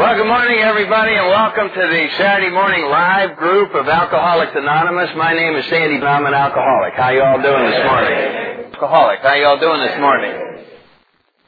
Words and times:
Well, 0.00 0.16
good 0.16 0.28
morning, 0.28 0.60
everybody, 0.60 1.12
and 1.12 1.28
welcome 1.28 1.68
to 1.68 1.86
the 1.92 2.08
Saturday 2.16 2.48
morning 2.48 2.86
live 2.86 3.36
group 3.36 3.74
of 3.74 3.86
Alcoholics 3.86 4.52
Anonymous. 4.54 5.10
My 5.14 5.34
name 5.34 5.54
is 5.56 5.66
Sandy, 5.66 5.96
and 5.96 6.08
I'm 6.08 6.24
an 6.24 6.32
alcoholic. 6.32 6.94
How 6.94 7.10
you 7.10 7.20
all 7.20 7.36
doing 7.36 7.70
this 7.70 7.84
morning? 7.84 8.72
Alcoholic. 8.72 9.20
How 9.20 9.34
you 9.34 9.44
all 9.44 9.60
doing 9.60 9.82
this 9.82 10.00
morning? 10.00 10.64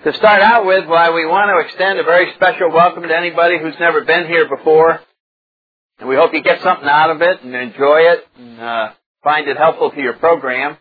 To 0.04 0.12
start 0.18 0.42
out 0.42 0.66
with, 0.66 0.86
why 0.86 1.08
we 1.14 1.24
want 1.24 1.48
to 1.48 1.64
extend 1.64 1.98
a 1.98 2.02
very 2.02 2.30
special 2.34 2.70
welcome 2.70 3.04
to 3.04 3.16
anybody 3.16 3.58
who's 3.58 3.76
never 3.80 4.04
been 4.04 4.26
here 4.26 4.46
before, 4.46 5.00
and 5.98 6.06
we 6.06 6.16
hope 6.16 6.34
you 6.34 6.42
get 6.42 6.60
something 6.60 6.86
out 6.86 7.08
of 7.08 7.22
it 7.22 7.42
and 7.42 7.54
enjoy 7.54 8.00
it 8.00 8.28
and 8.36 8.60
uh, 8.60 8.90
find 9.24 9.48
it 9.48 9.56
helpful 9.56 9.92
to 9.92 9.98
your 9.98 10.18
program. 10.18 10.76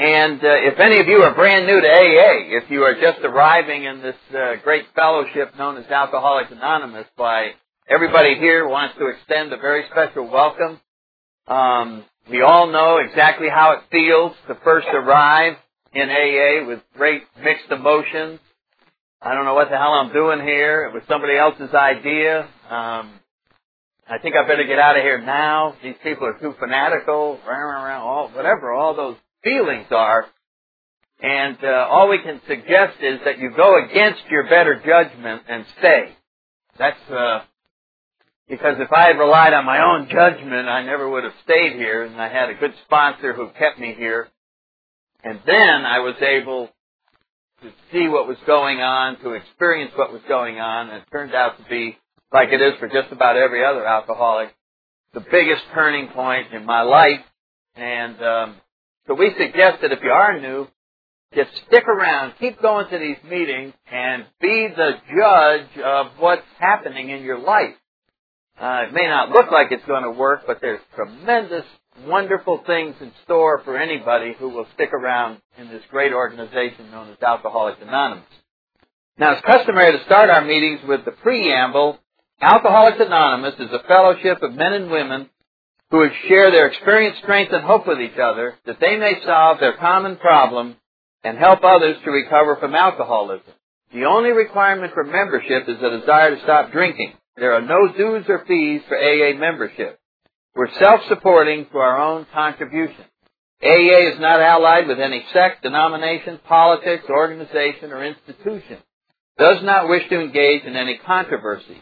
And 0.00 0.42
uh, 0.42 0.48
if 0.64 0.80
any 0.80 0.98
of 0.98 1.08
you 1.08 1.18
are 1.24 1.34
brand 1.34 1.66
new 1.66 1.78
to 1.78 1.86
AA, 1.86 2.56
if 2.56 2.70
you 2.70 2.84
are 2.84 2.94
just 2.94 3.18
arriving 3.22 3.84
in 3.84 4.00
this 4.00 4.16
uh, 4.34 4.54
great 4.64 4.86
fellowship 4.94 5.54
known 5.58 5.76
as 5.76 5.84
Alcoholics 5.90 6.50
Anonymous, 6.50 7.04
by 7.18 7.50
everybody 7.86 8.36
here 8.36 8.66
wants 8.66 8.96
to 8.96 9.08
extend 9.08 9.52
a 9.52 9.58
very 9.58 9.84
special 9.90 10.26
welcome. 10.26 10.80
Um, 11.46 12.02
we 12.30 12.40
all 12.40 12.72
know 12.72 12.96
exactly 12.96 13.48
how 13.50 13.72
it 13.72 13.80
feels 13.92 14.32
to 14.48 14.56
first 14.64 14.86
arrive 14.90 15.56
in 15.92 16.08
AA 16.08 16.66
with 16.66 16.80
great 16.96 17.24
mixed 17.44 17.70
emotions. 17.70 18.40
I 19.20 19.34
don't 19.34 19.44
know 19.44 19.52
what 19.52 19.68
the 19.68 19.76
hell 19.76 19.92
I'm 19.92 20.14
doing 20.14 20.40
here. 20.40 20.84
It 20.84 20.94
was 20.94 21.02
somebody 21.10 21.36
else's 21.36 21.74
idea. 21.74 22.48
Um, 22.70 23.20
I 24.08 24.16
think 24.22 24.34
I 24.34 24.48
better 24.48 24.64
get 24.64 24.78
out 24.78 24.96
of 24.96 25.02
here 25.02 25.20
now. 25.20 25.76
These 25.82 25.96
people 26.02 26.26
are 26.26 26.38
too 26.40 26.54
fanatical. 26.58 27.38
All, 27.46 28.30
whatever, 28.30 28.72
all 28.72 28.96
those 28.96 29.16
feelings 29.42 29.86
are. 29.90 30.26
And 31.22 31.58
uh, 31.62 31.86
all 31.90 32.08
we 32.08 32.18
can 32.22 32.40
suggest 32.48 32.96
is 33.02 33.20
that 33.24 33.38
you 33.38 33.52
go 33.54 33.84
against 33.84 34.22
your 34.30 34.44
better 34.44 34.76
judgment 34.84 35.42
and 35.48 35.66
stay. 35.78 36.16
That's 36.78 37.10
uh, 37.10 37.40
because 38.48 38.76
if 38.80 38.92
I 38.92 39.06
had 39.06 39.18
relied 39.18 39.52
on 39.52 39.64
my 39.64 39.80
own 39.80 40.08
judgment, 40.10 40.68
I 40.68 40.82
never 40.82 41.08
would 41.08 41.24
have 41.24 41.34
stayed 41.44 41.74
here. 41.74 42.04
And 42.04 42.20
I 42.20 42.28
had 42.28 42.50
a 42.50 42.54
good 42.54 42.74
sponsor 42.84 43.32
who 43.32 43.48
kept 43.50 43.78
me 43.78 43.94
here. 43.96 44.28
And 45.22 45.38
then 45.46 45.84
I 45.84 46.00
was 46.00 46.16
able 46.20 46.68
to 47.62 47.70
see 47.92 48.08
what 48.08 48.26
was 48.26 48.38
going 48.46 48.80
on, 48.80 49.20
to 49.20 49.34
experience 49.34 49.92
what 49.94 50.12
was 50.12 50.22
going 50.26 50.58
on, 50.58 50.88
and 50.88 51.02
it 51.02 51.04
turned 51.12 51.34
out 51.34 51.58
to 51.58 51.64
be, 51.68 51.96
like 52.32 52.48
it 52.50 52.60
is 52.60 52.78
for 52.80 52.88
just 52.88 53.12
about 53.12 53.36
every 53.36 53.64
other 53.64 53.86
alcoholic, 53.86 54.54
the 55.12 55.20
biggest 55.20 55.62
turning 55.74 56.08
point 56.08 56.52
in 56.52 56.64
my 56.64 56.82
life. 56.82 57.20
And 57.76 58.22
um, 58.22 58.56
so 59.10 59.16
we 59.16 59.34
suggest 59.36 59.82
that 59.82 59.90
if 59.90 59.98
you 60.04 60.10
are 60.10 60.40
new, 60.40 60.68
just 61.34 61.50
stick 61.66 61.82
around, 61.88 62.34
keep 62.38 62.62
going 62.62 62.88
to 62.90 62.96
these 62.96 63.16
meetings, 63.28 63.72
and 63.90 64.24
be 64.40 64.68
the 64.68 64.92
judge 65.08 65.82
of 65.84 66.06
what's 66.20 66.46
happening 66.60 67.10
in 67.10 67.24
your 67.24 67.40
life. 67.40 67.74
Uh, 68.56 68.84
it 68.86 68.92
may 68.92 69.08
not 69.08 69.30
look 69.30 69.50
like 69.50 69.72
it's 69.72 69.84
going 69.84 70.04
to 70.04 70.12
work, 70.12 70.42
but 70.46 70.58
there's 70.60 70.78
tremendous, 70.94 71.64
wonderful 72.06 72.62
things 72.64 72.94
in 73.00 73.10
store 73.24 73.62
for 73.64 73.76
anybody 73.76 74.32
who 74.38 74.48
will 74.48 74.66
stick 74.74 74.92
around 74.92 75.40
in 75.58 75.68
this 75.70 75.82
great 75.90 76.12
organization 76.12 76.92
known 76.92 77.10
as 77.10 77.16
Alcoholics 77.20 77.78
Anonymous. 77.82 78.28
Now, 79.18 79.32
it's 79.32 79.44
customary 79.44 79.90
to 79.98 80.04
start 80.04 80.30
our 80.30 80.44
meetings 80.44 80.82
with 80.86 81.04
the 81.04 81.10
preamble. 81.10 81.98
Alcoholics 82.40 82.98
Anonymous 83.00 83.54
is 83.58 83.70
a 83.72 83.82
fellowship 83.88 84.40
of 84.40 84.54
men 84.54 84.72
and 84.72 84.88
women 84.88 85.30
who 85.90 85.98
would 85.98 86.12
share 86.28 86.50
their 86.50 86.68
experience, 86.68 87.18
strength, 87.22 87.52
and 87.52 87.64
hope 87.64 87.86
with 87.86 88.00
each 88.00 88.18
other 88.18 88.54
that 88.66 88.78
they 88.80 88.96
may 88.96 89.14
solve 89.24 89.58
their 89.58 89.76
common 89.76 90.16
problem 90.16 90.76
and 91.24 91.36
help 91.36 91.60
others 91.64 91.96
to 92.04 92.10
recover 92.10 92.56
from 92.56 92.74
alcoholism. 92.74 93.52
The 93.92 94.04
only 94.04 94.30
requirement 94.30 94.94
for 94.94 95.04
membership 95.04 95.68
is 95.68 95.82
a 95.82 96.00
desire 96.00 96.36
to 96.36 96.42
stop 96.42 96.70
drinking. 96.70 97.14
There 97.36 97.54
are 97.54 97.62
no 97.62 97.92
dues 97.92 98.24
or 98.28 98.44
fees 98.46 98.82
for 98.88 98.96
AA 98.96 99.36
membership. 99.36 99.98
We're 100.54 100.72
self-supporting 100.78 101.66
through 101.66 101.80
our 101.80 102.00
own 102.00 102.26
contribution. 102.32 103.04
AA 103.62 104.14
is 104.14 104.20
not 104.20 104.40
allied 104.40 104.88
with 104.88 105.00
any 105.00 105.24
sect, 105.32 105.62
denomination, 105.62 106.40
politics, 106.46 107.04
organization, 107.10 107.92
or 107.92 108.04
institution. 108.04 108.78
Does 109.38 109.62
not 109.62 109.88
wish 109.88 110.08
to 110.08 110.20
engage 110.20 110.64
in 110.64 110.76
any 110.76 110.98
controversy. 111.04 111.80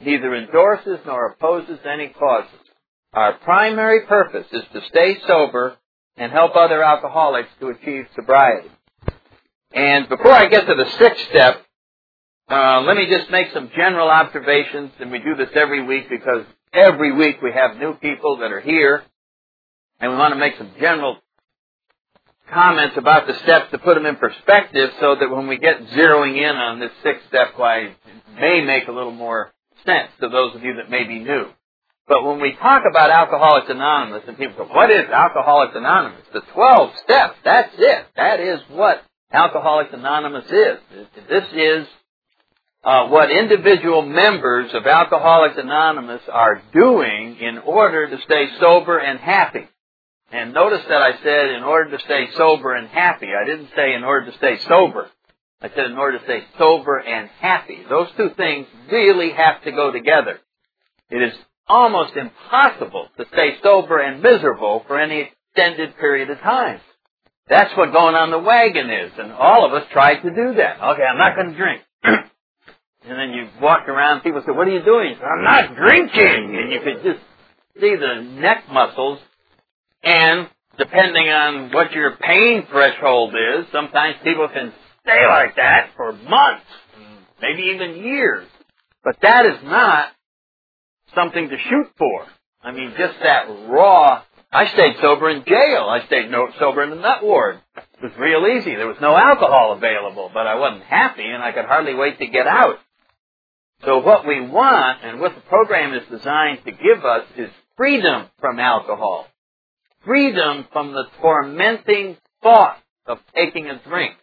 Neither 0.00 0.34
endorses 0.34 0.98
nor 1.06 1.28
opposes 1.28 1.78
any 1.84 2.08
causes. 2.08 2.69
Our 3.12 3.38
primary 3.38 4.06
purpose 4.06 4.46
is 4.52 4.62
to 4.72 4.80
stay 4.88 5.18
sober 5.26 5.76
and 6.16 6.30
help 6.30 6.54
other 6.54 6.82
alcoholics 6.82 7.48
to 7.58 7.68
achieve 7.68 8.06
sobriety. 8.14 8.70
And 9.72 10.08
before 10.08 10.32
I 10.32 10.46
get 10.46 10.66
to 10.66 10.74
the 10.74 10.88
sixth 10.98 11.28
step, 11.28 11.64
uh, 12.48 12.82
let 12.82 12.96
me 12.96 13.06
just 13.06 13.30
make 13.30 13.52
some 13.52 13.70
general 13.76 14.08
observations, 14.08 14.92
and 15.00 15.10
we 15.10 15.18
do 15.18 15.34
this 15.36 15.50
every 15.54 15.84
week 15.84 16.08
because 16.08 16.44
every 16.72 17.12
week 17.12 17.42
we 17.42 17.52
have 17.52 17.76
new 17.78 17.94
people 17.94 18.38
that 18.38 18.52
are 18.52 18.60
here, 18.60 19.02
and 19.98 20.12
we 20.12 20.18
want 20.18 20.34
to 20.34 20.38
make 20.38 20.56
some 20.56 20.70
general 20.80 21.16
comments 22.52 22.96
about 22.96 23.26
the 23.26 23.34
steps 23.40 23.70
to 23.70 23.78
put 23.78 23.94
them 23.94 24.06
in 24.06 24.16
perspective 24.16 24.90
so 25.00 25.16
that 25.16 25.30
when 25.30 25.46
we 25.46 25.58
get 25.58 25.80
zeroing 25.88 26.36
in 26.36 26.56
on 26.56 26.80
this 26.80 26.90
sixth 27.02 27.26
step, 27.28 27.54
why 27.56 27.78
it 27.78 27.96
may 28.34 28.64
make 28.64 28.88
a 28.88 28.92
little 28.92 29.12
more 29.12 29.52
sense 29.86 30.10
to 30.20 30.28
those 30.28 30.54
of 30.54 30.62
you 30.62 30.74
that 30.76 30.90
may 30.90 31.04
be 31.04 31.20
new. 31.20 31.46
But 32.10 32.24
when 32.24 32.40
we 32.40 32.54
talk 32.56 32.82
about 32.90 33.10
Alcoholics 33.10 33.70
Anonymous 33.70 34.24
and 34.26 34.36
people 34.36 34.66
go, 34.66 34.74
what 34.74 34.90
is 34.90 35.08
Alcoholics 35.08 35.74
Anonymous? 35.76 36.22
The 36.32 36.40
12 36.40 36.90
steps, 37.04 37.36
that's 37.44 37.72
it. 37.78 38.06
That 38.16 38.40
is 38.40 38.58
what 38.68 39.04
Alcoholics 39.32 39.94
Anonymous 39.94 40.46
is. 40.46 40.78
This 41.28 41.44
is 41.54 41.86
uh, 42.82 43.06
what 43.06 43.30
individual 43.30 44.02
members 44.02 44.74
of 44.74 44.88
Alcoholics 44.88 45.56
Anonymous 45.56 46.22
are 46.32 46.60
doing 46.72 47.36
in 47.40 47.58
order 47.58 48.10
to 48.10 48.20
stay 48.22 48.48
sober 48.58 48.98
and 48.98 49.20
happy. 49.20 49.68
And 50.32 50.52
notice 50.52 50.82
that 50.88 51.02
I 51.02 51.12
said 51.22 51.50
in 51.50 51.62
order 51.62 51.96
to 51.96 52.04
stay 52.04 52.26
sober 52.36 52.74
and 52.74 52.88
happy. 52.88 53.28
I 53.40 53.46
didn't 53.46 53.68
say 53.76 53.94
in 53.94 54.02
order 54.02 54.32
to 54.32 54.36
stay 54.38 54.58
sober. 54.66 55.08
I 55.62 55.68
said 55.68 55.86
in 55.86 55.96
order 55.96 56.18
to 56.18 56.24
stay 56.24 56.42
sober 56.58 56.98
and 56.98 57.30
happy. 57.38 57.78
Those 57.88 58.08
two 58.16 58.30
things 58.36 58.66
really 58.90 59.30
have 59.30 59.62
to 59.62 59.70
go 59.70 59.92
together. 59.92 60.40
It 61.08 61.22
is 61.22 61.34
almost 61.70 62.16
impossible 62.16 63.08
to 63.16 63.24
stay 63.32 63.56
sober 63.62 63.98
and 64.00 64.22
miserable 64.22 64.84
for 64.86 64.98
any 64.98 65.30
extended 65.54 65.96
period 65.98 66.28
of 66.30 66.38
time. 66.40 66.80
That's 67.48 67.76
what 67.76 67.92
going 67.92 68.14
on 68.14 68.30
the 68.30 68.38
wagon 68.38 68.90
is, 68.90 69.12
and 69.18 69.32
all 69.32 69.66
of 69.66 69.72
us 69.72 69.86
try 69.92 70.14
to 70.14 70.30
do 70.30 70.54
that. 70.54 70.80
Okay, 70.80 71.02
I'm 71.02 71.18
not 71.18 71.36
going 71.36 71.50
to 71.50 71.56
drink. 71.56 71.82
and 72.04 73.18
then 73.18 73.30
you 73.30 73.48
walk 73.60 73.88
around, 73.88 74.20
people 74.22 74.42
say, 74.46 74.52
what 74.52 74.68
are 74.68 74.72
you 74.72 74.84
doing? 74.84 75.14
Say, 75.14 75.24
I'm 75.24 75.44
not 75.44 75.74
drinking! 75.76 76.56
And 76.56 76.72
you 76.72 76.80
could 76.80 77.02
just 77.02 77.20
see 77.80 77.96
the 77.96 78.22
neck 78.40 78.64
muscles, 78.70 79.18
and 80.02 80.48
depending 80.78 81.28
on 81.28 81.72
what 81.72 81.92
your 81.92 82.16
pain 82.16 82.66
threshold 82.70 83.34
is, 83.34 83.66
sometimes 83.72 84.16
people 84.22 84.48
can 84.48 84.72
stay 85.02 85.26
like 85.28 85.56
that 85.56 85.90
for 85.96 86.12
months, 86.12 86.66
maybe 87.40 87.74
even 87.74 87.96
years. 88.04 88.46
But 89.02 89.16
that 89.22 89.46
is 89.46 89.64
not 89.64 90.08
something 91.14 91.48
to 91.48 91.56
shoot 91.58 91.86
for. 91.98 92.26
I 92.62 92.72
mean, 92.72 92.94
just 92.96 93.18
that 93.22 93.46
raw. 93.68 94.22
I 94.52 94.66
stayed 94.72 94.96
sober 95.00 95.30
in 95.30 95.44
jail. 95.44 95.86
I 95.88 96.04
stayed 96.06 96.30
no, 96.30 96.48
sober 96.58 96.82
in 96.82 96.90
the 96.90 96.96
nut 96.96 97.22
ward. 97.22 97.60
It 97.76 98.02
was 98.02 98.12
real 98.18 98.46
easy. 98.46 98.74
There 98.74 98.88
was 98.88 99.00
no 99.00 99.16
alcohol 99.16 99.72
available, 99.72 100.30
but 100.32 100.46
I 100.46 100.56
wasn't 100.56 100.82
happy 100.82 101.24
and 101.24 101.42
I 101.42 101.52
could 101.52 101.66
hardly 101.66 101.94
wait 101.94 102.18
to 102.18 102.26
get 102.26 102.46
out. 102.46 102.78
So 103.84 103.98
what 103.98 104.26
we 104.26 104.40
want 104.40 105.04
and 105.04 105.20
what 105.20 105.34
the 105.34 105.40
program 105.42 105.94
is 105.94 106.02
designed 106.10 106.64
to 106.64 106.72
give 106.72 107.04
us 107.04 107.24
is 107.36 107.50
freedom 107.76 108.26
from 108.40 108.58
alcohol. 108.58 109.26
Freedom 110.04 110.66
from 110.72 110.92
the 110.92 111.04
tormenting 111.20 112.16
thought 112.42 112.78
of 113.06 113.18
taking 113.34 113.68
a 113.68 113.80
drink. 113.88 114.14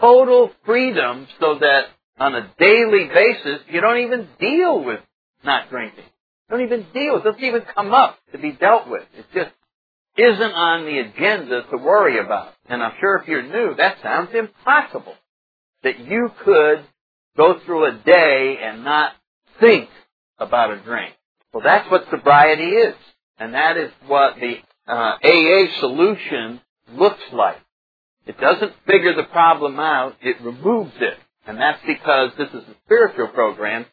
Total 0.00 0.50
freedom 0.64 1.28
so 1.40 1.58
that 1.60 1.86
on 2.18 2.34
a 2.34 2.50
daily 2.58 3.08
basis 3.12 3.60
you 3.70 3.80
don't 3.80 3.98
even 3.98 4.28
deal 4.40 4.82
with 4.82 5.00
not 5.44 5.70
drinking. 5.70 6.04
Don't 6.50 6.62
even 6.62 6.86
deal. 6.92 7.16
It 7.16 7.24
doesn't 7.24 7.42
even 7.42 7.62
come 7.74 7.92
up 7.92 8.18
to 8.32 8.38
be 8.38 8.52
dealt 8.52 8.88
with. 8.88 9.04
It 9.16 9.26
just 9.34 9.50
isn't 10.16 10.52
on 10.52 10.84
the 10.84 10.98
agenda 10.98 11.62
to 11.70 11.76
worry 11.78 12.18
about. 12.18 12.52
And 12.68 12.82
I'm 12.82 12.92
sure 13.00 13.16
if 13.16 13.28
you're 13.28 13.42
new, 13.42 13.74
that 13.76 13.96
sounds 14.02 14.30
impossible. 14.34 15.14
That 15.82 15.98
you 15.98 16.30
could 16.44 16.84
go 17.36 17.58
through 17.64 17.86
a 17.86 17.98
day 18.04 18.58
and 18.62 18.84
not 18.84 19.12
think 19.58 19.88
about 20.38 20.70
a 20.72 20.80
drink. 20.80 21.14
Well, 21.52 21.62
that's 21.64 21.90
what 21.90 22.06
sobriety 22.10 22.68
is. 22.68 22.94
And 23.38 23.54
that 23.54 23.76
is 23.76 23.90
what 24.06 24.36
the 24.36 24.56
uh, 24.86 25.16
AA 25.24 25.80
solution 25.80 26.60
looks 26.92 27.22
like. 27.32 27.58
It 28.26 28.38
doesn't 28.38 28.72
figure 28.86 29.14
the 29.16 29.24
problem 29.24 29.80
out, 29.80 30.16
it 30.20 30.40
removes 30.42 30.92
it. 31.00 31.14
And 31.46 31.58
that's 31.58 31.80
because 31.84 32.30
this 32.38 32.48
is 32.50 32.68
a 32.68 32.74
spiritual 32.84 33.28
program 33.28 33.86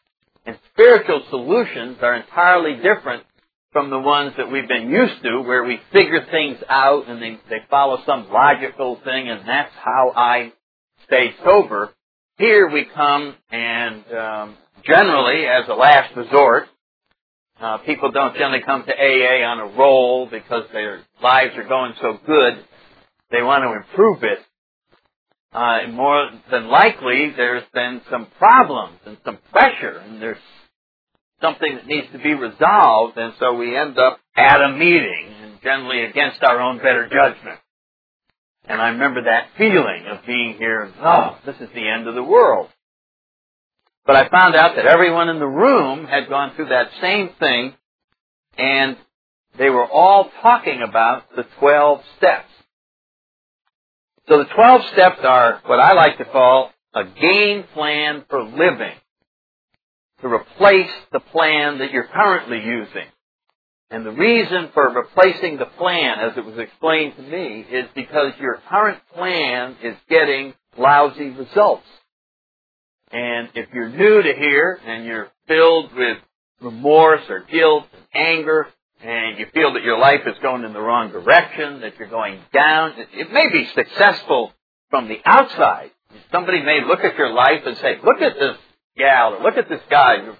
and 0.50 0.58
spiritual 0.72 1.22
solutions 1.30 1.98
are 2.02 2.16
entirely 2.16 2.74
different 2.76 3.22
from 3.72 3.88
the 3.88 3.98
ones 4.00 4.32
that 4.36 4.50
we've 4.50 4.66
been 4.66 4.90
used 4.90 5.22
to, 5.22 5.42
where 5.42 5.62
we 5.62 5.78
figure 5.92 6.26
things 6.28 6.58
out 6.68 7.08
and 7.08 7.22
they, 7.22 7.38
they 7.48 7.58
follow 7.70 8.02
some 8.04 8.28
logical 8.32 8.98
thing, 9.04 9.28
and 9.28 9.48
that's 9.48 9.72
how 9.76 10.12
I 10.16 10.52
stay 11.06 11.32
sober. 11.44 11.92
Here 12.36 12.68
we 12.68 12.84
come 12.84 13.36
and 13.52 14.04
um, 14.12 14.56
generally, 14.84 15.46
as 15.46 15.68
a 15.68 15.74
last 15.74 16.16
resort, 16.16 16.64
uh, 17.60 17.78
people 17.78 18.10
don't 18.10 18.34
generally 18.34 18.62
come 18.62 18.84
to 18.84 18.92
AA 18.92 19.46
on 19.46 19.60
a 19.60 19.78
roll 19.78 20.26
because 20.26 20.64
their 20.72 21.02
lives 21.22 21.52
are 21.56 21.68
going 21.68 21.92
so 22.00 22.18
good. 22.26 22.64
They 23.30 23.42
want 23.42 23.62
to 23.62 23.76
improve 23.76 24.24
it. 24.24 24.40
Uh, 25.52 25.88
more 25.90 26.30
than 26.50 26.68
likely, 26.68 27.32
there's 27.36 27.64
been 27.74 28.00
some 28.10 28.26
problems 28.38 28.98
and 29.04 29.16
some 29.24 29.38
pressure, 29.50 29.98
and 29.98 30.22
there's 30.22 30.38
something 31.40 31.74
that 31.74 31.86
needs 31.86 32.06
to 32.12 32.18
be 32.18 32.34
resolved, 32.34 33.16
and 33.16 33.34
so 33.40 33.54
we 33.54 33.76
end 33.76 33.98
up 33.98 34.20
at 34.36 34.62
a 34.62 34.72
meeting, 34.72 35.34
and 35.42 35.60
generally 35.62 36.04
against 36.04 36.42
our 36.44 36.60
own 36.60 36.78
better 36.78 37.08
judgment. 37.08 37.58
And 38.64 38.80
I 38.80 38.90
remember 38.90 39.24
that 39.24 39.48
feeling 39.58 40.06
of 40.06 40.24
being 40.26 40.56
here, 40.56 40.92
oh, 41.02 41.38
this 41.44 41.56
is 41.56 41.68
the 41.74 41.88
end 41.88 42.06
of 42.06 42.14
the 42.14 42.22
world. 42.22 42.68
But 44.06 44.16
I 44.16 44.28
found 44.28 44.54
out 44.54 44.76
that 44.76 44.86
everyone 44.86 45.28
in 45.28 45.40
the 45.40 45.46
room 45.46 46.06
had 46.06 46.28
gone 46.28 46.54
through 46.54 46.68
that 46.68 46.90
same 47.00 47.30
thing, 47.40 47.74
and 48.56 48.96
they 49.58 49.70
were 49.70 49.86
all 49.86 50.30
talking 50.42 50.82
about 50.86 51.34
the 51.34 51.44
12 51.58 52.00
steps. 52.18 52.48
So 54.28 54.38
the 54.38 54.44
12 54.54 54.82
steps 54.92 55.20
are 55.24 55.60
what 55.66 55.80
I 55.80 55.92
like 55.94 56.18
to 56.18 56.24
call 56.24 56.70
a 56.94 57.04
game 57.04 57.64
plan 57.74 58.24
for 58.28 58.42
living 58.44 58.94
to 60.20 60.28
replace 60.28 60.90
the 61.12 61.20
plan 61.20 61.78
that 61.78 61.92
you're 61.92 62.06
currently 62.06 62.58
using. 62.58 63.06
And 63.90 64.06
the 64.06 64.12
reason 64.12 64.70
for 64.72 64.88
replacing 64.90 65.58
the 65.58 65.66
plan, 65.66 66.20
as 66.20 66.36
it 66.36 66.44
was 66.44 66.58
explained 66.58 67.16
to 67.16 67.22
me, 67.22 67.66
is 67.70 67.86
because 67.94 68.32
your 68.40 68.60
current 68.68 69.00
plan 69.14 69.76
is 69.82 69.96
getting 70.08 70.54
lousy 70.78 71.30
results. 71.30 71.86
And 73.10 73.48
if 73.54 73.68
you're 73.74 73.88
new 73.88 74.22
to 74.22 74.32
here 74.38 74.78
and 74.86 75.04
you're 75.04 75.28
filled 75.48 75.92
with 75.94 76.18
remorse 76.60 77.22
or 77.28 77.44
guilt 77.50 77.86
anger, 78.14 78.68
and 79.02 79.38
you 79.38 79.46
feel 79.54 79.72
that 79.74 79.82
your 79.82 79.98
life 79.98 80.20
is 80.26 80.36
going 80.42 80.64
in 80.64 80.72
the 80.72 80.80
wrong 80.80 81.10
direction, 81.10 81.80
that 81.80 81.98
you're 81.98 82.08
going 82.08 82.38
down, 82.52 82.94
it, 83.12 83.32
may 83.32 83.48
be 83.50 83.68
successful 83.74 84.52
from 84.90 85.08
the 85.08 85.18
outside. 85.24 85.90
Somebody 86.32 86.62
may 86.62 86.80
look 86.86 87.00
at 87.00 87.16
your 87.16 87.32
life 87.32 87.62
and 87.64 87.76
say, 87.78 87.96
look 88.04 88.20
at 88.20 88.34
this 88.34 88.56
gal, 88.96 89.34
or 89.34 89.42
look 89.42 89.56
at 89.56 89.68
this 89.68 89.80
guy, 89.88 90.16
you're 90.22 90.36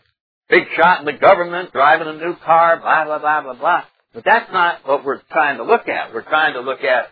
big 0.49 0.65
shot 0.77 1.01
in 1.01 1.07
the 1.07 1.13
government, 1.13 1.73
driving 1.73 2.09
a 2.09 2.15
new 2.15 2.37
car, 2.37 2.79
blah, 2.81 3.05
blah, 3.05 3.19
blah, 3.19 3.43
blah, 3.43 3.55
blah. 3.55 3.85
But 4.13 4.25
that's 4.25 4.53
not 4.53 4.87
what 4.87 5.05
we're 5.05 5.23
trying 5.31 5.59
to 5.59 5.65
look 5.65 5.89
at. 5.89 6.13
We're 6.13 6.23
trying 6.23 6.55
to 6.55 6.61
look 6.61 6.83
at 6.83 7.11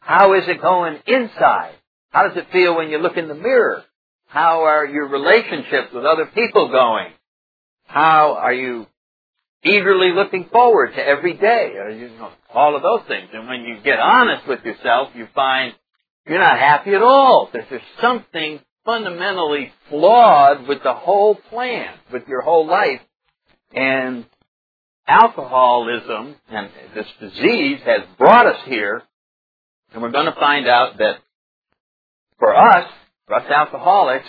how 0.00 0.34
is 0.34 0.46
it 0.46 0.60
going 0.60 0.98
inside? 1.06 1.74
How 2.10 2.28
does 2.28 2.36
it 2.36 2.52
feel 2.52 2.76
when 2.76 2.90
you 2.90 2.98
look 2.98 3.16
in 3.16 3.26
the 3.26 3.34
mirror? 3.34 3.82
How 4.26 4.64
are 4.64 4.86
your 4.86 5.08
relationships 5.08 5.92
with 5.94 6.04
other 6.04 6.26
people 6.26 6.68
going? 6.68 7.12
How 7.86 8.34
are 8.34 8.52
you 8.52 8.86
eagerly 9.64 10.12
looking 10.12 10.48
forward 10.52 10.92
to 10.94 11.02
every 11.02 11.34
day? 11.34 11.72
Or, 11.76 11.90
you 11.90 12.08
know, 12.10 12.30
all 12.52 12.76
of 12.76 12.82
those 12.82 13.06
things. 13.08 13.30
And 13.32 13.48
when 13.48 13.62
you 13.62 13.78
get 13.82 13.98
honest 13.98 14.46
with 14.46 14.64
yourself, 14.64 15.08
you 15.14 15.26
find 15.34 15.74
you're 16.26 16.38
not 16.38 16.58
happy 16.58 16.94
at 16.94 17.02
all. 17.02 17.50
There's, 17.52 17.66
there's 17.68 17.82
something 18.00 18.60
fundamentally 18.84 19.72
flawed 19.88 20.68
with 20.68 20.82
the 20.82 20.94
whole 20.94 21.34
plan, 21.34 21.94
with 22.12 22.28
your 22.28 22.42
whole 22.42 22.66
life. 22.66 23.00
And 23.74 24.24
alcoholism 25.06 26.36
and 26.48 26.70
this 26.94 27.06
disease 27.20 27.80
has 27.84 28.02
brought 28.18 28.46
us 28.46 28.60
here, 28.66 29.02
and 29.92 30.02
we're 30.02 30.12
going 30.12 30.26
to 30.26 30.38
find 30.38 30.66
out 30.66 30.98
that 30.98 31.16
for 32.38 32.54
us, 32.54 32.90
for 33.26 33.36
us 33.36 33.50
alcoholics, 33.50 34.26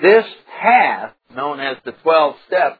this 0.00 0.24
path, 0.60 1.14
known 1.34 1.60
as 1.60 1.76
the 1.84 1.92
12 1.92 2.36
steps, 2.46 2.78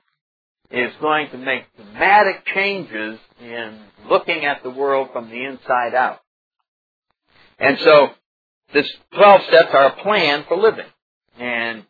is 0.72 0.92
going 1.00 1.30
to 1.30 1.38
make 1.38 1.64
dramatic 1.76 2.44
changes 2.54 3.18
in 3.40 3.78
looking 4.08 4.44
at 4.44 4.62
the 4.62 4.70
world 4.70 5.10
from 5.12 5.28
the 5.28 5.44
inside 5.44 5.94
out. 5.94 6.20
And 7.58 7.78
so, 7.78 8.08
this 8.72 8.90
12 9.14 9.42
steps 9.48 9.68
are 9.72 9.86
a 9.88 10.02
plan 10.02 10.44
for 10.48 10.56
living. 10.56 10.86
And 11.38 11.84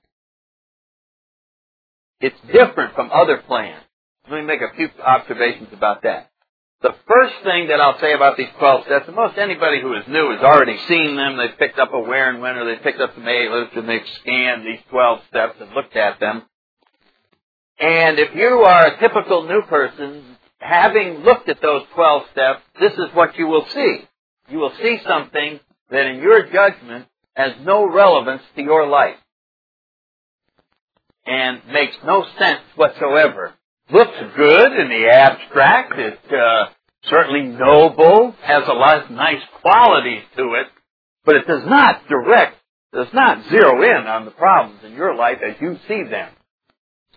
it's 2.21 2.37
different 2.53 2.95
from 2.95 3.11
other 3.13 3.39
plans. 3.47 3.83
Let 4.31 4.41
me 4.41 4.47
make 4.47 4.61
a 4.61 4.75
few 4.77 4.89
observations 5.05 5.69
about 5.73 6.03
that. 6.03 6.31
The 6.83 6.95
first 7.07 7.35
thing 7.45 7.69
that 7.69 7.81
I'll 7.81 8.01
say 8.01 8.13
about 8.13 8.37
these 8.37 8.49
12 8.59 8.85
steps, 8.87 9.07
and 9.07 9.15
most 9.15 9.39
anybody 9.39 9.81
who 9.81 9.95
is 9.95 10.03
new 10.09 10.33
has 10.33 10.43
already 10.43 10.77
seen 10.89 11.17
them, 11.17 11.37
they've 11.37 11.57
picked 11.59 11.79
up 11.79 11.95
a 11.95 12.01
Where 12.01 12.29
and 12.29 12.43
When, 12.43 12.57
or 12.57 12.65
they've 12.65 12.83
picked 12.83 13.01
up 13.01 13.15
some 13.15 13.27
A 13.27 13.49
list, 13.49 13.77
and 13.77 13.89
they've 13.89 14.07
scanned 14.21 14.67
these 14.67 14.81
12 14.91 15.21
steps 15.29 15.55
and 15.61 15.71
looked 15.75 15.97
at 15.97 16.19
them. 16.19 16.43
And 17.79 18.19
if 18.19 18.35
you 18.35 18.47
are 18.47 18.87
a 18.87 18.99
typical 18.99 19.49
new 19.49 19.63
person, 19.63 20.23
having 20.59 21.21
looked 21.21 21.49
at 21.49 21.61
those 21.61 21.83
12 21.95 22.23
steps, 22.33 22.63
this 22.81 22.93
is 22.93 23.15
what 23.15 23.37
you 23.37 23.47
will 23.47 23.67
see. 23.75 23.99
You 24.49 24.59
will 24.59 24.73
see 24.81 24.99
something 25.07 25.61
that 25.91 26.07
in 26.07 26.17
your 26.17 26.47
judgment 26.47 27.07
has 27.35 27.53
no 27.63 27.89
relevance 27.91 28.43
to 28.57 28.63
your 28.63 28.87
life 28.87 29.17
and 31.27 31.63
makes 31.73 31.97
no 32.05 32.25
sense 32.39 32.61
whatsoever. 32.77 33.55
Looks 33.91 34.17
good 34.37 34.73
in 34.73 34.89
the 34.89 35.11
abstract. 35.11 35.95
It's 35.97 36.33
uh, 36.33 36.73
certainly 37.05 37.43
noble, 37.43 38.35
has 38.43 38.65
a 38.67 38.73
lot 38.73 39.05
of 39.05 39.11
nice 39.11 39.43
qualities 39.61 40.23
to 40.37 40.55
it, 40.55 40.67
but 41.25 41.37
it 41.37 41.47
does 41.47 41.65
not 41.67 42.09
direct, 42.09 42.57
does 42.93 43.13
not 43.13 43.49
zero 43.49 43.83
in 43.83 44.07
on 44.07 44.25
the 44.25 44.31
problems 44.31 44.81
in 44.85 44.93
your 44.93 45.15
life 45.15 45.39
as 45.47 45.61
you 45.61 45.79
see 45.89 46.03
them. 46.05 46.31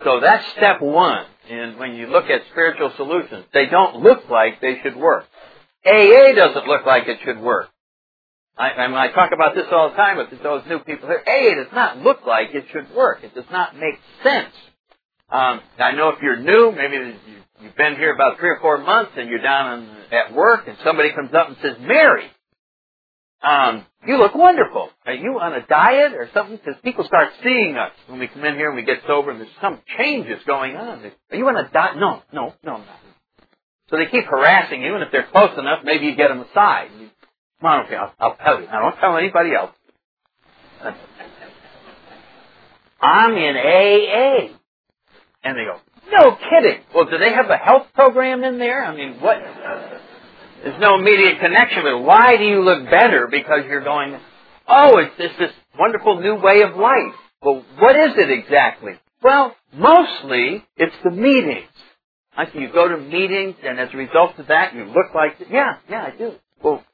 So 0.04 0.20
that's 0.20 0.44
step 0.52 0.80
one. 0.80 1.24
And 1.48 1.78
when 1.78 1.94
you 1.94 2.08
look 2.08 2.26
at 2.26 2.42
spiritual 2.50 2.92
solutions, 2.96 3.44
they 3.52 3.66
don't 3.66 4.02
look 4.02 4.28
like 4.28 4.60
they 4.60 4.78
should 4.82 4.96
work. 4.96 5.24
AA 5.86 6.32
doesn't 6.34 6.66
look 6.66 6.84
like 6.84 7.06
it 7.06 7.18
should 7.24 7.40
work. 7.40 7.68
I, 8.58 8.70
and 8.70 8.94
I 8.94 9.12
talk 9.12 9.32
about 9.32 9.54
this 9.54 9.66
all 9.70 9.90
the 9.90 9.96
time 9.96 10.16
with 10.16 10.42
those 10.42 10.62
new 10.66 10.78
people 10.80 11.08
here. 11.08 11.22
AA 11.26 11.62
does 11.62 11.72
not 11.74 11.98
look 11.98 12.26
like 12.26 12.54
it 12.54 12.64
should 12.72 12.94
work. 12.94 13.22
It 13.22 13.34
does 13.34 13.44
not 13.50 13.76
make 13.76 13.98
sense. 14.22 14.54
Um, 15.30 15.60
I 15.78 15.92
know 15.92 16.10
if 16.10 16.22
you're 16.22 16.40
new, 16.40 16.72
maybe 16.72 17.14
you've 17.60 17.76
been 17.76 17.96
here 17.96 18.14
about 18.14 18.38
three 18.38 18.50
or 18.50 18.58
four 18.60 18.78
months 18.78 19.12
and 19.16 19.28
you're 19.28 19.42
down 19.42 19.80
in, 19.80 20.16
at 20.16 20.34
work 20.34 20.68
and 20.68 20.76
somebody 20.84 21.12
comes 21.12 21.34
up 21.34 21.48
and 21.48 21.56
says, 21.60 21.76
Mary, 21.80 22.24
um, 23.42 23.84
you 24.06 24.18
look 24.18 24.34
wonderful. 24.34 24.90
Are 25.04 25.14
you 25.14 25.38
on 25.40 25.52
a 25.52 25.66
diet 25.66 26.14
or 26.14 26.28
something? 26.32 26.56
Because 26.56 26.80
people 26.82 27.04
start 27.04 27.28
seeing 27.42 27.76
us 27.76 27.92
when 28.06 28.18
we 28.18 28.28
come 28.28 28.44
in 28.44 28.54
here 28.54 28.68
and 28.68 28.76
we 28.76 28.84
get 28.84 29.02
sober 29.06 29.30
and 29.30 29.40
there's 29.40 29.50
some 29.60 29.80
changes 29.98 30.40
going 30.46 30.76
on. 30.76 31.04
Are 31.30 31.36
you 31.36 31.46
on 31.48 31.56
a 31.56 31.68
diet? 31.70 31.96
No, 31.96 32.22
no, 32.32 32.54
no, 32.64 32.78
no. 32.78 32.84
So 33.90 33.96
they 33.96 34.06
keep 34.06 34.24
harassing 34.24 34.82
you 34.82 34.94
and 34.94 35.02
if 35.04 35.12
they're 35.12 35.28
close 35.30 35.56
enough, 35.58 35.84
maybe 35.84 36.06
you 36.06 36.16
get 36.16 36.28
them 36.28 36.40
aside. 36.40 36.90
Come 37.60 37.70
on, 37.70 37.86
okay, 37.86 37.96
I'll, 37.96 38.12
I'll 38.18 38.36
tell 38.36 38.60
you. 38.60 38.68
I 38.68 38.80
don't 38.80 38.96
tell 38.98 39.16
anybody 39.16 39.54
else. 39.54 39.70
I'm 43.00 43.34
in 43.34 43.56
AA. 43.56 44.56
And 45.44 45.56
they 45.56 45.64
go, 45.64 45.78
no 46.10 46.36
kidding. 46.50 46.82
Well, 46.94 47.04
do 47.04 47.18
they 47.18 47.32
have 47.32 47.48
a 47.50 47.56
health 47.56 47.86
program 47.94 48.42
in 48.42 48.58
there? 48.58 48.84
I 48.84 48.96
mean, 48.96 49.20
what? 49.20 49.38
There's 50.62 50.80
no 50.80 50.98
immediate 50.98 51.38
connection, 51.40 51.82
but 51.84 52.02
why 52.02 52.36
do 52.36 52.44
you 52.44 52.62
look 52.62 52.84
better? 52.90 53.28
Because 53.30 53.60
you're 53.68 53.84
going, 53.84 54.18
oh, 54.68 54.98
it's 54.98 55.16
just 55.18 55.38
this 55.38 55.52
wonderful 55.78 56.20
new 56.20 56.36
way 56.36 56.62
of 56.62 56.76
life. 56.76 57.14
Well, 57.42 57.64
what 57.78 57.96
is 57.96 58.12
it 58.16 58.30
exactly? 58.30 58.92
Well, 59.22 59.54
mostly 59.74 60.64
it's 60.76 60.94
the 61.04 61.10
meetings. 61.10 61.68
I 62.36 62.46
see 62.46 62.58
you 62.58 62.72
go 62.72 62.88
to 62.88 62.98
meetings, 62.98 63.56
and 63.64 63.78
as 63.78 63.88
a 63.92 63.96
result 63.96 64.38
of 64.38 64.48
that, 64.48 64.74
you 64.74 64.84
look 64.84 65.14
like, 65.14 65.36
yeah, 65.50 65.78
yeah, 65.88 66.10
I 66.12 66.16
do. 66.16 66.32
Well, 66.62 66.84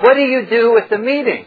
what 0.00 0.14
do 0.14 0.20
you 0.20 0.46
do 0.48 0.72
with 0.72 0.90
the 0.90 0.98
meetings? 0.98 1.46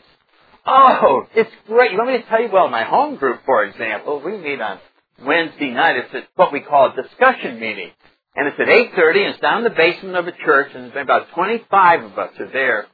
Oh, 0.65 1.27
it's 1.35 1.51
great. 1.67 1.91
Let 1.97 2.07
me 2.07 2.23
tell 2.29 2.41
you, 2.41 2.49
well, 2.51 2.69
my 2.69 2.83
home 2.83 3.17
group, 3.17 3.41
for 3.45 3.65
example, 3.65 4.21
we 4.23 4.37
meet 4.37 4.61
on 4.61 4.79
Wednesday 5.23 5.71
night. 5.71 5.97
It's 5.97 6.27
what 6.35 6.53
we 6.53 6.61
call 6.61 6.91
a 6.91 7.01
discussion 7.01 7.59
meeting. 7.59 7.91
And 8.35 8.47
it's 8.47 8.59
at 8.59 8.67
8.30 8.67 9.17
and 9.17 9.33
it's 9.33 9.39
down 9.39 9.59
in 9.59 9.63
the 9.63 9.69
basement 9.69 10.15
of 10.15 10.27
a 10.27 10.31
church 10.31 10.71
and 10.73 10.91
there's 10.91 11.03
about 11.03 11.29
25 11.31 12.03
of 12.03 12.17
us 12.17 12.31
are 12.39 12.51
there 12.51 12.87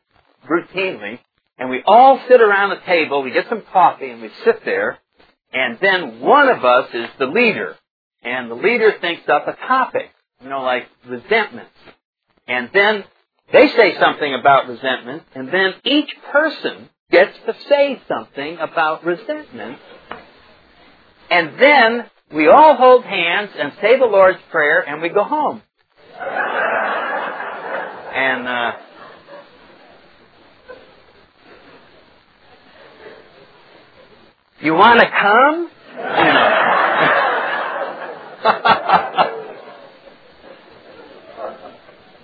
routinely. 0.50 1.19
And 1.58 1.69
we 1.69 1.81
all 1.86 2.19
sit 2.27 2.41
around 2.41 2.69
the 2.69 2.81
table, 2.86 3.22
we 3.24 3.31
get 3.31 3.48
some 3.50 3.63
coffee 3.72 4.10
and 4.10 4.22
we 4.22 4.29
sit 4.43 4.63
there. 4.65 5.00
And 5.51 5.77
then 5.81 6.19
one 6.19 6.50
of 6.50 6.63
us 6.63 6.89
is 6.93 7.10
the 7.17 7.25
leader. 7.25 7.75
And 8.22 8.51
the 8.51 8.55
leader 8.55 8.93
thinks 9.00 9.27
up 9.29 9.48
a 9.48 9.53
topic, 9.67 10.12
you 10.41 10.50
know, 10.50 10.62
like 10.62 10.88
resentment. 11.08 11.69
And 12.48 12.69
then 12.74 13.03
they 13.51 13.67
say 13.69 13.98
something 14.00 14.34
about 14.34 14.67
resentment, 14.67 15.24
and 15.34 15.48
then 15.50 15.74
each 15.84 16.12
person 16.31 16.89
gets 17.10 17.36
to 17.46 17.55
say 17.67 18.00
something 18.08 18.58
about 18.60 19.03
resentment. 19.03 19.79
And 21.31 21.60
then 21.60 22.05
we 22.34 22.48
all 22.48 22.76
hold 22.76 23.04
hands 23.04 23.52
and 23.58 23.74
say 23.82 23.98
the 23.98 24.06
Lord's 24.06 24.40
Prayer, 24.52 24.88
and 24.88 25.02
we 25.02 25.10
go 25.10 25.24
home. 25.24 25.64
and 28.14 28.48
uh, 28.48 28.72
you 34.62 34.74
want 34.74 35.00
to 35.00 35.10
come? 35.10 35.70
You 35.92 36.04
know. 36.04 36.56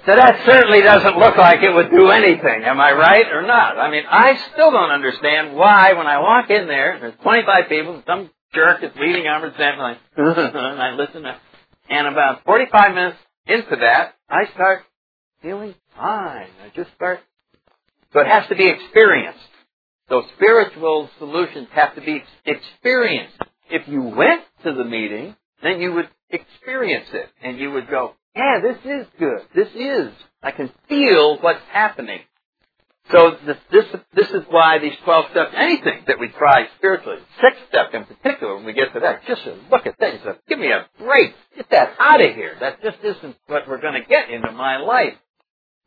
So 0.05 0.15
that 0.15 0.45
certainly 0.45 0.83
doesn't 0.83 1.17
look 1.17 1.35
like 1.35 1.63
it 1.63 1.73
would 1.73 1.89
do 1.89 2.09
anything. 2.09 2.63
Am 2.63 2.79
I 2.79 2.91
right 2.91 3.25
or 3.33 3.41
not? 3.41 3.79
I 3.79 3.89
mean, 3.89 4.03
I 4.07 4.37
still 4.53 4.69
don't 4.69 4.91
understand 4.91 5.55
why 5.55 5.93
when 5.93 6.05
I 6.05 6.19
walk 6.19 6.51
in 6.51 6.67
there, 6.67 6.99
there's 7.01 7.15
25 7.23 7.67
people, 7.67 8.03
some 8.05 8.29
jerk 8.55 8.83
is 8.83 8.91
leading 8.99 9.27
on 9.27 9.41
present, 9.41 9.79
like, 9.79 9.97
and 10.17 10.81
I 10.81 10.95
listen 10.95 11.23
to, 11.23 11.37
and 11.89 12.07
about 12.07 12.43
45 12.45 12.95
minutes 12.95 13.17
into 13.45 13.75
that, 13.81 14.15
I 14.29 14.45
start 14.53 14.83
feeling 15.41 15.75
fine. 15.95 16.47
I 16.63 16.71
just 16.75 16.89
start, 16.95 17.19
so 18.13 18.21
it 18.21 18.27
has 18.27 18.47
to 18.49 18.55
be 18.55 18.67
experienced. 18.67 19.39
So 20.09 20.23
spiritual 20.35 21.09
solutions 21.19 21.67
have 21.73 21.95
to 21.95 22.01
be 22.01 22.23
experienced. 22.45 23.37
If 23.69 23.87
you 23.87 24.01
went 24.01 24.43
to 24.63 24.73
the 24.73 24.85
meeting, 24.85 25.35
then 25.63 25.81
you 25.81 25.93
would 25.93 26.09
experience 26.29 27.07
it 27.13 27.27
and 27.43 27.59
you 27.59 27.71
would 27.71 27.89
go, 27.89 28.13
yeah, 28.35 28.59
this 28.61 28.77
is 28.85 29.07
good. 29.17 29.41
This 29.55 29.69
is. 29.73 30.11
I 30.43 30.51
can 30.51 30.69
feel 30.87 31.39
what's 31.41 31.63
happening. 31.71 32.19
So 33.11 33.37
this, 33.45 33.57
this, 33.71 33.85
this 34.15 34.29
is 34.29 34.43
why 34.49 34.79
these 34.79 34.95
12 35.03 35.25
steps, 35.31 35.53
anything 35.55 36.03
that 36.07 36.19
we 36.19 36.29
try 36.29 36.67
spiritually, 36.77 37.19
sixth 37.39 37.61
step 37.69 37.93
in 37.93 38.05
particular, 38.05 38.55
when 38.55 38.65
we 38.65 38.73
get 38.73 38.93
to 38.93 38.99
that, 39.01 39.21
just 39.27 39.41
look 39.71 39.85
at 39.85 39.95
that. 39.99 40.23
Say, 40.23 40.31
Give 40.49 40.57
me 40.57 40.71
a 40.71 40.87
break. 40.97 41.35
Get 41.55 41.69
that 41.69 41.93
out 41.99 42.19
of 42.19 42.33
here. 42.33 42.55
That 42.59 42.81
just 42.81 42.97
isn't 43.03 43.35
what 43.45 43.67
we're 43.67 43.81
going 43.81 44.01
to 44.01 44.07
get 44.07 44.31
into 44.31 44.51
my 44.51 44.77
life. 44.77 45.13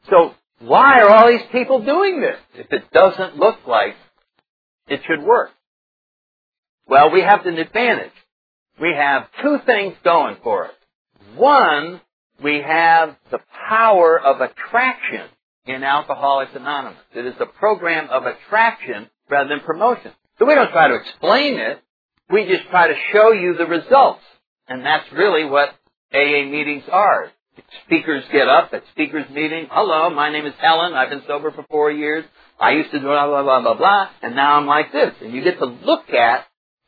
So 0.09 0.35
why 0.61 1.01
are 1.01 1.11
all 1.11 1.29
these 1.29 1.47
people 1.51 1.85
doing 1.85 2.21
this 2.21 2.39
if 2.55 2.73
it 2.73 2.91
doesn't 2.93 3.37
look 3.37 3.67
like 3.67 3.97
it 4.87 5.01
should 5.07 5.25
work? 5.25 5.51
Well, 6.87 7.11
we 7.11 7.21
have 7.23 7.45
an 7.47 7.59
advantage. 7.59 8.13
We 8.81 8.95
have 8.97 9.27
two 9.43 9.59
things 9.67 9.95
going 10.05 10.37
for 10.45 10.67
us. 10.67 10.75
One, 11.37 12.01
we 12.43 12.63
have 12.63 13.17
the 13.33 13.41
power 13.69 14.19
of 14.19 14.41
attraction 14.41 15.27
in 15.69 15.85
Alcoholics 15.85 16.53
Anonymous. 16.55 16.99
It 17.15 17.27
is 17.27 17.35
a 17.41 17.47
program 17.47 18.09
of 18.11 18.25
attraction 18.25 19.09
rather 19.31 19.49
than 19.49 19.61
promotion. 19.61 20.13
So 20.39 20.47
we 20.47 20.55
don't 20.55 20.71
try 20.71 20.89
to 20.89 20.95
explain 20.95 21.59
it. 21.59 21.83
We 22.31 22.47
just 22.47 22.69
try 22.71 22.89
to 22.89 22.95
show 23.13 23.33
you 23.33 23.55
the 23.57 23.67
results. 23.67 24.23
And 24.69 24.85
that's 24.85 25.11
really 25.13 25.45
what 25.45 25.71
AA 26.13 26.45
meetings 26.45 26.85
are. 26.91 27.31
Speakers 27.87 28.25
get 28.33 28.49
up 28.49 28.71
at 28.73 28.85
speakers 28.93 29.29
meeting. 29.31 29.67
Hello, 29.71 30.11
my 30.11 30.31
name 30.31 30.47
is 30.47 30.55
Helen. 30.61 30.95
I've 30.95 31.11
been 31.11 31.23
sober 31.27 31.51
for 31.51 31.65
four 31.71 31.91
years. 31.91 32.25
I 32.61 32.73
used 32.73 32.91
to 32.93 32.99
do 32.99 33.05
blah, 33.05 33.27
blah, 33.27 33.43
blah, 33.43 33.63
blah, 33.63 33.75
blah, 33.75 34.09
and 34.23 34.37
now 34.37 34.59
I'm 34.59 34.67
like 34.67 34.93
this. 34.93 35.15
And 35.21 35.33
you 35.33 35.43
get 35.43 35.59
to 35.59 35.67
look 35.67 36.11
at 36.11 36.47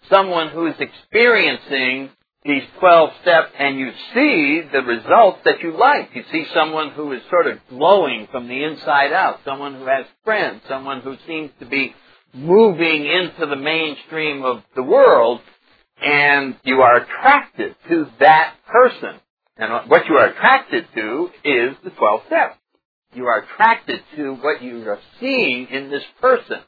someone 0.09 0.51
who 0.51 0.67
is 0.67 0.75
experiencing 0.79 2.11
these 2.45 2.63
12 2.79 3.11
steps 3.21 3.53
and 3.59 3.79
you 3.79 3.91
see 4.15 4.63
the 4.73 4.83
results 4.83 5.41
that 5.45 5.61
you 5.63 5.77
like. 5.77 6.11
You 6.15 6.25
see 6.33 6.47
someone 6.55 6.91
who 6.91 7.13
is 7.13 7.21
sort 7.29 7.47
of 7.47 7.59
glowing 7.69 8.29
from 8.31 8.49
the 8.49 8.65
inside 8.65 9.13
out, 9.13 9.41
someone 9.45 9.75
who 9.75 9.87
has 9.87 10.07
friends, 10.25 10.63
someone 10.69 11.03
who 11.03 11.17
seems 11.27 11.51
to 11.61 11.67
be 11.67 11.95
moving 12.33 13.05
into 13.05 13.47
the 13.47 13.57
mainstream 13.57 14.45
of 14.45 14.63
the 14.75 14.83
world, 14.83 15.41
and 16.03 16.57
you 16.65 16.81
are 16.81 16.97
attracted 16.97 17.77
to 17.89 18.07
that 18.21 18.55
person. 18.67 19.21
And 19.57 19.91
what 19.91 20.07
you 20.07 20.15
are 20.17 20.27
attracted 20.27 20.87
to 20.95 21.31
is 21.45 21.77
the 21.85 21.91
12 21.91 22.21
steps. 22.27 22.57
You 23.13 23.27
are 23.27 23.41
attracted 23.41 24.01
to 24.17 24.35
what 24.35 24.63
you 24.63 24.89
are 24.89 25.01
seeing 25.19 25.67
in 25.67 25.91
this 25.91 26.05
person. 26.21 26.61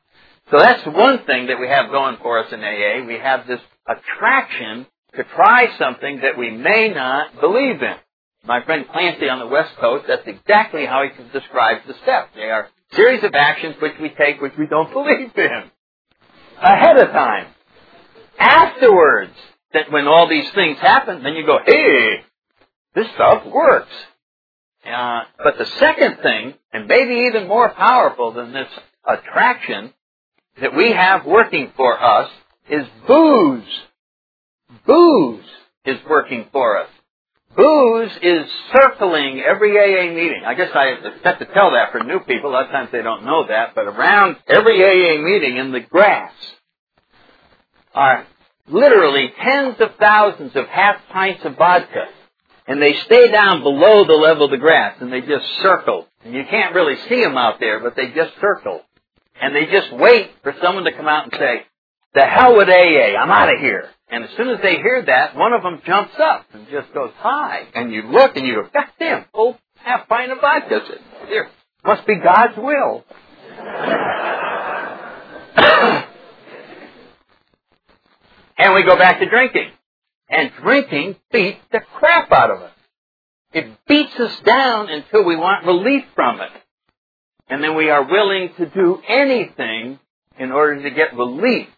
So 0.50 0.58
that's 0.58 0.84
one 0.84 1.24
thing 1.24 1.46
that 1.46 1.58
we 1.58 1.68
have 1.68 1.90
going 1.90 2.18
for 2.20 2.40
us 2.40 2.52
in 2.52 2.60
AA. 2.60 3.06
We 3.06 3.18
have 3.18 3.46
this 3.46 3.60
attraction 3.88 4.86
to 5.16 5.24
try 5.24 5.76
something 5.78 6.20
that 6.20 6.38
we 6.38 6.50
may 6.50 6.88
not 6.88 7.40
believe 7.40 7.82
in. 7.82 7.96
My 8.44 8.64
friend 8.64 8.86
Clancy 8.90 9.28
on 9.28 9.38
the 9.38 9.46
West 9.46 9.76
Coast, 9.80 10.06
that's 10.08 10.26
exactly 10.26 10.84
how 10.86 11.04
he 11.04 11.10
describes 11.32 11.82
the 11.86 11.94
steps. 12.02 12.30
They 12.34 12.50
are 12.50 12.68
series 12.92 13.22
of 13.22 13.34
actions 13.34 13.76
which 13.80 13.94
we 14.00 14.10
take 14.10 14.40
which 14.40 14.54
we 14.58 14.66
don't 14.66 14.92
believe 14.92 15.30
in. 15.36 15.70
Ahead 16.60 16.98
of 16.98 17.08
time. 17.10 17.46
Afterwards, 18.38 19.34
that 19.72 19.90
when 19.90 20.06
all 20.06 20.28
these 20.28 20.50
things 20.54 20.78
happen, 20.78 21.22
then 21.22 21.34
you 21.34 21.46
go, 21.46 21.58
hey, 21.64 22.24
this 22.94 23.06
stuff 23.14 23.46
works. 23.46 23.92
Uh, 24.84 25.22
but 25.42 25.58
the 25.58 25.66
second 25.78 26.18
thing, 26.22 26.54
and 26.72 26.86
maybe 26.88 27.28
even 27.28 27.46
more 27.46 27.70
powerful 27.70 28.32
than 28.32 28.52
this 28.52 28.68
attraction 29.06 29.92
that 30.60 30.74
we 30.74 30.92
have 30.92 31.24
working 31.24 31.72
for 31.76 32.02
us, 32.02 32.30
is 32.68 32.86
booze. 33.06 33.64
Booze 34.86 35.44
is 35.84 35.98
working 36.08 36.46
for 36.52 36.78
us. 36.78 36.88
Booze 37.56 38.12
is 38.22 38.46
circling 38.72 39.40
every 39.40 39.76
AA 39.78 40.14
meeting. 40.14 40.42
I 40.46 40.54
guess 40.54 40.70
I 40.74 40.94
have 41.24 41.38
to 41.38 41.44
tell 41.46 41.72
that 41.72 41.92
for 41.92 42.02
new 42.02 42.20
people. 42.20 42.50
A 42.50 42.52
lot 42.52 42.64
of 42.64 42.70
times 42.70 42.88
they 42.92 43.02
don't 43.02 43.24
know 43.24 43.46
that, 43.46 43.74
but 43.74 43.84
around 43.84 44.36
every 44.48 44.82
AA 44.82 45.22
meeting 45.22 45.58
in 45.58 45.72
the 45.72 45.80
grass 45.80 46.32
are 47.94 48.26
literally 48.68 49.32
tens 49.42 49.76
of 49.80 49.96
thousands 50.00 50.56
of 50.56 50.66
half 50.66 50.96
pints 51.10 51.44
of 51.44 51.56
vodka. 51.56 52.06
And 52.66 52.80
they 52.80 52.94
stay 52.94 53.30
down 53.30 53.62
below 53.62 54.04
the 54.06 54.14
level 54.14 54.46
of 54.46 54.50
the 54.50 54.56
grass 54.56 54.96
and 55.00 55.12
they 55.12 55.20
just 55.20 55.44
circle. 55.60 56.06
And 56.24 56.32
you 56.32 56.44
can't 56.48 56.74
really 56.74 56.96
see 57.08 57.20
them 57.20 57.36
out 57.36 57.60
there, 57.60 57.80
but 57.80 57.96
they 57.96 58.12
just 58.12 58.32
circle. 58.40 58.80
And 59.40 59.54
they 59.54 59.66
just 59.66 59.92
wait 59.92 60.30
for 60.42 60.54
someone 60.62 60.84
to 60.84 60.92
come 60.92 61.08
out 61.08 61.24
and 61.24 61.34
say, 61.36 61.66
the 62.14 62.22
hell 62.22 62.56
with 62.56 62.68
AA, 62.68 63.16
I'm 63.18 63.30
out 63.30 63.52
of 63.52 63.60
here. 63.60 63.88
And 64.08 64.24
as 64.24 64.30
soon 64.36 64.50
as 64.50 64.60
they 64.62 64.76
hear 64.76 65.02
that, 65.06 65.34
one 65.34 65.54
of 65.54 65.62
them 65.62 65.80
jumps 65.86 66.14
up 66.18 66.44
and 66.52 66.68
just 66.70 66.92
goes, 66.92 67.12
hi. 67.16 67.66
And 67.74 67.90
you 67.90 68.02
look 68.02 68.36
and 68.36 68.46
you 68.46 68.56
go, 68.56 68.68
God 68.72 68.84
damn, 68.98 69.24
full 69.32 69.58
half 69.76 70.06
pint 70.08 70.30
of 70.30 70.40
vodka. 70.40 70.80
Here, 71.28 71.48
must 71.84 72.06
be 72.06 72.16
God's 72.16 72.56
will. 72.58 73.04
and 78.58 78.74
we 78.74 78.82
go 78.84 78.98
back 78.98 79.18
to 79.20 79.28
drinking. 79.30 79.70
And 80.28 80.52
drinking 80.62 81.16
beats 81.30 81.60
the 81.72 81.80
crap 81.80 82.30
out 82.32 82.50
of 82.50 82.60
us. 82.62 82.72
It 83.54 83.66
beats 83.86 84.18
us 84.18 84.38
down 84.44 84.90
until 84.90 85.24
we 85.24 85.36
want 85.36 85.66
relief 85.66 86.04
from 86.14 86.40
it. 86.40 86.50
And 87.48 87.62
then 87.62 87.74
we 87.76 87.90
are 87.90 88.04
willing 88.04 88.50
to 88.58 88.66
do 88.66 89.02
anything 89.08 89.98
in 90.38 90.52
order 90.52 90.82
to 90.82 90.90
get 90.90 91.14
relief 91.14 91.68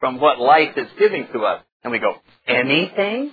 from 0.00 0.20
what 0.20 0.38
life 0.40 0.76
is 0.76 0.88
giving 0.98 1.26
to 1.32 1.40
us. 1.40 1.62
And 1.82 1.92
we 1.92 1.98
go, 1.98 2.14
anything? 2.46 3.32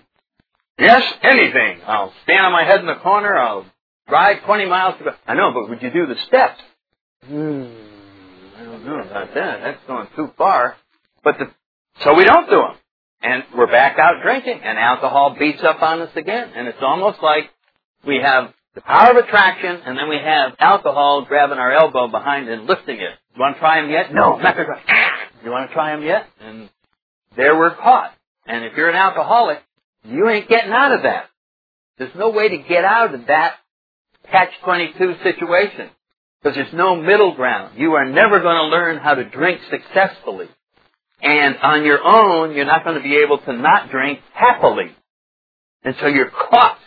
Yes, 0.77 1.03
anything. 1.23 1.81
I'll 1.85 2.13
stand 2.23 2.45
on 2.45 2.51
my 2.51 2.63
head 2.63 2.79
in 2.79 2.85
the 2.85 2.95
corner. 2.95 3.35
I'll 3.37 3.65
drive 4.07 4.43
20 4.45 4.65
miles 4.65 4.97
to 4.99 5.05
go. 5.05 5.11
I 5.25 5.33
know, 5.33 5.51
but 5.53 5.69
would 5.69 5.81
you 5.81 5.91
do 5.91 6.05
the 6.05 6.15
steps? 6.27 6.59
Hmm, 7.25 7.65
I 8.57 8.63
don't 8.63 8.85
know 8.85 8.99
about 8.99 9.33
that. 9.33 9.61
That's 9.61 9.83
going 9.87 10.07
too 10.15 10.31
far. 10.37 10.75
But 11.23 11.37
the, 11.39 11.45
so 12.03 12.13
we 12.13 12.25
don't 12.25 12.49
do 12.49 12.57
them. 12.57 12.75
And 13.21 13.43
we're 13.57 13.71
back 13.71 13.97
out 13.97 14.21
drinking 14.21 14.59
and 14.63 14.77
alcohol 14.77 15.35
beats 15.39 15.63
up 15.63 15.81
on 15.81 16.01
us 16.01 16.11
again. 16.15 16.51
And 16.55 16.67
it's 16.67 16.77
almost 16.81 17.19
like 17.23 17.49
we 18.05 18.19
have 18.21 18.53
the 18.75 18.81
power 18.81 19.17
of 19.17 19.25
attraction 19.25 19.81
and 19.85 19.97
then 19.97 20.09
we 20.09 20.17
have 20.17 20.53
alcohol 20.59 21.25
grabbing 21.25 21.57
our 21.57 21.71
elbow 21.71 22.07
behind 22.09 22.49
and 22.49 22.67
lifting 22.67 22.97
it. 22.97 23.13
You 23.33 23.39
want 23.39 23.55
to 23.55 23.59
try 23.59 23.81
them 23.81 23.89
yet? 23.89 24.13
No, 24.13 24.35
not 24.37 24.55
going 24.55 24.67
to 24.67 24.73
try. 24.73 24.81
You 25.45 25.51
want 25.51 25.69
to 25.69 25.73
try 25.73 25.95
them 25.95 26.03
yet? 26.03 26.27
And 26.41 26.69
there 27.37 27.55
we're 27.57 27.75
caught. 27.75 28.11
And 28.47 28.65
if 28.65 28.73
you're 28.75 28.89
an 28.89 28.95
alcoholic, 28.95 29.59
you 30.03 30.27
ain't 30.27 30.49
getting 30.49 30.71
out 30.71 30.91
of 30.91 31.03
that. 31.03 31.29
There's 31.99 32.15
no 32.15 32.31
way 32.31 32.49
to 32.49 32.57
get 32.57 32.83
out 32.83 33.13
of 33.13 33.27
that 33.27 33.53
catch-22 34.31 35.21
situation. 35.23 35.89
Because 36.41 36.55
there's 36.55 36.73
no 36.73 36.95
middle 36.95 37.35
ground. 37.35 37.77
You 37.77 37.93
are 37.93 38.05
never 38.05 38.39
going 38.39 38.55
to 38.55 38.65
learn 38.65 38.97
how 38.97 39.13
to 39.13 39.23
drink 39.23 39.61
successfully. 39.69 40.47
And 41.21 41.57
on 41.57 41.85
your 41.85 42.03
own, 42.03 42.55
you're 42.55 42.65
not 42.65 42.83
going 42.83 42.97
to 42.97 43.03
be 43.03 43.17
able 43.17 43.37
to 43.39 43.53
not 43.53 43.89
drink 43.89 44.19
happily. 44.33 44.95
And 45.83 45.95
so 46.01 46.07
you're 46.07 46.29
caught. 46.29 46.79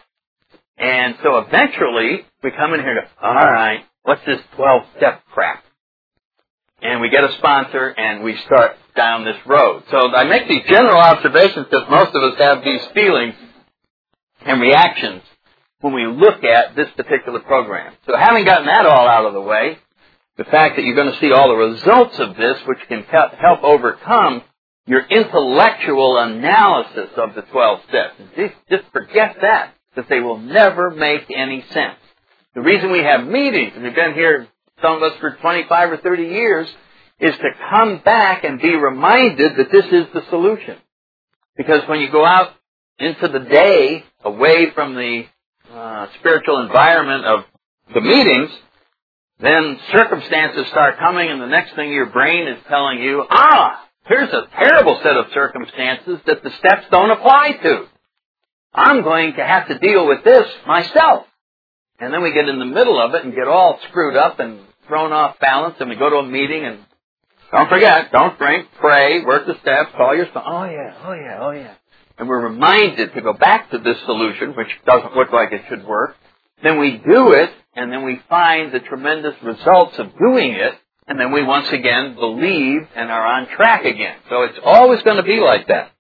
And 0.77 1.17
so 1.23 1.39
eventually, 1.39 2.25
we 2.43 2.51
come 2.51 2.75
in 2.75 2.81
here 2.81 3.03
go, 3.03 3.27
alright, 3.27 3.85
what's 4.03 4.25
this 4.27 4.41
12-step 4.57 5.23
crap? 5.33 5.65
And 6.81 7.01
we 7.01 7.11
get 7.11 7.25
a 7.25 7.33
sponsor 7.39 7.89
and 7.89 8.23
we 8.23 8.37
start 8.47 8.77
down 8.97 9.25
this 9.25 9.37
road. 9.47 9.83
So 9.91 10.15
I 10.15 10.25
make 10.25 10.49
these 10.49 10.63
general 10.69 10.99
observations 10.99 11.67
because 11.71 11.89
most 11.91 12.15
of 12.15 12.23
us 12.23 12.39
have 12.39 12.63
these 12.63 12.85
feelings 12.95 13.35
and 14.43 14.61
reactions 14.61 15.23
when 15.81 15.95
we 15.95 16.07
look 16.07 16.45
at 16.45 16.77
this 16.77 16.89
particular 16.97 17.41
program. 17.41 17.95
So 18.07 18.17
having 18.17 18.45
gotten 18.45 18.67
that 18.67 18.87
all 18.87 19.09
out 19.09 19.27
of 19.27 19.33
the 19.33 19.41
way, 19.41 19.79
the 20.37 20.45
fact 20.45 20.77
that 20.77 20.85
you're 20.85 20.95
going 20.95 21.13
to 21.13 21.19
see 21.19 21.33
all 21.33 21.49
the 21.49 21.55
results 21.55 22.19
of 22.19 22.37
this, 22.37 22.59
which 22.67 22.79
can 22.89 23.03
help 23.03 23.65
overcome 23.65 24.43
your 24.87 25.05
intellectual 25.05 26.17
analysis 26.17 27.11
of 27.17 27.35
the 27.35 27.43
12 27.43 27.81
steps. 27.89 28.15
Just 28.71 28.85
forget 28.93 29.37
that, 29.43 29.75
because 29.95 30.09
they 30.09 30.21
will 30.21 30.39
never 30.39 30.91
make 30.91 31.27
any 31.35 31.65
sense. 31.73 31.99
The 32.55 32.61
reason 32.61 32.91
we 32.91 33.03
have 33.03 33.27
meetings, 33.27 33.73
and 33.75 33.83
we've 33.83 33.95
been 33.95 34.15
here, 34.15 34.49
some 34.83 34.97
of 34.97 35.03
us 35.03 35.19
for 35.21 35.37
25 35.37 35.93
or 35.93 35.97
30 35.99 36.23
years, 36.25 36.69
is 37.21 37.35
to 37.37 37.51
come 37.71 38.01
back 38.05 38.45
and 38.45 38.61
be 38.61 38.75
reminded 38.75 39.57
that 39.57 39.73
this 39.73 39.87
is 39.87 40.07
the 40.15 40.23
solution. 40.31 40.77
Because 41.57 41.83
when 41.89 42.01
you 42.01 42.11
go 42.11 42.25
out 42.25 42.53
into 42.99 43.29
the 43.29 43.41
day, 43.41 44.05
away 44.25 44.71
from 44.75 44.95
the 44.95 45.25
uh, 45.73 46.07
spiritual 46.19 46.61
environment 46.61 47.25
of 47.25 47.45
the 47.93 48.01
meetings, 48.01 48.51
then 49.41 49.79
circumstances 49.93 50.67
start 50.69 50.99
coming 50.99 51.29
and 51.29 51.41
the 51.41 51.47
next 51.47 51.75
thing 51.75 51.93
your 51.93 52.07
brain 52.07 52.49
is 52.49 52.59
telling 52.69 52.99
you, 52.99 53.25
ah, 53.29 53.85
here's 54.07 54.33
a 54.33 54.47
terrible 54.57 54.99
set 55.03 55.17
of 55.17 55.27
circumstances 55.33 56.19
that 56.27 56.43
the 56.43 56.51
steps 56.59 56.87
don't 56.91 57.11
apply 57.11 57.53
to. 57.63 57.87
I'm 58.75 59.03
going 59.03 59.35
to 59.35 59.45
have 59.45 59.69
to 59.69 59.79
deal 59.79 60.07
with 60.07 60.25
this 60.25 60.47
myself. 60.67 61.27
And 62.01 62.13
then 62.13 62.23
we 62.23 62.33
get 62.33 62.49
in 62.49 62.59
the 62.59 62.65
middle 62.65 63.01
of 63.01 63.15
it 63.15 63.25
and 63.25 63.35
get 63.35 63.49
all 63.49 63.79
screwed 63.89 64.17
up 64.17 64.39
and 64.39 64.61
thrown 64.89 65.13
off 65.13 65.39
balance 65.39 65.77
and 65.79 65.89
we 65.89 65.97
go 65.97 66.11
to 66.11 66.17
a 66.17 66.27
meeting 66.27 66.65
and 66.65 66.79
don't 67.53 67.69
forget, 67.69 68.13
don't 68.13 68.39
drink, 68.39 68.69
pray, 68.79 69.25
work 69.25 69.47
the 69.47 69.59
steps, 69.61 69.91
call 69.97 70.15
your 70.15 70.27
son. 70.35 70.43
Oh 70.45 70.65
yeah, 70.65 70.95
oh 71.05 71.13
yeah, 71.13 71.39
oh 71.41 71.51
yeah. 71.51 71.75
And 72.19 72.29
we're 72.29 72.43
reminded 72.43 73.15
to 73.15 73.21
go 73.23 73.33
back 73.33 73.71
to 73.71 73.79
this 73.79 73.97
solution, 74.05 74.55
which 74.55 74.69
doesn't 74.85 75.15
look 75.15 75.33
like 75.33 75.53
it 75.53 75.63
should 75.69 75.87
work. 75.87 76.17
Then 76.63 76.79
we 76.79 76.99
do 76.99 77.33
it, 77.33 77.51
and 77.75 77.93
then 77.93 78.05
we 78.05 78.21
find 78.29 78.73
the 78.73 78.81
tremendous 78.81 79.35
results 79.43 79.99
of 79.99 80.11
doing 80.19 80.53
it, 80.53 80.75
and 81.07 81.19
then 81.19 81.33
we 81.33 81.45
once 81.45 81.69
again 81.71 82.17
believe 82.17 82.81
and 82.97 83.11
are 83.11 83.25
on 83.25 83.49
track 83.49 83.85
again. 83.85 84.17
So 84.29 84.43
it's 84.43 84.59
always 84.65 85.01
going 85.03 85.17
to 85.17 85.23
be 85.23 85.39
like 85.39 85.69
that. 85.69 85.93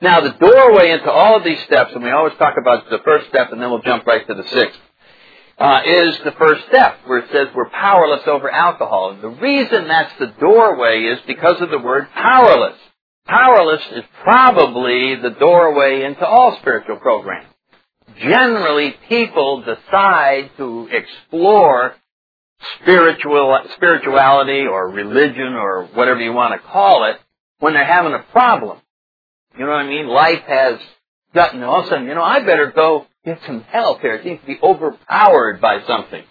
Now 0.00 0.20
the 0.20 0.32
doorway 0.32 0.90
into 0.90 1.10
all 1.10 1.36
of 1.36 1.44
these 1.44 1.60
steps, 1.64 1.92
and 1.94 2.02
we 2.02 2.10
always 2.10 2.34
talk 2.36 2.54
about 2.60 2.90
the 2.90 2.98
first 3.04 3.28
step 3.28 3.50
and 3.50 3.62
then 3.62 3.70
we'll 3.70 3.82
jump 3.82 4.06
right 4.06 4.26
to 4.26 4.34
the 4.34 4.44
sixth, 4.44 4.78
uh, 5.62 5.80
is 5.86 6.18
the 6.24 6.32
first 6.32 6.66
step 6.68 6.98
where 7.06 7.18
it 7.18 7.30
says 7.30 7.46
we're 7.54 7.70
powerless 7.70 8.26
over 8.26 8.50
alcohol. 8.50 9.12
And 9.12 9.22
the 9.22 9.28
reason 9.28 9.86
that's 9.86 10.12
the 10.18 10.34
doorway 10.40 11.02
is 11.02 11.20
because 11.24 11.60
of 11.60 11.70
the 11.70 11.78
word 11.78 12.08
powerless. 12.12 12.76
Powerless 13.26 13.82
is 13.92 14.02
probably 14.24 15.14
the 15.22 15.30
doorway 15.38 16.02
into 16.02 16.26
all 16.26 16.58
spiritual 16.60 16.96
programs. 16.96 17.46
Generally, 18.20 18.96
people 19.08 19.62
decide 19.62 20.50
to 20.56 20.88
explore 20.90 21.94
spiritual, 22.80 23.60
spirituality 23.76 24.66
or 24.66 24.88
religion 24.88 25.54
or 25.54 25.86
whatever 25.94 26.20
you 26.20 26.32
want 26.32 26.60
to 26.60 26.68
call 26.68 27.04
it 27.04 27.20
when 27.60 27.74
they're 27.74 27.84
having 27.84 28.14
a 28.14 28.24
problem. 28.32 28.78
You 29.56 29.64
know 29.64 29.70
what 29.70 29.86
I 29.86 29.88
mean? 29.88 30.08
Life 30.08 30.42
has 30.48 30.80
gotten 31.32 31.62
all 31.62 31.88
you 31.88 32.14
know, 32.14 32.22
I 32.22 32.40
better 32.40 32.72
go 32.74 33.06
get 33.24 33.38
some 33.46 33.62
help 33.62 34.00
here. 34.00 34.14
It 34.14 34.24
seems 34.24 34.40
to 34.40 34.46
be 34.46 34.58
overpowered 34.62 35.60
by 35.60 35.82
something. 35.86 36.22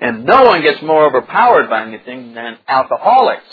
And 0.00 0.24
no 0.24 0.44
one 0.44 0.62
gets 0.62 0.82
more 0.82 1.06
overpowered 1.06 1.70
by 1.70 1.86
anything 1.86 2.34
than 2.34 2.58
alcoholics. 2.68 3.46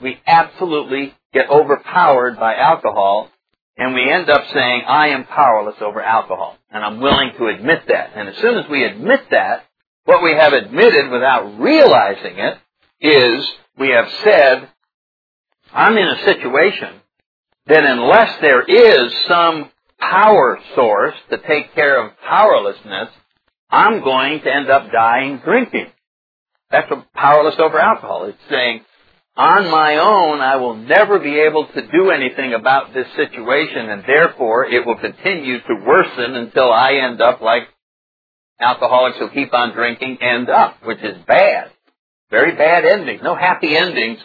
We 0.00 0.18
absolutely 0.26 1.14
get 1.32 1.48
overpowered 1.50 2.38
by 2.38 2.54
alcohol 2.54 3.30
and 3.78 3.94
we 3.94 4.10
end 4.10 4.30
up 4.30 4.42
saying, 4.54 4.82
I 4.86 5.08
am 5.08 5.24
powerless 5.24 5.76
over 5.80 6.00
alcohol. 6.00 6.56
And 6.70 6.82
I'm 6.82 7.00
willing 7.00 7.32
to 7.38 7.46
admit 7.48 7.82
that. 7.88 8.12
And 8.14 8.28
as 8.28 8.36
soon 8.38 8.56
as 8.56 8.68
we 8.70 8.84
admit 8.84 9.20
that, 9.30 9.64
what 10.04 10.22
we 10.22 10.32
have 10.32 10.52
admitted 10.52 11.10
without 11.10 11.58
realizing 11.60 12.38
it 12.38 12.58
is 13.00 13.46
we 13.78 13.90
have 13.90 14.08
said, 14.24 14.68
I'm 15.72 15.96
in 15.98 16.08
a 16.08 16.24
situation 16.24 16.94
that 17.66 17.84
unless 17.84 18.40
there 18.40 18.62
is 18.62 19.12
some 19.28 19.70
power 19.98 20.58
source 20.74 21.14
to 21.30 21.38
take 21.38 21.74
care 21.74 22.04
of 22.04 22.12
powerlessness, 22.26 23.08
I'm 23.70 24.02
going 24.02 24.40
to 24.42 24.54
end 24.54 24.70
up 24.70 24.90
dying 24.92 25.40
drinking. 25.44 25.86
That's 26.70 26.90
what 26.90 27.12
powerless 27.12 27.56
over 27.58 27.78
alcohol. 27.78 28.24
It's 28.24 28.38
saying, 28.50 28.82
on 29.36 29.70
my 29.70 29.96
own, 29.96 30.40
I 30.40 30.56
will 30.56 30.76
never 30.76 31.18
be 31.18 31.38
able 31.40 31.66
to 31.66 31.86
do 31.88 32.10
anything 32.10 32.54
about 32.54 32.94
this 32.94 33.06
situation, 33.16 33.90
and 33.90 34.02
therefore 34.06 34.64
it 34.64 34.86
will 34.86 34.96
continue 34.96 35.60
to 35.60 35.84
worsen 35.86 36.34
until 36.34 36.72
I 36.72 36.94
end 36.94 37.20
up 37.20 37.40
like 37.40 37.64
alcoholics 38.58 39.18
who 39.18 39.28
keep 39.30 39.52
on 39.52 39.74
drinking 39.74 40.18
end 40.22 40.48
up, 40.48 40.78
which 40.84 41.02
is 41.02 41.18
bad. 41.26 41.70
Very 42.30 42.56
bad 42.56 42.84
endings. 42.84 43.20
No 43.22 43.36
happy 43.36 43.76
endings 43.76 44.18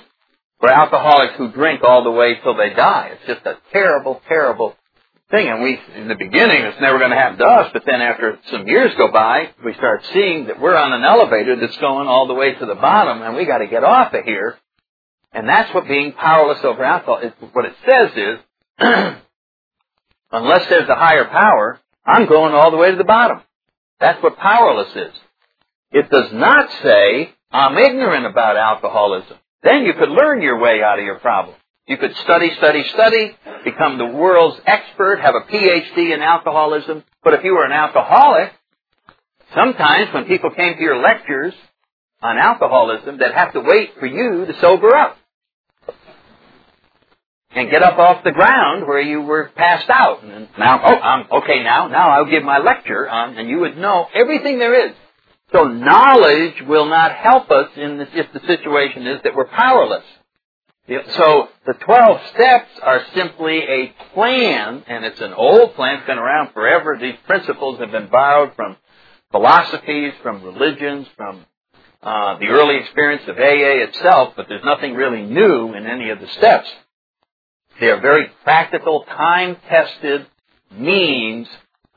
for 0.60 0.70
alcoholics 0.70 1.34
who 1.38 1.52
drink 1.52 1.82
all 1.84 2.04
the 2.04 2.12
way 2.12 2.36
till 2.42 2.56
they 2.56 2.70
die. 2.70 3.12
It's 3.14 3.28
just 3.28 3.46
a 3.46 3.58
terrible, 3.74 4.22
terrible 4.28 4.76
thing. 5.32 5.48
And 5.48 5.64
we, 5.64 5.80
in 5.96 6.08
the 6.08 6.16
beginning, 6.16 6.62
it's 6.64 6.80
never 6.82 7.00
going 7.00 7.12
to 7.12 7.18
happen 7.18 7.40
to 7.40 7.46
us, 7.46 7.72
but 7.74 7.84
then 7.86 8.02
after 8.02 8.38
some 8.52 8.68
years 8.68 8.94
go 8.98 9.12
by, 9.12 9.50
we 9.66 9.74
start 9.74 10.04
seeing 10.14 10.48
that 10.48 10.60
we're 10.60 10.76
on 10.76 10.94
an 10.94 11.04
elevator 11.04 11.56
that's 11.60 11.78
going 11.78 12.08
all 12.08 12.28
the 12.28 12.34
way 12.34 12.54
to 12.54 12.66
the 12.66 12.76
bottom, 12.76 13.22
and 13.22 13.36
we 13.36 13.46
got 13.46 13.60
to 13.60 13.68
get 13.68 13.84
off 13.84 14.14
of 14.14 14.24
here. 14.26 14.58
And 15.34 15.48
that's 15.48 15.74
what 15.74 15.88
being 15.88 16.12
powerless 16.12 16.64
over 16.64 16.84
alcohol 16.84 17.20
is. 17.20 17.32
What 17.54 17.66
it 17.66 17.74
says 17.90 18.12
is, 18.16 18.40
unless 20.32 20.68
there's 20.70 20.90
a 20.90 20.96
higher 20.96 21.26
power, 21.26 21.80
I'm 22.06 22.28
going 22.28 22.54
all 22.54 22.72
the 22.72 22.78
way 22.78 22.92
to 22.92 22.98
the 22.98 23.04
bottom. 23.04 23.42
That's 24.00 24.22
what 24.22 24.38
powerless 24.38 24.96
is. 24.96 25.14
It 25.92 26.10
does 26.10 26.34
not 26.34 26.70
say, 26.84 27.34
I'm 27.52 27.78
ignorant 27.78 28.26
about 28.26 28.58
alcoholism. 28.58 29.38
Then 29.64 29.84
you 29.86 29.94
could 29.94 30.10
learn 30.10 30.42
your 30.42 30.60
way 30.60 30.82
out 30.84 31.00
of 31.00 31.06
your 31.06 31.20
problem. 31.20 31.56
You 31.92 31.98
could 31.98 32.16
study, 32.24 32.50
study, 32.56 32.86
study, 32.94 33.36
become 33.66 33.98
the 33.98 34.06
world's 34.06 34.58
expert, 34.66 35.20
have 35.20 35.36
a 35.36 35.42
PhD 35.42 36.14
in 36.14 36.22
alcoholism. 36.22 37.04
But 37.22 37.34
if 37.34 37.44
you 37.44 37.52
were 37.52 37.66
an 37.66 37.74
alcoholic, 37.74 38.54
sometimes 39.54 40.14
when 40.14 40.24
people 40.24 40.52
came 40.52 40.76
to 40.76 40.82
your 40.82 41.02
lectures 41.02 41.54
on 42.22 42.38
alcoholism, 42.38 43.18
they'd 43.18 43.34
have 43.34 43.52
to 43.56 43.60
wait 43.60 43.90
for 44.00 44.06
you 44.06 44.46
to 44.46 44.58
sober 44.62 44.96
up. 44.96 45.18
And 47.54 47.70
get 47.70 47.84
up 47.84 48.00
off 48.00 48.24
the 48.24 48.32
ground 48.32 48.88
where 48.88 49.02
you 49.02 49.20
were 49.20 49.52
passed 49.54 49.90
out. 49.90 50.24
And 50.24 50.48
now, 50.58 50.80
oh, 50.86 50.96
I'm 50.96 51.28
okay 51.44 51.62
now. 51.62 51.90
Now 51.90 52.12
I'll 52.12 52.32
give 52.32 52.44
my 52.44 52.60
lecture 52.60 53.10
on, 53.10 53.38
and 53.38 53.50
you 53.50 53.60
would 53.60 53.76
know 53.76 54.08
everything 54.14 54.60
there 54.60 54.88
is. 54.88 54.96
So 55.52 55.66
knowledge 55.66 56.62
will 56.66 56.86
not 56.86 57.12
help 57.12 57.52
us 57.52 57.72
in 57.76 57.98
this, 57.98 58.08
if 58.14 58.32
the 58.32 58.40
situation 58.48 59.08
is 59.08 59.20
that 59.26 59.36
we're 59.36 59.50
powerless. 59.50 60.06
So 60.88 61.50
the 61.66 61.74
12 61.74 62.22
steps 62.34 62.70
are 62.82 63.02
simply 63.16 63.60
a 63.60 63.94
plan, 64.14 64.84
and 64.88 65.06
it's 65.06 65.22
an 65.22 65.34
old 65.34 65.76
plan, 65.76 65.98
it's 65.98 66.08
been 66.08 66.18
around 66.18 66.54
forever. 66.54 66.98
These 67.00 67.16
principles 67.26 67.80
have 67.80 67.92
been 67.92 68.10
borrowed 68.10 68.56
from 68.56 68.78
philosophies, 69.32 70.14
from 70.22 70.44
religions, 70.44 71.08
from 71.16 71.46
uh, 72.02 72.40
the 72.40 72.48
early 72.48 72.78
experience 72.78 73.24
of 73.28 73.38
AA 73.38 73.84
itself, 73.88 74.34
but 74.36 74.48
there's 74.50 74.64
nothing 74.66 74.96
really 74.96 75.22
new 75.22 75.74
in 75.74 75.86
any 75.86 76.10
of 76.10 76.20
the 76.20 76.28
steps. 76.28 76.70
They 77.80 77.90
are 77.90 78.02
very 78.02 78.30
practical, 78.44 79.04
time-tested 79.04 80.26
means 80.72 81.48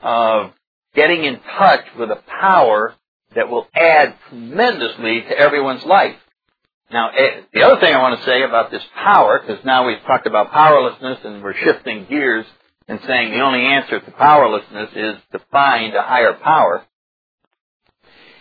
of 0.02 0.52
getting 0.94 1.24
in 1.24 1.40
touch 1.58 1.84
with 1.98 2.10
a 2.10 2.22
power 2.28 2.94
that 3.34 3.48
will 3.48 3.66
add 3.74 4.14
tremendously 4.28 5.22
to 5.22 5.38
everyone's 5.38 5.84
life. 5.84 6.16
Now, 6.90 7.10
eh, 7.10 7.42
the 7.52 7.62
other 7.62 7.80
thing 7.80 7.94
I 7.94 8.02
want 8.02 8.20
to 8.20 8.26
say 8.26 8.42
about 8.42 8.70
this 8.70 8.82
power, 8.94 9.40
because 9.40 9.64
now 9.64 9.86
we've 9.86 10.02
talked 10.06 10.26
about 10.26 10.52
powerlessness 10.52 11.18
and 11.24 11.42
we're 11.42 11.54
shifting 11.54 12.06
gears 12.08 12.46
and 12.86 13.00
saying 13.06 13.32
the 13.32 13.40
only 13.40 13.60
answer 13.60 14.00
to 14.00 14.10
powerlessness 14.12 14.90
is 14.94 15.16
to 15.32 15.40
find 15.50 15.94
a 15.94 16.02
higher 16.02 16.34
power. 16.34 16.84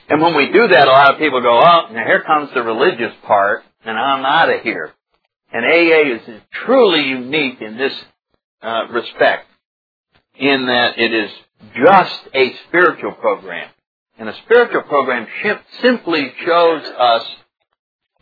And 0.09 0.21
when 0.21 0.35
we 0.35 0.51
do 0.51 0.67
that, 0.67 0.87
a 0.87 0.91
lot 0.91 1.13
of 1.13 1.19
people 1.19 1.41
go, 1.41 1.57
oh, 1.57 1.93
now 1.93 2.05
here 2.05 2.23
comes 2.23 2.49
the 2.53 2.61
religious 2.61 3.13
part, 3.25 3.63
and 3.85 3.97
I'm 3.97 4.25
out 4.25 4.53
of 4.53 4.61
here. 4.61 4.93
And 5.51 5.65
AA 5.65 6.15
is 6.15 6.41
truly 6.65 7.03
unique 7.03 7.61
in 7.61 7.77
this 7.77 7.93
uh, 8.61 8.87
respect, 8.89 9.47
in 10.35 10.65
that 10.65 10.99
it 10.99 11.13
is 11.13 11.31
just 11.75 12.19
a 12.33 12.53
spiritual 12.67 13.13
program. 13.13 13.69
And 14.17 14.29
a 14.29 14.35
spiritual 14.45 14.83
program 14.83 15.27
simply 15.81 16.33
shows 16.45 16.83
us 16.83 17.23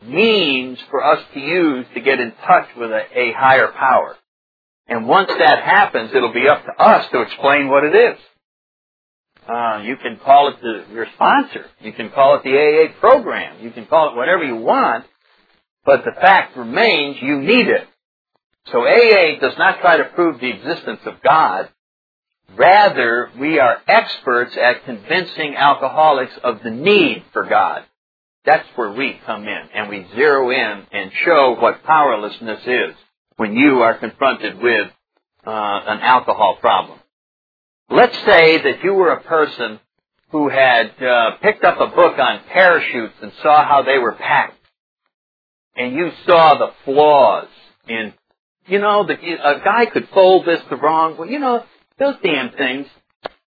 means 0.01 0.79
for 0.89 1.03
us 1.03 1.23
to 1.33 1.39
use 1.39 1.85
to 1.93 2.01
get 2.01 2.19
in 2.19 2.33
touch 2.45 2.67
with 2.77 2.91
a, 2.91 3.03
a 3.13 3.33
higher 3.33 3.67
power. 3.67 4.15
And 4.87 5.07
once 5.07 5.29
that 5.29 5.63
happens, 5.63 6.11
it'll 6.13 6.33
be 6.33 6.47
up 6.47 6.65
to 6.65 6.71
us 6.71 7.09
to 7.11 7.21
explain 7.21 7.69
what 7.69 7.83
it 7.83 7.95
is. 7.95 8.19
Uh, 9.47 9.81
you 9.83 9.95
can 9.97 10.17
call 10.23 10.49
it 10.49 10.61
the, 10.61 10.85
your 10.93 11.07
sponsor. 11.15 11.65
You 11.79 11.93
can 11.93 12.09
call 12.09 12.35
it 12.35 12.43
the 12.43 12.51
AA 12.51 12.99
program. 12.99 13.63
You 13.63 13.71
can 13.71 13.85
call 13.85 14.09
it 14.09 14.15
whatever 14.15 14.43
you 14.43 14.57
want. 14.57 15.05
But 15.85 16.03
the 16.05 16.11
fact 16.11 16.57
remains 16.57 17.17
you 17.21 17.39
need 17.39 17.67
it. 17.67 17.87
So 18.71 18.85
AA 18.85 19.39
does 19.39 19.57
not 19.57 19.81
try 19.81 19.97
to 19.97 20.05
prove 20.15 20.39
the 20.39 20.49
existence 20.49 21.01
of 21.05 21.21
God. 21.23 21.69
Rather, 22.55 23.31
we 23.39 23.59
are 23.59 23.77
experts 23.87 24.55
at 24.61 24.85
convincing 24.85 25.55
alcoholics 25.55 26.37
of 26.43 26.61
the 26.63 26.69
need 26.69 27.23
for 27.33 27.45
God. 27.45 27.85
That's 28.45 28.67
where 28.75 28.91
we 28.91 29.19
come 29.25 29.43
in 29.43 29.61
and 29.73 29.89
we 29.89 30.07
zero 30.15 30.49
in 30.49 30.87
and 30.91 31.11
show 31.25 31.55
what 31.59 31.83
powerlessness 31.83 32.61
is 32.65 32.95
when 33.37 33.55
you 33.55 33.81
are 33.81 33.97
confronted 33.97 34.59
with 34.61 34.87
uh, 35.45 35.49
an 35.49 35.99
alcohol 36.01 36.57
problem. 36.59 36.99
Let's 37.89 38.15
say 38.25 38.61
that 38.63 38.83
you 38.83 38.93
were 38.93 39.11
a 39.11 39.23
person 39.23 39.79
who 40.31 40.49
had 40.49 40.91
uh, 41.01 41.37
picked 41.41 41.63
up 41.63 41.79
a 41.79 41.87
book 41.87 42.17
on 42.17 42.41
parachutes 42.51 43.15
and 43.21 43.31
saw 43.43 43.67
how 43.67 43.83
they 43.83 43.97
were 43.97 44.13
packed, 44.13 44.57
and 45.75 45.93
you 45.93 46.11
saw 46.25 46.57
the 46.57 46.71
flaws 46.85 47.49
in, 47.87 48.13
you 48.67 48.79
know, 48.79 49.05
the, 49.05 49.13
a 49.13 49.59
guy 49.63 49.87
could 49.87 50.07
fold 50.13 50.45
this 50.45 50.61
the 50.69 50.77
wrong 50.77 51.17
way. 51.17 51.29
You 51.29 51.39
know, 51.39 51.65
those 51.99 52.15
damn 52.23 52.51
things, 52.51 52.87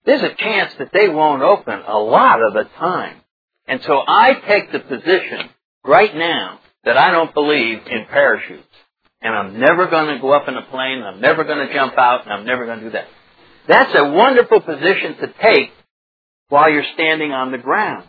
there's 0.06 0.22
a 0.22 0.36
chance 0.36 0.74
that 0.78 0.92
they 0.94 1.08
won't 1.08 1.42
open 1.42 1.82
a 1.88 1.98
lot 1.98 2.42
of 2.44 2.54
the 2.54 2.66
time. 2.78 3.23
And 3.68 3.82
so 3.84 4.02
I 4.08 4.34
take 4.48 4.72
the 4.72 4.80
position 4.80 5.50
right 5.86 6.14
now 6.16 6.60
that 6.84 6.98
I 6.98 7.12
don't 7.12 7.34
believe 7.34 7.80
in 7.88 8.06
parachutes. 8.10 8.68
And 9.22 9.34
I'm 9.34 9.60
never 9.60 9.88
going 9.88 10.14
to 10.14 10.22
go 10.22 10.34
up 10.34 10.48
in 10.50 10.56
a 10.56 10.64
plane, 10.64 11.02
I'm 11.02 11.22
never 11.22 11.46
going 11.46 11.66
to 11.66 11.74
jump 11.74 11.98
out, 11.98 12.26
and 12.26 12.34
I'm 12.34 12.46
never 12.46 12.66
going 12.66 12.80
to 12.80 12.86
do 12.86 12.92
that. 12.92 13.08
That's 13.68 13.96
a 13.96 14.10
wonderful 14.10 14.60
position 14.60 15.16
to 15.18 15.34
take 15.42 15.72
while 16.50 16.70
you're 16.70 16.84
standing 16.94 17.32
on 17.32 17.52
the 17.52 17.58
ground. 17.58 18.06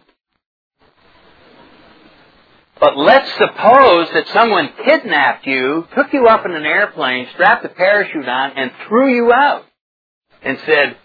But 2.80 2.96
let's 2.96 3.32
suppose 3.34 4.08
that 4.12 4.26
someone 4.32 4.70
kidnapped 4.84 5.46
you, 5.46 5.86
took 5.94 6.12
you 6.12 6.26
up 6.26 6.44
in 6.44 6.52
an 6.52 6.66
airplane, 6.66 7.28
strapped 7.32 7.64
a 7.64 7.68
parachute 7.68 8.28
on, 8.28 8.50
and 8.56 8.72
threw 8.88 9.14
you 9.14 9.32
out. 9.32 9.64
And 10.42 10.58
said, 10.66 10.96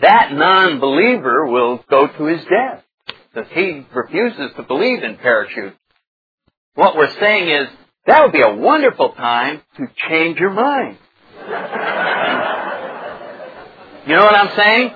that 0.00 0.32
non-believer 0.32 1.46
will 1.46 1.84
go 1.90 2.06
to 2.06 2.24
his 2.24 2.40
death. 2.44 2.84
Because 3.32 3.50
he 3.52 3.86
refuses 3.94 4.50
to 4.56 4.62
believe 4.62 5.02
in 5.02 5.16
parachutes. 5.16 5.76
What 6.74 6.96
we're 6.96 7.12
saying 7.18 7.48
is, 7.48 7.68
that 8.06 8.22
would 8.22 8.32
be 8.32 8.40
a 8.40 8.54
wonderful 8.54 9.12
time 9.12 9.60
to 9.76 9.86
change 10.08 10.38
your 10.38 10.50
mind. 10.50 10.96
you 14.06 14.14
know 14.14 14.22
what 14.22 14.34
I'm 14.34 14.56
saying? 14.56 14.92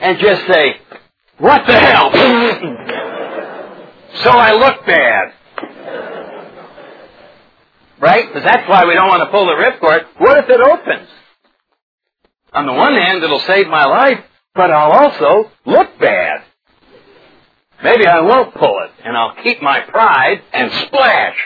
And 0.00 0.18
just 0.18 0.46
say, 0.46 0.80
what 1.38 1.64
the 1.66 1.78
hell? 1.78 2.10
so 4.24 4.30
I 4.30 4.52
look 4.52 4.86
bad. 4.86 5.32
Right? 8.00 8.26
Because 8.26 8.42
that's 8.42 8.68
why 8.68 8.84
we 8.84 8.94
don't 8.94 9.06
want 9.06 9.22
to 9.22 9.30
pull 9.30 9.46
the 9.46 9.52
ripcord. 9.52 10.06
What 10.18 10.38
if 10.38 10.50
it 10.50 10.60
opens? 10.60 11.08
On 12.52 12.66
the 12.66 12.72
one 12.72 12.96
hand, 12.96 13.22
it'll 13.22 13.38
save 13.40 13.68
my 13.68 13.84
life, 13.84 14.24
but 14.54 14.70
I'll 14.70 14.92
also 14.92 15.50
look 15.64 15.98
bad. 15.98 16.42
Maybe 17.82 18.06
I 18.06 18.20
won't 18.20 18.54
pull 18.54 18.80
it, 18.84 18.90
and 19.04 19.16
I'll 19.16 19.34
keep 19.42 19.60
my 19.60 19.80
pride 19.80 20.42
and 20.52 20.70
splash. 20.86 21.36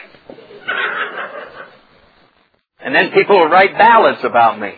And 2.81 2.95
then 2.95 3.11
people 3.13 3.39
will 3.39 3.49
write 3.49 3.77
ballads 3.77 4.23
about 4.23 4.61
me. 4.61 4.75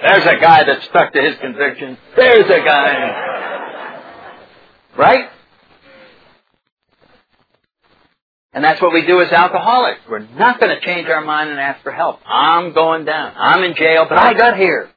There's 0.00 0.24
a 0.24 0.40
guy 0.40 0.64
that 0.64 0.82
stuck 0.84 1.12
to 1.12 1.20
his 1.20 1.36
conviction. 1.38 1.98
There's 2.16 2.46
a 2.46 2.64
guy. 2.64 3.98
Right? 4.96 5.28
And 8.52 8.62
that's 8.62 8.80
what 8.82 8.92
we 8.92 9.06
do 9.06 9.20
as 9.22 9.32
alcoholics. 9.32 10.00
We're 10.08 10.20
not 10.20 10.60
going 10.60 10.74
to 10.76 10.84
change 10.84 11.08
our 11.08 11.24
mind 11.24 11.50
and 11.50 11.58
ask 11.58 11.82
for 11.82 11.92
help. 11.92 12.20
I'm 12.26 12.72
going 12.72 13.04
down. 13.04 13.32
I'm 13.36 13.64
in 13.64 13.74
jail, 13.74 14.06
but 14.08 14.18
I 14.18 14.34
got 14.34 14.56
here. 14.58 14.90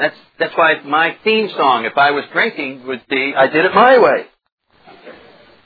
That's, 0.00 0.16
that's 0.38 0.56
why 0.56 0.80
my 0.82 1.18
theme 1.22 1.50
song, 1.50 1.84
if 1.84 1.98
I 1.98 2.12
was 2.12 2.24
drinking, 2.32 2.86
would 2.86 3.02
be, 3.08 3.34
I 3.36 3.48
did 3.48 3.66
it 3.66 3.74
my 3.74 3.98
way. 3.98 4.26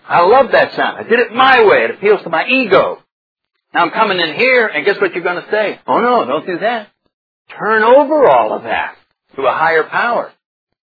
I 0.07 0.23
love 0.23 0.51
that 0.51 0.75
sound. 0.75 0.99
I 0.99 1.05
did 1.05 1.21
it 1.21 1.33
my 1.33 1.65
way. 1.65 1.85
It 1.85 1.93
appeals 1.93 2.23
to 2.25 2.31
my 2.31 2.45
ego. 2.47 2.99
Now 3.73 3.83
I'm 3.83 3.91
coming 3.91 4.19
in 4.19 4.35
here, 4.35 4.67
and 4.67 4.85
guess 4.85 5.01
what 5.01 5.15
you're 5.15 5.23
going 5.23 5.43
to 5.43 5.51
say? 5.51 5.81
Oh 5.87 6.01
no, 6.01 6.25
don't 6.25 6.47
do 6.47 6.59
that. 6.59 6.89
Turn 7.57 7.85
over 7.85 8.29
all 8.29 8.55
of 8.55 8.65
that 8.65 8.97
to 9.37 9.43
a 9.43 9.53
higher 9.53 9.85
power. 9.85 10.33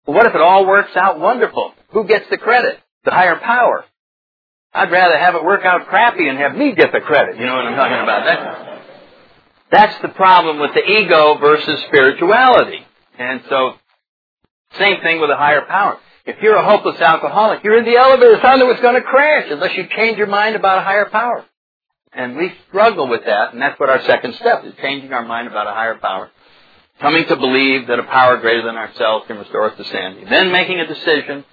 Well, 0.05 0.17
what 0.17 0.27
if 0.27 0.35
it 0.35 0.41
all 0.41 0.67
works 0.67 0.95
out 0.95 1.19
wonderful? 1.19 1.73
Who 1.91 2.05
gets 2.05 2.29
the 2.29 2.37
credit? 2.37 2.79
The 3.05 3.11
higher 3.11 3.37
power. 3.37 3.85
I'd 4.73 4.91
rather 4.91 5.17
have 5.17 5.35
it 5.35 5.43
work 5.43 5.63
out 5.63 5.87
crappy 5.87 6.27
and 6.27 6.37
have 6.37 6.55
me 6.55 6.75
get 6.75 6.91
the 6.91 7.01
credit. 7.01 7.39
You 7.39 7.45
know 7.45 7.55
what 7.55 7.65
I'm 7.65 7.75
talking 7.75 8.03
about? 8.03 8.25
That, 8.25 8.81
that's 9.71 10.01
the 10.01 10.09
problem 10.09 10.59
with 10.59 10.73
the 10.73 10.83
ego 10.83 11.37
versus 11.39 11.79
spirituality. 11.87 12.85
And 13.19 13.41
so, 13.49 13.73
same 14.79 15.01
thing 15.01 15.19
with 15.19 15.29
a 15.29 15.35
higher 15.35 15.65
power. 15.65 15.99
If 16.25 16.37
you're 16.41 16.55
a 16.55 16.65
hopeless 16.65 16.99
alcoholic, 17.01 17.63
you're 17.63 17.77
in 17.77 17.85
the 17.85 17.97
elevator, 17.97 18.35
it's 18.35 18.45
on 18.45 18.61
it's 18.71 18.81
going 18.81 18.95
to 18.95 19.01
crash 19.01 19.47
unless 19.51 19.75
you 19.75 19.87
change 19.95 20.17
your 20.17 20.27
mind 20.27 20.55
about 20.55 20.79
a 20.79 20.81
higher 20.81 21.09
power. 21.09 21.45
And 22.13 22.37
we 22.37 22.53
struggle 22.67 23.07
with 23.07 23.25
that, 23.25 23.53
and 23.53 23.61
that's 23.61 23.79
what 23.79 23.89
our 23.89 24.01
second 24.05 24.35
step 24.35 24.63
is, 24.65 24.73
changing 24.81 25.13
our 25.13 25.25
mind 25.25 25.47
about 25.47 25.67
a 25.67 25.71
higher 25.71 25.95
power. 25.95 26.31
Coming 27.01 27.25
to 27.27 27.35
believe 27.35 27.87
that 27.87 27.99
a 27.99 28.03
power 28.03 28.37
greater 28.37 28.63
than 28.63 28.75
ourselves 28.75 29.27
can 29.27 29.37
restore 29.37 29.71
us 29.71 29.77
to 29.77 29.83
sanity. 29.85 30.25
Then 30.29 30.51
making 30.51 30.79
a 30.79 30.87
decision 30.87 31.45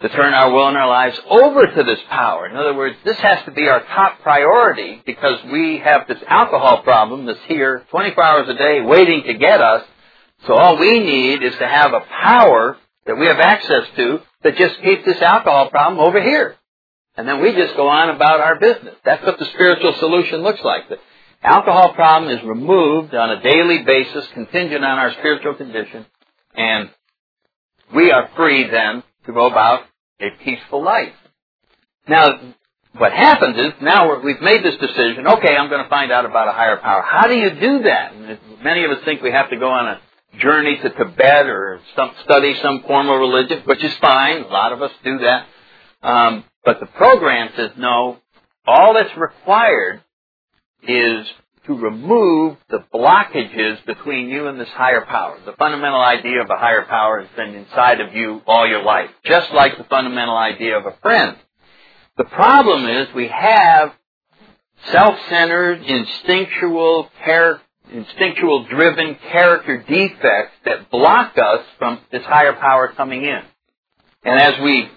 to 0.00 0.08
turn 0.08 0.34
our 0.34 0.50
will 0.50 0.68
and 0.68 0.76
our 0.76 0.88
lives 0.88 1.18
over 1.28 1.66
to 1.66 1.82
this 1.84 2.00
power. 2.10 2.46
In 2.48 2.56
other 2.56 2.74
words, 2.74 2.96
this 3.04 3.16
has 3.18 3.44
to 3.44 3.52
be 3.52 3.68
our 3.68 3.82
top 3.84 4.20
priority 4.20 5.00
because 5.06 5.38
we 5.50 5.78
have 5.78 6.06
this 6.08 6.22
alcohol 6.26 6.82
problem 6.82 7.26
that's 7.26 7.38
here 7.46 7.86
24 7.90 8.22
hours 8.22 8.48
a 8.48 8.54
day 8.54 8.80
waiting 8.80 9.22
to 9.26 9.34
get 9.34 9.60
us. 9.60 9.84
So 10.46 10.54
all 10.54 10.78
we 10.78 11.00
need 11.00 11.42
is 11.42 11.54
to 11.56 11.66
have 11.66 11.92
a 11.92 12.00
power 12.00 12.76
that 13.06 13.16
we 13.16 13.26
have 13.26 13.38
access 13.38 13.84
to 13.96 14.20
that 14.42 14.56
just 14.56 14.80
keeps 14.82 15.04
this 15.04 15.20
alcohol 15.20 15.70
problem 15.70 16.00
over 16.00 16.22
here. 16.22 16.56
And 17.16 17.28
then 17.28 17.40
we 17.40 17.52
just 17.52 17.76
go 17.76 17.88
on 17.88 18.10
about 18.10 18.40
our 18.40 18.58
business. 18.58 18.94
That's 19.04 19.24
what 19.24 19.38
the 19.38 19.46
spiritual 19.46 19.94
solution 19.94 20.42
looks 20.42 20.62
like. 20.62 20.88
The 20.88 20.98
alcohol 21.42 21.94
problem 21.94 22.36
is 22.36 22.44
removed 22.44 23.14
on 23.14 23.30
a 23.30 23.42
daily 23.42 23.84
basis, 23.84 24.26
contingent 24.34 24.84
on 24.84 24.98
our 24.98 25.12
spiritual 25.12 25.54
condition, 25.54 26.06
and 26.54 26.90
we 27.94 28.10
are 28.10 28.30
free 28.36 28.68
then 28.68 29.02
to 29.26 29.32
go 29.32 29.46
about 29.46 29.84
a 30.20 30.30
peaceful 30.42 30.82
life. 30.82 31.12
Now, 32.08 32.54
what 32.96 33.12
happens 33.12 33.56
is 33.56 33.72
now 33.80 34.20
we've 34.20 34.40
made 34.40 34.64
this 34.64 34.76
decision. 34.76 35.26
Okay, 35.26 35.56
I'm 35.56 35.68
going 35.68 35.82
to 35.82 35.88
find 35.88 36.12
out 36.12 36.24
about 36.24 36.48
a 36.48 36.52
higher 36.52 36.76
power. 36.78 37.02
How 37.02 37.28
do 37.28 37.34
you 37.34 37.50
do 37.50 37.82
that? 37.84 38.14
Many 38.62 38.84
of 38.84 38.90
us 38.90 39.04
think 39.04 39.22
we 39.22 39.30
have 39.30 39.50
to 39.50 39.56
go 39.56 39.68
on 39.68 39.88
a 39.88 40.00
journey 40.38 40.78
to 40.78 40.90
Tibet 40.90 41.46
or 41.46 41.80
some, 41.96 42.12
study 42.24 42.54
some 42.62 42.82
form 42.82 43.08
of 43.08 43.18
religion, 43.18 43.62
which 43.64 43.82
is 43.82 43.94
fine. 43.94 44.42
A 44.42 44.48
lot 44.48 44.72
of 44.72 44.82
us 44.82 44.92
do 45.02 45.18
that. 45.18 45.46
Um, 46.02 46.44
but 46.64 46.80
the 46.80 46.86
program 46.86 47.50
says 47.56 47.70
no. 47.76 48.18
All 48.66 48.94
that's 48.94 49.16
required 49.16 50.02
is 50.82 51.26
to 51.66 51.74
remove 51.74 52.58
the 52.68 52.84
blockages 52.92 53.84
between 53.86 54.28
you 54.28 54.48
and 54.48 54.60
this 54.60 54.68
higher 54.68 55.04
power. 55.04 55.38
The 55.44 55.52
fundamental 55.52 56.00
idea 56.00 56.42
of 56.42 56.50
a 56.50 56.56
higher 56.56 56.84
power 56.84 57.20
has 57.20 57.30
been 57.36 57.54
inside 57.54 58.00
of 58.00 58.14
you 58.14 58.42
all 58.46 58.66
your 58.68 58.82
life, 58.82 59.10
just 59.24 59.52
like 59.52 59.78
the 59.78 59.84
fundamental 59.84 60.36
idea 60.36 60.76
of 60.78 60.86
a 60.86 60.96
friend. 61.00 61.36
The 62.16 62.24
problem 62.24 62.86
is 62.86 63.08
we 63.14 63.28
have 63.28 63.92
self-centered, 64.92 65.82
instinctual, 65.82 67.10
character 67.24 67.64
instinctual 67.92 68.66
driven 68.68 69.16
character 69.30 69.78
defects 69.86 70.54
that 70.64 70.90
block 70.90 71.36
us 71.38 71.64
from 71.78 72.00
this 72.10 72.24
higher 72.24 72.54
power 72.54 72.92
coming 72.96 73.24
in. 73.24 73.42
And 74.24 74.40
as 74.40 74.60
we 74.60 74.88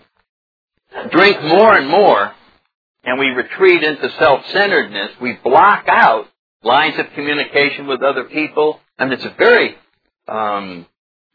drink 1.11 1.41
more 1.43 1.75
and 1.75 1.89
more 1.89 2.33
and 3.03 3.19
we 3.19 3.27
retreat 3.27 3.83
into 3.83 4.09
self-centeredness, 4.17 5.11
we 5.21 5.33
block 5.43 5.85
out 5.87 6.27
lines 6.63 6.97
of 6.99 7.07
communication 7.13 7.87
with 7.87 8.01
other 8.01 8.25
people. 8.25 8.79
And 8.97 9.11
it's 9.11 9.25
a 9.25 9.35
very 9.37 9.75
um, 10.27 10.85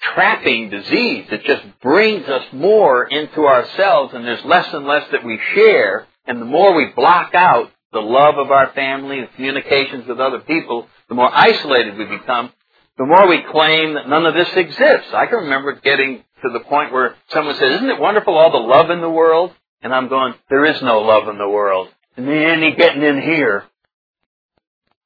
trapping 0.01 0.71
disease. 0.71 1.27
It 1.31 1.45
just 1.45 1.63
brings 1.81 2.27
us 2.29 2.45
more 2.53 3.05
into 3.05 3.47
ourselves 3.47 4.15
and 4.15 4.25
there's 4.25 4.45
less 4.45 4.73
and 4.73 4.87
less 4.87 5.11
that 5.13 5.25
we 5.25 5.39
share. 5.55 6.07
And 6.27 6.41
the 6.41 6.47
more 6.47 6.75
we 6.75 6.93
block 6.95 7.35
out 7.35 7.71
the 7.93 8.01
love 8.01 8.39
of 8.39 8.51
our 8.51 8.73
family, 8.73 9.21
the 9.21 9.27
communications 9.37 10.07
with 10.07 10.19
other 10.19 10.41
people, 10.41 10.87
the 11.09 11.15
more 11.15 11.31
isolated 11.33 11.97
we 11.97 12.07
become, 12.07 12.51
the 12.99 13.05
more 13.05 13.27
we 13.29 13.43
claim 13.51 13.95
that 13.95 14.09
none 14.09 14.27
of 14.27 14.35
this 14.35 14.53
exists. 14.55 15.13
I 15.13 15.27
can 15.27 15.45
remember 15.45 15.73
getting 15.75 16.25
to 16.43 16.51
the 16.53 16.61
point 16.61 16.93
where 16.93 17.15
someone 17.29 17.55
said, 17.57 17.73
isn't 17.73 17.91
it 17.91 18.01
wonderful 18.01 18.37
all 18.37 18.51
the 18.51 18.59
love 18.59 18.91
in 18.91 19.01
the 19.01 19.11
world? 19.11 19.53
And 19.83 19.95
I'm 19.95 20.09
going, 20.09 20.35
there 20.49 20.65
is 20.65 20.81
no 20.83 21.01
love 21.01 21.29
in 21.29 21.39
the 21.39 21.49
world. 21.49 21.89
And 22.17 22.29
then 22.29 22.63
he 22.63 22.73
getting 22.73 23.03
in 23.03 23.21
here. 23.21 23.65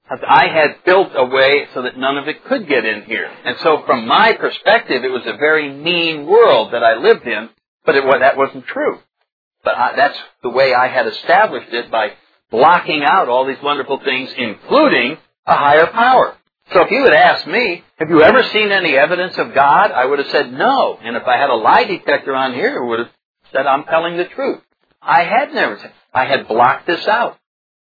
I 0.08 0.46
had 0.48 0.84
built 0.84 1.10
a 1.14 1.24
way 1.24 1.66
so 1.74 1.82
that 1.82 1.98
none 1.98 2.16
of 2.16 2.28
it 2.28 2.44
could 2.44 2.68
get 2.68 2.84
in 2.84 3.02
here. 3.02 3.28
And 3.44 3.56
so 3.62 3.82
from 3.86 4.06
my 4.06 4.34
perspective, 4.34 5.04
it 5.04 5.10
was 5.10 5.26
a 5.26 5.36
very 5.36 5.72
mean 5.72 6.26
world 6.26 6.72
that 6.72 6.84
I 6.84 6.96
lived 6.96 7.26
in, 7.26 7.48
but 7.84 7.96
it, 7.96 8.04
that 8.04 8.36
wasn't 8.36 8.66
true. 8.66 9.00
But 9.64 9.76
I, 9.76 9.96
that's 9.96 10.18
the 10.44 10.50
way 10.50 10.74
I 10.74 10.86
had 10.88 11.08
established 11.08 11.72
it 11.72 11.90
by 11.90 12.12
blocking 12.50 13.02
out 13.04 13.28
all 13.28 13.46
these 13.46 13.62
wonderful 13.62 14.00
things, 14.04 14.30
including 14.36 15.18
a 15.46 15.54
higher 15.54 15.86
power. 15.86 16.36
So 16.72 16.82
if 16.82 16.90
you 16.90 17.04
had 17.04 17.12
asked 17.12 17.46
me, 17.46 17.84
have 17.96 18.10
you 18.10 18.22
ever 18.22 18.42
seen 18.44 18.72
any 18.72 18.96
evidence 18.96 19.36
of 19.38 19.54
God? 19.54 19.92
I 19.92 20.04
would 20.04 20.18
have 20.18 20.28
said 20.28 20.52
no. 20.52 20.98
And 21.00 21.16
if 21.16 21.22
I 21.24 21.36
had 21.36 21.50
a 21.50 21.54
lie 21.54 21.84
detector 21.84 22.34
on 22.34 22.54
here, 22.54 22.82
would 22.84 22.98
have 23.00 23.10
said 23.52 23.66
I'm 23.66 23.84
telling 23.84 24.16
the 24.16 24.24
truth. 24.24 24.60
I 25.00 25.22
had 25.22 25.52
never 25.54 25.78
said, 25.78 25.92
I 26.12 26.24
had 26.24 26.48
blocked 26.48 26.86
this 26.86 27.06
out. 27.06 27.38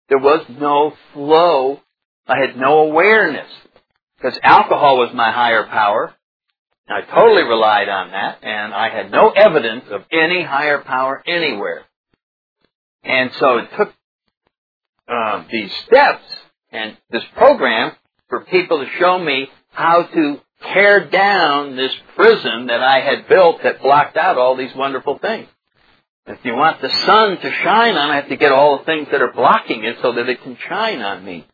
There 0.09 0.19
was 0.19 0.45
no 0.49 0.95
flow. 1.15 1.81
I 2.27 2.39
had 2.41 2.57
no 2.57 2.81
awareness. 2.81 3.51
Because 4.17 4.39
alcohol 4.43 4.99
was 4.99 5.15
my 5.15 5.31
higher 5.33 5.67
power. 5.67 6.15
I 6.87 7.01
totally 7.01 7.43
relied 7.43 7.89
on 7.89 8.11
that, 8.11 8.41
and 8.43 8.75
I 8.75 8.91
had 8.91 9.11
no 9.11 9.31
evidence 9.31 9.85
of 9.91 10.03
any 10.13 10.43
higher 10.43 10.81
power 10.81 11.23
anywhere. 11.27 11.83
And 13.03 13.31
so 13.41 13.59
it 13.59 13.69
took 13.77 13.95
uh, 15.09 15.45
these 15.51 15.73
steps 15.87 16.25
and 16.71 16.97
this 17.11 17.25
program 17.37 17.93
for 18.29 18.45
people 18.45 18.79
to 18.79 18.91
show 18.99 19.19
me 19.19 19.49
how 19.71 20.05
to 20.05 20.41
tear 20.73 21.09
down 21.09 21.77
this 21.77 21.93
prison 22.17 22.67
that 22.67 22.83
I 22.83 23.01
had 23.01 23.29
built 23.29 23.63
that 23.63 23.83
blocked 23.83 24.17
out 24.17 24.39
all 24.39 24.57
these 24.57 24.75
wonderful 24.75 25.19
things. 25.19 25.49
If 26.27 26.39
you 26.43 26.55
want 26.55 26.81
the 26.81 26.89
sun 26.89 27.37
to 27.37 27.53
shine 27.63 27.97
on, 27.97 28.11
I 28.11 28.17
have 28.17 28.29
to 28.29 28.37
get 28.37 28.51
all 28.51 28.79
the 28.79 28.85
things 28.85 29.09
that 29.11 29.21
are 29.21 29.33
blocking 29.33 29.85
it 29.85 29.99
so 30.01 30.13
that 30.13 30.29
it 30.29 30.43
can 30.43 30.57
shine 30.69 31.03
on 31.03 31.23
me. 31.23 31.47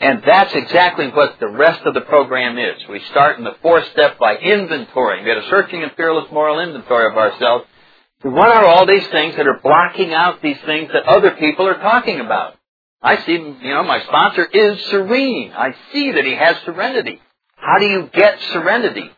And 0.00 0.22
that's 0.24 0.54
exactly 0.54 1.08
what 1.08 1.38
the 1.38 1.48
rest 1.48 1.82
of 1.84 1.92
the 1.92 2.00
program 2.00 2.56
is. 2.56 2.88
We 2.88 3.00
start 3.10 3.36
in 3.36 3.44
the 3.44 3.56
fourth 3.60 3.86
step 3.92 4.18
by 4.18 4.36
inventorying. 4.36 5.24
We 5.24 5.28
had 5.28 5.38
a 5.38 5.48
searching 5.50 5.82
and 5.82 5.92
fearless 5.92 6.30
moral 6.32 6.60
inventory 6.60 7.12
of 7.12 7.18
ourselves. 7.18 7.66
What 8.22 8.48
are 8.48 8.64
all 8.64 8.86
these 8.86 9.06
things 9.08 9.36
that 9.36 9.46
are 9.46 9.60
blocking 9.62 10.14
out 10.14 10.40
these 10.40 10.60
things 10.64 10.90
that 10.94 11.04
other 11.04 11.32
people 11.32 11.68
are 11.68 11.78
talking 11.78 12.20
about? 12.20 12.54
I 13.02 13.24
see, 13.24 13.32
you 13.32 13.74
know, 13.74 13.82
my 13.84 14.02
sponsor 14.02 14.44
is 14.44 14.84
serene. 14.86 15.52
I 15.52 15.74
see 15.92 16.12
that 16.12 16.24
he 16.24 16.34
has 16.34 16.56
serenity. 16.64 17.20
How 17.56 17.78
do 17.78 17.86
you 17.86 18.10
get 18.12 18.38
serenity? 18.52 19.10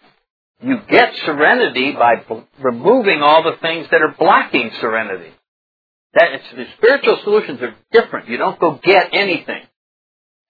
You 0.62 0.78
get 0.88 1.14
serenity 1.24 1.92
by 1.92 2.16
b- 2.28 2.44
removing 2.60 3.20
all 3.22 3.42
the 3.42 3.56
things 3.60 3.88
that 3.90 4.00
are 4.00 4.14
blocking 4.16 4.70
serenity. 4.80 5.32
That 6.14 6.40
the 6.54 6.66
spiritual 6.76 7.18
solutions 7.24 7.60
are 7.62 7.74
different. 7.90 8.28
You 8.28 8.36
don't 8.36 8.60
go 8.60 8.78
get 8.82 9.08
anything. 9.12 9.62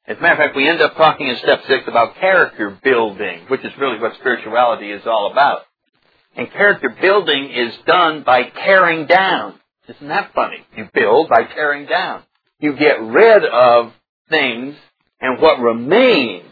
As 0.07 0.19
a 0.19 0.21
matter 0.21 0.35
of 0.35 0.39
fact, 0.39 0.57
we 0.57 0.69
end 0.69 0.83
up 0.83 0.97
talking 0.97 1.29
in 1.29 1.37
step 1.37 1.61
six 1.69 1.85
about 1.87 2.17
character 2.17 2.77
building, 2.83 3.47
which 3.49 3.65
is 3.65 3.73
really 3.79 3.99
what 4.01 4.15
spirituality 4.17 4.91
is 4.91 5.07
all 5.07 5.31
about. 5.31 5.63
And 6.37 6.51
character 6.51 6.95
building 7.01 7.51
is 7.51 7.73
done 7.87 8.25
by 8.25 8.43
tearing 8.43 9.07
down. 9.07 9.55
Isn't 9.89 10.09
that 10.09 10.33
funny? 10.35 10.67
You 10.77 10.89
build 10.93 11.29
by 11.29 11.45
tearing 11.45 11.87
down. 11.87 12.23
You 12.63 12.77
get 12.77 13.03
rid 13.03 13.45
of 13.45 13.93
things, 14.31 14.77
and 15.21 15.41
what 15.41 15.61
remains 15.61 16.47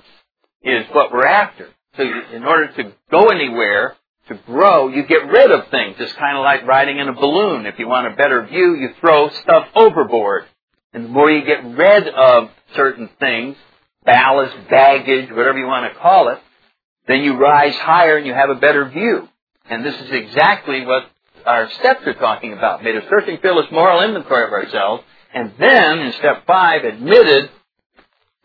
is 0.60 0.84
what 0.92 1.12
we're 1.12 1.24
after. 1.24 1.68
So 1.96 2.02
in 2.02 2.44
order 2.44 2.66
to 2.72 2.92
go 3.10 3.28
anywhere, 3.28 3.96
to 4.26 4.34
grow, 4.34 4.88
you 4.88 5.04
get 5.04 5.26
rid 5.26 5.52
of 5.52 5.68
things. 5.68 5.96
It's 6.00 6.12
kind 6.14 6.36
of 6.36 6.42
like 6.42 6.66
riding 6.66 6.98
in 6.98 7.08
a 7.08 7.12
balloon. 7.12 7.64
If 7.64 7.78
you 7.78 7.86
want 7.86 8.12
a 8.12 8.16
better 8.16 8.44
view, 8.44 8.74
you 8.74 8.90
throw 9.00 9.28
stuff 9.30 9.68
overboard. 9.74 10.46
And 10.92 11.04
the 11.04 11.08
more 11.08 11.30
you 11.30 11.44
get 11.44 11.64
rid 11.64 12.08
of 12.08 12.50
certain 12.74 13.08
things, 13.20 13.56
ballast, 14.04 14.68
baggage, 14.68 15.30
whatever 15.30 15.58
you 15.58 15.66
want 15.66 15.92
to 15.92 15.98
call 16.00 16.28
it, 16.30 16.38
then 17.06 17.22
you 17.22 17.36
rise 17.36 17.76
higher 17.76 18.16
and 18.16 18.26
you 18.26 18.34
have 18.34 18.50
a 18.50 18.56
better 18.56 18.88
view. 18.88 19.28
And 19.68 19.84
this 19.84 19.94
is 19.94 20.10
exactly 20.10 20.84
what 20.84 21.04
our 21.46 21.70
steps 21.70 22.06
are 22.06 22.14
talking 22.14 22.52
about. 22.52 22.82
Made 22.82 22.96
a 22.96 23.08
searching, 23.08 23.38
fearless 23.40 23.70
moral 23.70 24.02
inventory 24.02 24.44
of 24.44 24.52
ourselves, 24.52 25.04
and 25.32 25.52
then 25.58 25.98
in 26.00 26.12
step 26.14 26.46
five, 26.46 26.84
admitted 26.84 27.50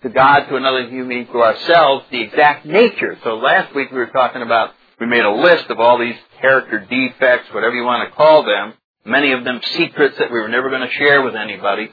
to 0.04 0.10
God, 0.10 0.45
to 0.48 0.56
another 0.56 0.88
human 0.88 1.26
to 1.28 1.41
ourselves, 1.41 2.06
the 2.12 2.21
exact 2.21 2.65
nature. 2.65 3.17
So 3.24 3.38
last 3.38 3.74
week 3.74 3.91
we 3.91 3.98
were 3.98 4.08
talking 4.08 4.41
about, 4.41 4.71
we 5.00 5.08
made 5.08 5.26
a 5.26 5.32
list 5.32 5.65
of 5.69 5.80
all 5.80 5.98
these 5.98 6.15
character 6.41 6.80
defects, 6.80 7.54
whatever 7.54 7.76
you 7.76 7.84
want 7.84 8.08
to 8.08 8.15
call 8.15 8.43
them, 8.43 8.74
many 9.04 9.32
of 9.32 9.43
them 9.43 9.62
secrets 9.63 10.17
that 10.19 10.32
we 10.32 10.39
were 10.39 10.48
never 10.48 10.69
going 10.69 10.88
to 10.88 10.93
share 10.93 11.24
with 11.24 11.36
anybody. 11.36 11.89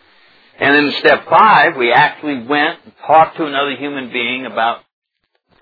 And 0.61 0.77
in 0.77 0.93
step 0.99 1.27
five, 1.29 1.77
we 1.77 1.91
actually 1.93 2.47
went 2.47 2.81
and 2.85 2.93
talked 3.07 3.39
to 3.39 3.47
another 3.47 3.77
human 3.77 4.13
being 4.13 4.47
about 4.47 4.81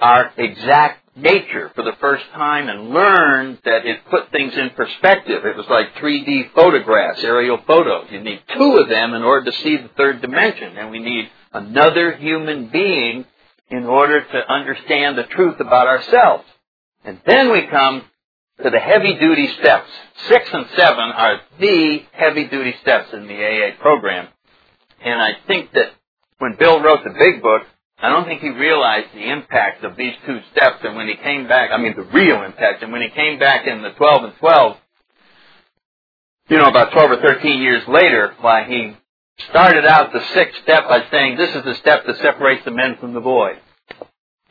our 0.01 0.33
exact 0.37 1.00
nature 1.17 1.71
for 1.75 1.83
the 1.83 1.97
first 2.01 2.25
time 2.33 2.69
and 2.69 2.91
learned 2.91 3.59
that 3.65 3.85
it 3.85 4.01
put 4.11 4.31
things 4.31 4.53
in 4.57 4.71
perspective. 4.71 5.45
It 5.45 5.57
was 5.57 5.67
like 5.69 5.95
3D 5.97 6.53
photographs, 6.55 7.23
aerial 7.23 7.59
photos. 7.67 8.07
You 8.11 8.21
need 8.21 8.43
two 8.57 8.77
of 8.77 8.89
them 8.89 9.15
in 9.15 9.23
order 9.23 9.51
to 9.51 9.57
see 9.59 9.77
the 9.77 9.91
third 9.97 10.23
dimension, 10.23 10.77
and 10.77 10.91
we 10.91 11.01
need 11.01 11.29
another 11.53 12.17
human 12.17 12.69
being 12.69 13.25
in 13.71 13.85
order 13.85 14.23
to 14.23 14.53
understand 14.53 15.19
the 15.19 15.25
truth 15.25 15.61
about 15.61 15.87
ourselves. 15.87 16.45
And 17.05 17.21
then 17.27 17.51
we 17.51 17.67
come 17.67 18.03
to 18.63 18.71
the 18.71 18.79
heavy 18.79 19.15
duty 19.19 19.49
steps. 19.61 19.89
Six 20.29 20.49
and 20.53 20.67
seven 20.77 20.99
are 20.99 21.41
the 21.59 22.03
heavy 22.13 22.47
duty 22.49 22.75
steps 22.83 23.13
in 23.13 23.27
the 23.27 23.35
AA 23.35 23.81
program. 23.81 24.29
And 25.03 25.21
I 25.21 25.31
think 25.47 25.73
that 25.73 25.93
when 26.39 26.57
Bill 26.59 26.81
wrote 26.81 27.05
the 27.05 27.15
big 27.19 27.43
book, 27.43 27.63
I 28.03 28.09
don't 28.09 28.25
think 28.25 28.41
he 28.41 28.49
realized 28.49 29.09
the 29.13 29.31
impact 29.31 29.85
of 29.85 29.97
these 29.97 30.15
two 30.27 30.41
steps. 30.53 30.79
And 30.85 30.97
when 30.97 31.07
he 31.07 31.17
came 31.17 31.47
back, 31.47 31.71
I 31.71 31.77
mean 31.77 31.95
the 31.97 32.03
real 32.03 32.43
impact. 32.43 32.83
And 32.83 32.93
when 32.93 33.03
he 33.03 33.11
came 33.11 33.39
back 33.39 33.67
in 33.67 33.83
the 33.83 33.91
12 33.91 34.25
and 34.25 34.35
12, 34.39 34.77
you 36.49 36.57
know, 36.57 36.65
about 36.65 36.93
12 36.93 37.11
or 37.13 37.17
13 37.21 37.61
years 37.61 37.87
later, 37.87 38.35
why 38.41 38.65
he 38.65 38.97
started 39.51 39.85
out 39.85 40.13
the 40.13 40.25
sixth 40.35 40.63
step 40.63 40.89
by 40.89 41.05
saying 41.11 41.37
this 41.37 41.55
is 41.55 41.65
the 41.65 41.75
step 41.77 42.07
that 42.07 42.17
separates 42.19 42.65
the 42.65 42.71
men 42.71 42.97
from 42.99 43.13
the 43.13 43.21
boys. 43.21 43.59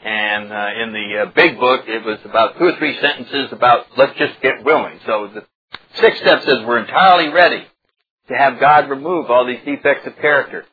And 0.04 0.52
uh, 0.52 0.68
in 0.82 0.94
the 0.94 1.24
uh, 1.24 1.32
big 1.36 1.60
book, 1.60 1.86
it 1.88 2.06
was 2.06 2.20
about 2.24 2.58
two 2.58 2.66
or 2.66 2.78
three 2.78 2.98
sentences 3.02 3.52
about 3.52 3.88
let's 3.98 4.18
just 4.18 4.40
get 4.42 4.64
willing. 4.64 5.00
So 5.06 5.30
the 5.34 5.46
sixth 6.00 6.22
step 6.22 6.44
says 6.44 6.60
we're 6.66 6.80
entirely 6.80 7.30
ready 7.30 7.66
to 8.30 8.34
have 8.36 8.60
God 8.60 8.90
remove 8.90 9.30
all 9.30 9.46
these 9.46 9.60
defects 9.66 10.08
of 10.08 10.16
character. 10.18 10.66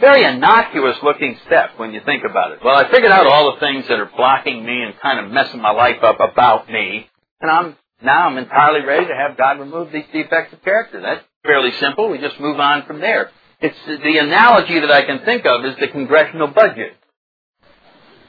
Very 0.00 0.24
innocuous 0.24 0.96
looking 1.02 1.38
step 1.46 1.72
when 1.76 1.92
you 1.92 2.00
think 2.04 2.24
about 2.28 2.52
it. 2.52 2.60
Well, 2.64 2.76
I 2.76 2.90
figured 2.90 3.12
out 3.12 3.26
all 3.26 3.52
the 3.54 3.60
things 3.60 3.86
that 3.88 4.00
are 4.00 4.10
blocking 4.16 4.64
me 4.64 4.82
and 4.82 4.98
kind 5.00 5.24
of 5.24 5.30
messing 5.30 5.60
my 5.60 5.70
life 5.70 6.02
up 6.02 6.18
about 6.18 6.68
me, 6.70 7.08
and 7.40 7.50
I'm 7.50 7.76
now 8.02 8.26
I'm 8.26 8.38
entirely 8.38 8.84
ready 8.84 9.06
to 9.06 9.14
have 9.14 9.36
God 9.36 9.60
remove 9.60 9.92
these 9.92 10.06
defects 10.12 10.52
of 10.52 10.62
character. 10.62 11.00
That's 11.00 11.24
fairly 11.44 11.72
simple. 11.78 12.08
We 12.10 12.18
just 12.18 12.40
move 12.40 12.58
on 12.58 12.84
from 12.86 13.00
there. 13.00 13.30
It's 13.60 13.76
the 13.86 14.18
analogy 14.18 14.80
that 14.80 14.90
I 14.90 15.04
can 15.04 15.24
think 15.24 15.46
of 15.46 15.64
is 15.64 15.76
the 15.78 15.88
congressional 15.88 16.48
budget. 16.48 16.96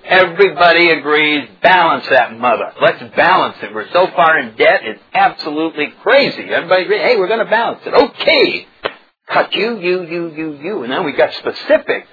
Everybody 0.06 0.90
agrees, 0.92 1.48
balance 1.62 2.06
that 2.12 2.38
mother. 2.38 2.74
Let's 2.82 3.02
balance 3.16 3.56
it. 3.64 3.74
We're 3.74 3.90
so 3.92 4.08
far 4.16 4.38
in 4.38 4.56
debt, 4.58 4.82
it's 4.84 5.02
absolutely 5.14 5.88
crazy. 6.04 6.44
Everybody 6.44 6.84
agrees, 6.84 7.02
hey, 7.02 7.18
we're 7.18 7.30
going 7.30 7.44
to 7.44 7.50
balance 7.50 7.82
it. 7.86 7.94
Okay. 7.94 8.68
Cut 9.28 9.56
you, 9.56 9.80
you, 9.80 10.04
you, 10.04 10.34
you, 10.36 10.54
you. 10.62 10.84
And 10.84 10.92
then 10.92 11.06
we 11.06 11.14
got 11.14 11.34
specific. 11.34 12.06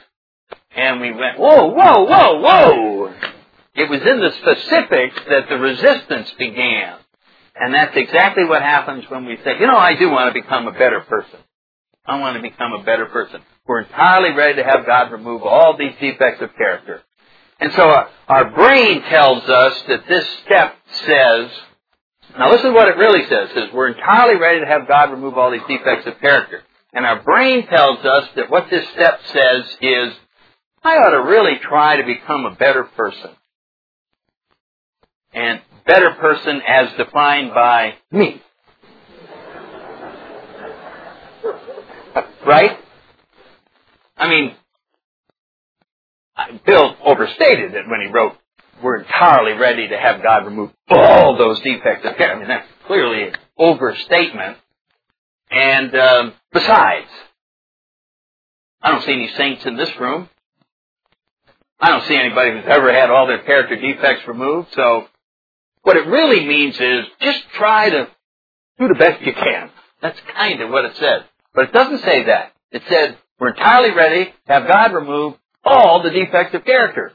And 0.77 1.01
we 1.01 1.11
went, 1.11 1.39
whoa, 1.39 1.67
whoa, 1.67 2.05
whoa, 2.05 2.41
whoa. 2.41 3.15
It 3.75 3.89
was 3.89 4.01
in 4.01 4.21
the 4.21 4.33
specifics 4.41 5.17
that 5.29 5.49
the 5.49 5.57
resistance 5.59 6.33
began. 6.39 6.97
And 7.57 7.75
that's 7.75 7.97
exactly 7.97 8.45
what 8.45 8.63
happens 8.63 9.05
when 9.09 9.27
we 9.27 9.37
say, 9.45 9.59
you 9.59 9.67
know, 9.67 9.77
I 9.77 9.95
do 9.95 10.11
want 10.11 10.35
to 10.35 10.41
become 10.41 10.67
a 10.67 10.73
better 10.73 11.01
person. 11.01 11.41
I 12.07 12.19
want 12.19 12.37
to 12.37 12.43
become 12.43 12.73
a 12.73 12.83
better 12.83 13.07
person. 13.07 13.43
We're 13.67 13.83
entirely 13.83 14.35
ready 14.37 14.57
to 14.57 14.65
have 14.65 14.87
God 14.87 15.13
remove 15.13 15.43
all 15.43 15.77
these 15.77 15.93
defects 16.01 16.43
of 16.43 16.55
character. 16.57 17.03
And 17.61 17.73
so 17.75 17.83
our, 17.83 18.09
our 18.29 18.51
brain 18.51 19.03
tells 19.03 19.45
us 19.45 19.83
that 19.89 20.09
this 20.09 20.25
step 20.45 20.77
says, 21.07 21.51
now 22.39 22.51
listen 22.51 22.71
to 22.71 22.73
what 22.73 22.89
it 22.89 22.97
really 22.97 23.29
says. 23.29 23.51
Says 23.55 23.69
we're 23.75 23.89
entirely 23.89 24.41
ready 24.41 24.61
to 24.61 24.67
have 24.67 24.89
God 24.89 25.11
remove 25.11 25.37
all 25.37 25.51
these 25.51 25.61
defects 25.69 26.07
of 26.07 26.19
character. 26.21 26.63
And 26.93 27.07
our 27.07 27.23
brain 27.23 27.67
tells 27.67 28.05
us 28.05 28.29
that 28.37 28.51
what 28.51 28.69
this 28.71 28.89
step 28.91 29.21
says 29.33 29.65
is, 29.81 30.13
I 30.83 30.97
ought 30.97 31.11
to 31.11 31.23
really 31.23 31.59
try 31.59 31.97
to 31.97 32.05
become 32.05 32.47
a 32.47 32.55
better 32.55 32.85
person. 32.85 33.31
And 35.33 35.61
better 35.87 36.11
person 36.21 36.61
as 36.67 36.93
defined 36.97 37.55
by 37.55 37.95
me. 38.11 38.43
right? 42.47 42.79
I 44.17 44.29
mean, 44.29 44.55
Bill 46.67 46.97
overstated 47.05 47.75
it 47.75 47.85
when 47.89 48.01
he 48.01 48.13
wrote, 48.13 48.33
we're 48.83 48.99
entirely 48.99 49.53
ready 49.53 49.89
to 49.89 49.99
have 49.99 50.23
God 50.23 50.47
remove 50.47 50.71
all 50.89 51.37
those 51.37 51.61
defects. 51.61 52.07
I 52.07 52.35
mean, 52.37 52.49
that's 52.49 52.67
clearly 52.87 53.25
an 53.25 53.35
overstatement. 53.59 54.57
And 55.51 55.95
um, 55.97 56.33
besides, 56.53 57.09
I 58.83 58.93
don't 58.93 59.03
see 59.05 59.13
any 59.13 59.29
saints 59.37 59.65
in 59.67 59.77
this 59.77 59.91
room. 59.99 60.29
I 61.81 61.89
don't 61.89 62.05
see 62.05 62.17
anybody 62.17 62.53
who's 62.53 62.65
ever 62.67 62.93
had 62.93 63.11
all 63.11 63.27
their 63.27 63.43
character 63.43 63.77
defects 63.77 64.27
removed. 64.29 64.69
So 64.75 65.07
what 65.83 65.97
it 65.97 66.07
really 66.07 66.47
means 66.47 66.79
is 66.79 67.07
just 67.21 67.43
try 67.55 67.91
to 67.91 68.09
do 68.79 68.89
the 68.89 68.95
best 68.95 69.23
you 69.23 69.33
can. 69.33 69.71
That's 70.03 70.19
kind 70.35 70.61
of 70.61 70.71
what 70.71 70.85
it 70.85 70.97
says. 70.97 71.23
But 71.55 71.65
it 71.65 71.73
doesn't 71.73 72.03
say 72.03 72.25
that. 72.25 72.53
It 72.71 72.83
says 72.89 73.15
we're 73.39 73.51
entirely 73.51 73.93
ready 73.93 74.27
to 74.27 74.53
have 74.53 74.69
God 74.69 74.93
remove 74.93 75.35
all 75.65 76.03
the 76.03 76.11
defects 76.11 76.55
of 76.55 76.65
character. 76.65 77.13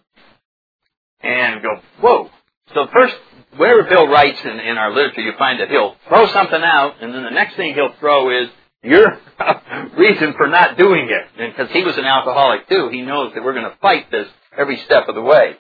And 1.21 1.61
go, 1.61 1.81
whoa. 2.01 2.29
So 2.73 2.87
first, 2.91 3.15
wherever 3.57 3.87
Bill 3.89 4.07
writes 4.07 4.39
in, 4.43 4.59
in 4.59 4.77
our 4.77 4.93
literature, 4.93 5.21
you 5.21 5.33
find 5.37 5.59
that 5.59 5.69
he'll 5.69 5.95
throw 6.07 6.27
something 6.27 6.61
out, 6.61 6.95
and 7.01 7.13
then 7.13 7.23
the 7.23 7.31
next 7.31 7.55
thing 7.55 7.73
he'll 7.73 7.93
throw 7.99 8.29
is 8.29 8.49
your 8.83 9.19
reason 9.97 10.33
for 10.37 10.47
not 10.47 10.77
doing 10.77 11.09
it. 11.09 11.41
And 11.41 11.53
because 11.55 11.71
he 11.71 11.83
was 11.83 11.97
an 11.97 12.05
alcoholic 12.05 12.69
too, 12.69 12.89
he 12.89 13.01
knows 13.01 13.33
that 13.33 13.43
we're 13.43 13.53
going 13.53 13.69
to 13.69 13.77
fight 13.81 14.11
this 14.11 14.27
every 14.57 14.77
step 14.85 15.07
of 15.07 15.15
the 15.15 15.21
way. 15.21 15.55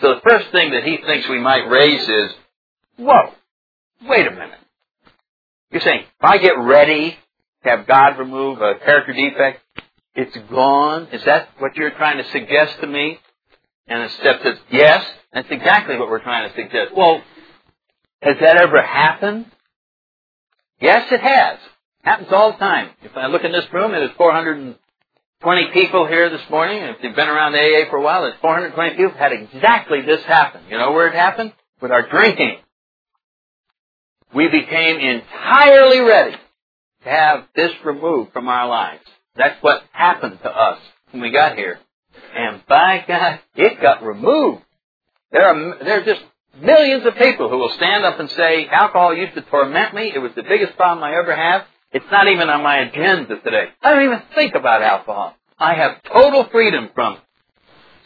So 0.00 0.14
the 0.14 0.20
first 0.28 0.50
thing 0.50 0.72
that 0.72 0.84
he 0.84 0.98
thinks 0.98 1.28
we 1.28 1.40
might 1.40 1.68
raise 1.68 2.08
is, 2.08 2.32
whoa, 2.98 3.32
wait 4.08 4.26
a 4.26 4.30
minute. 4.30 4.58
You're 5.70 5.82
saying, 5.82 6.00
if 6.00 6.24
I 6.24 6.38
get 6.38 6.58
ready 6.58 7.16
to 7.62 7.70
have 7.70 7.86
God 7.86 8.18
remove 8.18 8.60
a 8.60 8.74
character 8.84 9.12
defect, 9.12 9.60
it's 10.14 10.36
gone? 10.50 11.08
Is 11.12 11.24
that 11.24 11.48
what 11.58 11.76
you're 11.76 11.90
trying 11.92 12.18
to 12.18 12.30
suggest 12.30 12.80
to 12.80 12.86
me? 12.86 13.18
And 13.86 14.02
the 14.02 14.08
step 14.14 14.42
says, 14.42 14.58
yes, 14.70 15.04
That's 15.32 15.50
exactly 15.50 15.96
what 15.98 16.08
we're 16.08 16.22
trying 16.22 16.48
to 16.48 16.54
suggest. 16.54 16.96
Well, 16.96 17.20
has 18.24 18.36
that 18.40 18.56
ever 18.56 18.80
happened? 18.80 19.46
Yes, 20.80 21.06
it 21.10 21.20
has. 21.20 21.58
Happens 22.02 22.28
all 22.32 22.52
the 22.52 22.58
time. 22.58 22.90
If 23.02 23.16
I 23.16 23.26
look 23.26 23.44
in 23.44 23.52
this 23.52 23.66
room, 23.72 23.92
there's 23.92 24.10
420 24.16 25.70
people 25.72 26.06
here 26.06 26.30
this 26.30 26.40
morning. 26.50 26.78
If 26.78 26.96
you've 27.02 27.14
been 27.14 27.28
around 27.28 27.52
the 27.52 27.58
AA 27.58 27.90
for 27.90 27.96
a 27.96 28.02
while, 28.02 28.22
there's 28.22 28.40
420 28.40 28.96
people 28.96 29.10
who've 29.10 29.18
had 29.18 29.32
exactly 29.32 30.00
this 30.02 30.24
happen. 30.24 30.62
You 30.70 30.78
know 30.78 30.92
where 30.92 31.08
it 31.08 31.14
happened? 31.14 31.52
With 31.82 31.90
our 31.90 32.08
drinking. 32.08 32.56
We 34.34 34.48
became 34.48 34.98
entirely 34.98 36.00
ready 36.00 36.36
to 37.04 37.08
have 37.08 37.44
this 37.54 37.72
removed 37.84 38.32
from 38.32 38.48
our 38.48 38.66
lives. 38.66 39.04
That's 39.36 39.62
what 39.62 39.82
happened 39.92 40.38
to 40.42 40.50
us 40.50 40.78
when 41.10 41.22
we 41.22 41.30
got 41.30 41.56
here. 41.56 41.78
And 42.34 42.62
by 42.66 43.04
God, 43.06 43.40
it 43.54 43.80
got 43.82 44.02
removed. 44.02 44.62
There 45.30 45.46
are, 45.46 45.78
there 45.84 46.00
are 46.00 46.04
just 46.04 46.22
millions 46.60 47.06
of 47.06 47.14
people 47.16 47.48
who 47.48 47.58
will 47.58 47.72
stand 47.76 48.04
up 48.04 48.20
and 48.20 48.30
say, 48.30 48.66
alcohol 48.68 49.14
used 49.14 49.34
to 49.34 49.42
torment 49.42 49.94
me. 49.94 50.12
It 50.14 50.18
was 50.18 50.32
the 50.34 50.42
biggest 50.42 50.76
problem 50.76 51.02
I 51.04 51.16
ever 51.16 51.34
had. 51.34 51.64
It's 51.92 52.10
not 52.10 52.26
even 52.28 52.48
on 52.48 52.62
my 52.62 52.78
agenda 52.78 53.36
today. 53.40 53.68
I 53.82 53.94
don't 53.94 54.04
even 54.04 54.22
think 54.34 54.54
about 54.54 54.82
alcohol. 54.82 55.36
I 55.58 55.74
have 55.74 56.02
total 56.12 56.48
freedom 56.50 56.90
from 56.94 57.14
it. 57.14 57.20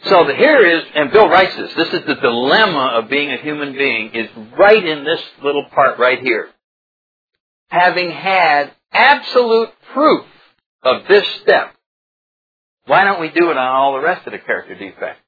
So 0.05 0.25
the, 0.25 0.33
here 0.33 0.65
is, 0.65 0.83
and 0.95 1.11
Bill 1.11 1.27
writes 1.27 1.55
this, 1.55 1.73
this 1.73 1.89
is 1.89 2.05
the 2.05 2.15
dilemma 2.15 3.01
of 3.01 3.09
being 3.09 3.31
a 3.31 3.37
human 3.37 3.73
being, 3.73 4.11
is 4.13 4.29
right 4.57 4.85
in 4.85 5.03
this 5.03 5.19
little 5.43 5.65
part 5.73 5.99
right 5.99 6.19
here. 6.21 6.47
Having 7.69 8.11
had 8.11 8.71
absolute 8.93 9.69
proof 9.93 10.25
of 10.83 11.07
this 11.07 11.25
step, 11.41 11.75
why 12.85 13.03
don't 13.03 13.19
we 13.19 13.29
do 13.29 13.51
it 13.51 13.57
on 13.57 13.67
all 13.67 13.93
the 13.93 14.05
rest 14.05 14.25
of 14.25 14.31
the 14.31 14.39
character 14.39 14.75
defects? 14.75 15.21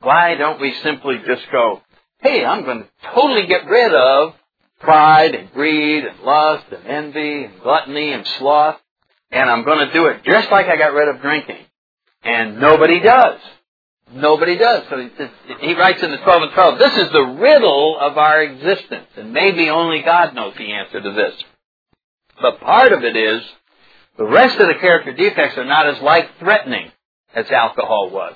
Why 0.00 0.34
don't 0.36 0.60
we 0.60 0.74
simply 0.82 1.16
just 1.26 1.42
go, 1.52 1.82
hey, 2.20 2.44
I'm 2.44 2.64
going 2.64 2.82
to 2.82 2.88
totally 3.14 3.46
get 3.46 3.66
rid 3.66 3.94
of 3.94 4.34
pride 4.80 5.34
and 5.34 5.52
greed 5.52 6.04
and 6.04 6.20
lust 6.20 6.66
and 6.70 6.86
envy 6.86 7.44
and 7.44 7.60
gluttony 7.62 8.12
and 8.12 8.26
sloth, 8.38 8.78
and 9.30 9.50
I'm 9.50 9.64
going 9.64 9.86
to 9.86 9.92
do 9.92 10.06
it 10.06 10.24
just 10.24 10.50
like 10.50 10.66
I 10.66 10.76
got 10.76 10.92
rid 10.92 11.08
of 11.08 11.20
drinking. 11.20 11.64
And 12.22 12.60
nobody 12.60 13.00
does. 13.00 13.40
Nobody 14.12 14.56
does. 14.56 14.84
So 14.88 15.08
he, 15.60 15.74
writes 15.74 16.02
in 16.02 16.10
the 16.10 16.16
12 16.18 16.42
and 16.42 16.52
12, 16.52 16.78
this 16.78 16.96
is 16.96 17.12
the 17.12 17.36
riddle 17.38 17.98
of 18.00 18.16
our 18.16 18.42
existence, 18.42 19.08
and 19.16 19.32
maybe 19.32 19.68
only 19.68 20.02
God 20.02 20.34
knows 20.34 20.54
the 20.56 20.72
answer 20.72 21.00
to 21.00 21.12
this. 21.12 21.34
But 22.40 22.60
part 22.60 22.92
of 22.92 23.04
it 23.04 23.16
is, 23.16 23.42
the 24.16 24.26
rest 24.26 24.58
of 24.58 24.66
the 24.66 24.80
character 24.80 25.12
defects 25.12 25.58
are 25.58 25.64
not 25.64 25.86
as 25.86 26.02
life-threatening 26.02 26.90
as 27.34 27.50
alcohol 27.50 28.10
was. 28.10 28.34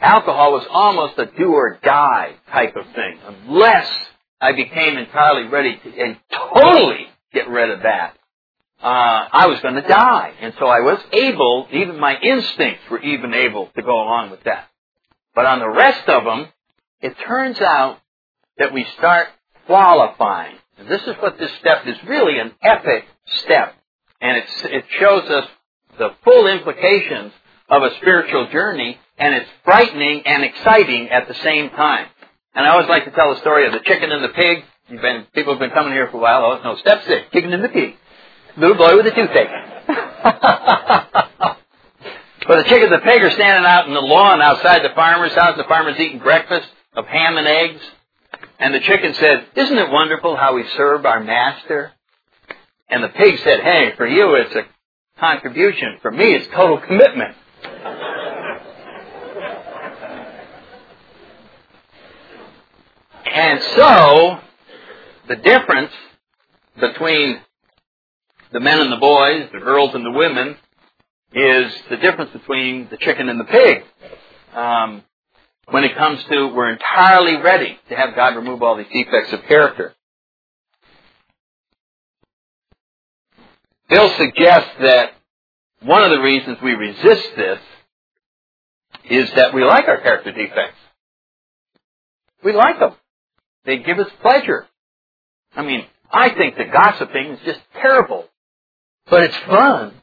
Alcohol 0.00 0.52
was 0.52 0.66
almost 0.70 1.18
a 1.18 1.26
do 1.26 1.52
or 1.52 1.78
die 1.82 2.34
type 2.50 2.76
of 2.76 2.84
thing. 2.94 3.18
Unless 3.26 3.90
I 4.40 4.52
became 4.52 4.96
entirely 4.96 5.48
ready 5.48 5.76
to, 5.76 6.00
and 6.00 6.16
totally 6.30 7.06
get 7.32 7.48
rid 7.48 7.70
of 7.70 7.82
that, 7.82 8.14
uh, 8.80 9.28
I 9.32 9.46
was 9.48 9.60
going 9.60 9.74
to 9.74 9.82
die. 9.82 10.34
And 10.40 10.54
so 10.58 10.66
I 10.66 10.80
was 10.80 11.00
able, 11.12 11.66
even 11.72 11.98
my 11.98 12.16
instincts 12.16 12.84
were 12.90 13.00
even 13.00 13.34
able 13.34 13.66
to 13.74 13.82
go 13.82 13.96
along 13.96 14.30
with 14.30 14.44
that. 14.44 14.68
But 15.34 15.46
on 15.46 15.58
the 15.58 15.68
rest 15.68 16.08
of 16.08 16.24
them, 16.24 16.46
it 17.00 17.16
turns 17.26 17.60
out 17.60 17.98
that 18.58 18.72
we 18.72 18.86
start 18.96 19.28
qualifying. 19.66 20.56
And 20.78 20.88
this 20.88 21.02
is 21.02 21.14
what 21.20 21.38
this 21.38 21.50
step 21.58 21.86
is 21.86 21.96
really 22.06 22.38
an 22.38 22.52
epic 22.62 23.04
step. 23.26 23.74
And 24.20 24.36
it 24.36 24.84
shows 25.00 25.24
us 25.28 25.48
the 25.98 26.10
full 26.24 26.46
implications 26.46 27.32
of 27.68 27.82
a 27.82 27.94
spiritual 27.96 28.48
journey 28.50 28.98
and 29.18 29.34
it's 29.34 29.48
frightening 29.64 30.22
and 30.24 30.44
exciting 30.44 31.08
at 31.10 31.28
the 31.28 31.34
same 31.34 31.70
time. 31.70 32.06
And 32.54 32.66
I 32.66 32.70
always 32.70 32.88
like 32.88 33.04
to 33.04 33.10
tell 33.10 33.34
the 33.34 33.40
story 33.40 33.66
of 33.66 33.72
the 33.72 33.80
chicken 33.80 34.10
and 34.10 34.22
the 34.22 34.28
pig. 34.28 34.64
You've 34.88 35.02
been, 35.02 35.26
people 35.34 35.52
have 35.52 35.60
been 35.60 35.70
coming 35.70 35.92
here 35.92 36.08
for 36.10 36.16
a 36.16 36.20
while. 36.20 36.44
Oh, 36.44 36.62
no, 36.62 36.76
step 36.76 37.02
six, 37.06 37.30
chicken 37.32 37.52
and 37.52 37.62
the 37.62 37.68
pig. 37.68 37.94
Little 38.56 38.76
boy 38.76 38.96
with 38.96 39.06
a 39.06 39.10
toothache. 39.10 39.48
well, 42.48 42.58
the 42.58 42.64
chicken 42.64 42.92
and 42.92 42.94
the 42.94 43.04
pig 43.04 43.22
are 43.22 43.30
standing 43.30 43.64
out 43.64 43.86
in 43.86 43.94
the 43.94 44.00
lawn 44.00 44.40
outside 44.40 44.82
the 44.82 44.94
farmer's 44.94 45.32
house. 45.32 45.56
The 45.56 45.64
farmer's 45.64 45.98
eating 46.00 46.18
breakfast 46.18 46.68
of 46.94 47.06
ham 47.06 47.36
and 47.36 47.46
eggs. 47.46 47.80
And 48.58 48.74
the 48.74 48.80
chicken 48.80 49.14
said, 49.14 49.46
isn't 49.54 49.78
it 49.78 49.90
wonderful 49.90 50.36
how 50.36 50.54
we 50.54 50.64
serve 50.76 51.06
our 51.06 51.22
master? 51.22 51.92
And 52.88 53.04
the 53.04 53.08
pig 53.08 53.38
said, 53.44 53.60
hey, 53.60 53.92
for 53.96 54.06
you 54.06 54.34
it's 54.34 54.54
a 54.54 54.64
contribution. 55.20 55.98
For 56.02 56.10
me 56.10 56.34
it's 56.34 56.48
total 56.48 56.78
commitment. 56.78 57.36
And 63.38 63.62
so, 63.76 64.40
the 65.28 65.36
difference 65.36 65.92
between 66.80 67.40
the 68.52 68.58
men 68.58 68.80
and 68.80 68.90
the 68.90 68.96
boys, 68.96 69.48
the 69.52 69.60
girls 69.60 69.94
and 69.94 70.04
the 70.04 70.10
women, 70.10 70.56
is 71.32 71.72
the 71.88 71.98
difference 71.98 72.32
between 72.32 72.88
the 72.90 72.96
chicken 72.96 73.28
and 73.28 73.38
the 73.38 73.44
pig. 73.44 73.84
Um, 74.56 75.04
when 75.70 75.84
it 75.84 75.94
comes 75.96 76.18
to 76.24 76.48
we're 76.48 76.72
entirely 76.72 77.36
ready 77.36 77.78
to 77.90 77.94
have 77.94 78.16
God 78.16 78.34
remove 78.34 78.60
all 78.60 78.76
these 78.76 78.86
defects 78.92 79.32
of 79.32 79.44
character. 79.44 79.94
Bill 83.88 84.10
suggests 84.16 84.72
that 84.80 85.12
one 85.82 86.02
of 86.02 86.10
the 86.10 86.20
reasons 86.20 86.58
we 86.60 86.72
resist 86.72 87.28
this 87.36 87.60
is 89.08 89.30
that 89.36 89.54
we 89.54 89.62
like 89.64 89.86
our 89.86 90.00
character 90.00 90.32
defects. 90.32 90.80
We 92.42 92.52
like 92.52 92.80
them. 92.80 92.94
They 93.64 93.78
give 93.78 93.98
us 93.98 94.08
pleasure. 94.22 94.66
I 95.54 95.62
mean, 95.62 95.84
I 96.10 96.30
think 96.30 96.56
that 96.56 96.72
gossiping 96.72 97.32
is 97.32 97.40
just 97.44 97.60
terrible, 97.80 98.26
but 99.10 99.22
it's 99.24 99.36
fun. 99.46 99.94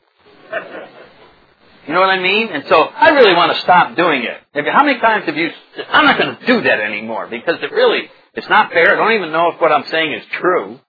You 1.88 1.94
know 1.94 2.00
what 2.00 2.10
I 2.10 2.20
mean? 2.20 2.50
And 2.50 2.64
so 2.68 2.82
I 2.82 3.10
really 3.10 3.34
want 3.34 3.56
to 3.56 3.62
stop 3.62 3.96
doing 3.96 4.24
it. 4.24 4.66
How 4.68 4.84
many 4.84 5.00
times 5.00 5.26
have 5.26 5.38
you, 5.38 5.50
I'm 5.90 6.06
not 6.06 6.18
going 6.18 6.38
to 6.38 6.46
do 6.46 6.62
that 6.62 6.80
anymore 6.80 7.28
because 7.28 7.56
it 7.62 7.72
really, 7.72 8.10
it's 8.34 8.50
not 8.50 8.72
fair. 8.72 8.94
I 8.94 8.96
don't 8.96 9.14
even 9.14 9.32
know 9.32 9.52
if 9.52 9.62
what 9.62 9.72
I'm 9.72 9.86
saying 9.86 10.14
is 10.14 10.24
true. 10.32 10.80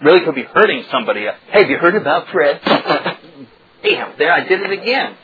It 0.00 0.04
really 0.04 0.24
could 0.24 0.34
be 0.34 0.44
hurting 0.44 0.84
somebody. 0.90 1.26
Hey, 1.50 1.62
have 1.62 1.70
you 1.70 1.78
heard 1.78 1.96
about 1.96 2.28
Fred? 2.28 2.60
Damn, 3.82 4.16
there 4.18 4.32
I 4.32 4.44
did 4.46 4.60
it 4.60 4.70
again. 4.70 5.16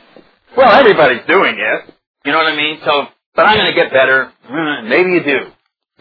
Well, 0.56 0.70
everybody's 0.72 1.24
doing 1.26 1.56
it. 1.58 1.94
You 2.24 2.32
know 2.32 2.38
what 2.38 2.52
I 2.52 2.56
mean? 2.56 2.80
So, 2.84 3.06
but 3.34 3.46
I'm 3.46 3.56
going 3.56 3.72
to 3.72 3.80
get 3.80 3.92
better. 3.92 4.32
Uh, 4.48 4.82
maybe 4.82 5.10
you 5.12 5.22
do 5.22 5.52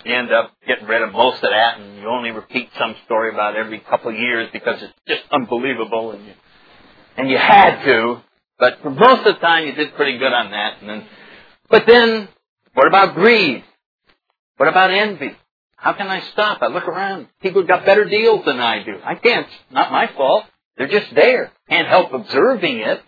you 0.06 0.14
end 0.14 0.32
up 0.32 0.54
getting 0.68 0.86
rid 0.86 1.02
of 1.02 1.12
most 1.12 1.44
of 1.44 1.50
that 1.50 1.80
and 1.80 2.00
you 2.00 2.08
only 2.08 2.32
repeat 2.32 2.70
some 2.78 2.96
story 3.06 3.34
about 3.34 3.56
every 3.56 3.80
couple 3.80 4.12
of 4.12 4.18
years 4.18 4.50
because 4.52 4.82
it's 4.82 4.94
just 5.08 5.24
unbelievable 5.32 6.12
and 6.12 6.26
you, 6.26 6.34
and 7.18 7.30
you 7.30 7.38
had 7.38 7.84
to, 7.84 8.22
but 8.58 8.80
for 8.82 8.90
most 8.90 9.26
of 9.26 9.36
the 9.36 9.40
time 9.40 9.66
you 9.66 9.74
did 9.74 9.96
pretty 9.96 10.18
good 10.18 10.34
on 10.34 10.52
that. 10.52 10.82
And 10.82 10.90
then, 10.90 11.06
but 11.70 11.84
then, 11.88 12.28
what 12.74 12.88
about 12.88 13.16
greed? 13.16 13.64
What 14.58 14.70
about 14.70 14.92
envy? 14.92 15.36
How 15.76 15.94
can 15.94 16.08
I 16.08 16.20
stop? 16.34 16.62
I 16.62 16.68
look 16.68 16.88
around. 16.88 17.28
People 17.42 17.64
got 17.64 17.86
better 17.86 18.04
deals 18.04 18.44
than 18.46 18.60
I 18.60 18.84
do. 18.84 18.98
I 19.04 19.16
can't. 19.16 19.48
Not 19.72 19.92
my 19.92 20.08
fault. 20.08 20.44
They're 20.78 20.90
just 20.90 21.14
there. 21.16 21.52
Can't 21.70 21.88
help 21.88 22.14
observing 22.14 22.80
it. 22.80 23.02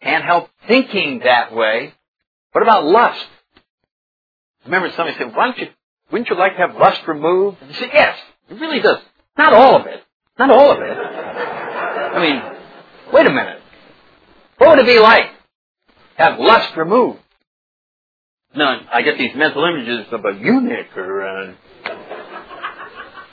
Can't 0.00 0.24
help 0.24 0.48
thinking 0.68 1.20
that 1.24 1.52
way. 1.54 1.92
What 2.52 2.62
about 2.62 2.84
lust? 2.84 3.26
Remember 4.64 4.90
somebody 4.96 5.18
said, 5.18 5.34
why 5.34 5.46
don't 5.46 5.58
you 5.58 5.68
wouldn't 6.10 6.28
you 6.30 6.36
like 6.36 6.52
to 6.56 6.58
have 6.58 6.76
lust 6.76 7.06
removed? 7.06 7.58
And 7.60 7.70
he 7.70 7.78
said, 7.78 7.90
yes, 7.92 8.16
it 8.50 8.54
really 8.54 8.80
does. 8.80 8.98
Not 9.36 9.52
all 9.52 9.76
of 9.80 9.86
it. 9.86 10.02
Not 10.38 10.50
all 10.50 10.72
of 10.72 10.78
it. 10.80 10.96
I 10.96 12.20
mean, 12.20 13.12
wait 13.12 13.26
a 13.26 13.30
minute. 13.30 13.60
What 14.58 14.70
would 14.70 14.78
it 14.80 14.86
be 14.86 14.98
like 14.98 15.26
to 16.16 16.22
have 16.22 16.38
lust 16.38 16.76
removed? 16.76 17.20
Now, 18.54 18.80
I 18.92 19.02
get 19.02 19.18
these 19.18 19.34
mental 19.36 19.64
images 19.64 20.06
of 20.12 20.24
a 20.24 20.32
eunuch 20.32 20.96
or 20.96 21.20
a, 21.20 21.56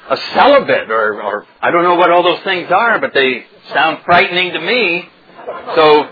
a 0.10 0.18
celibate 0.34 0.92
or, 0.92 1.22
or 1.22 1.48
I 1.62 1.72
don't 1.72 1.84
know 1.84 1.96
what 1.96 2.12
all 2.12 2.24
those 2.24 2.44
things 2.44 2.70
are, 2.70 3.00
but 3.00 3.14
they 3.14 3.46
sound 3.74 4.00
frightening 4.06 4.54
to 4.54 4.60
me. 4.60 5.10
So 5.76 6.10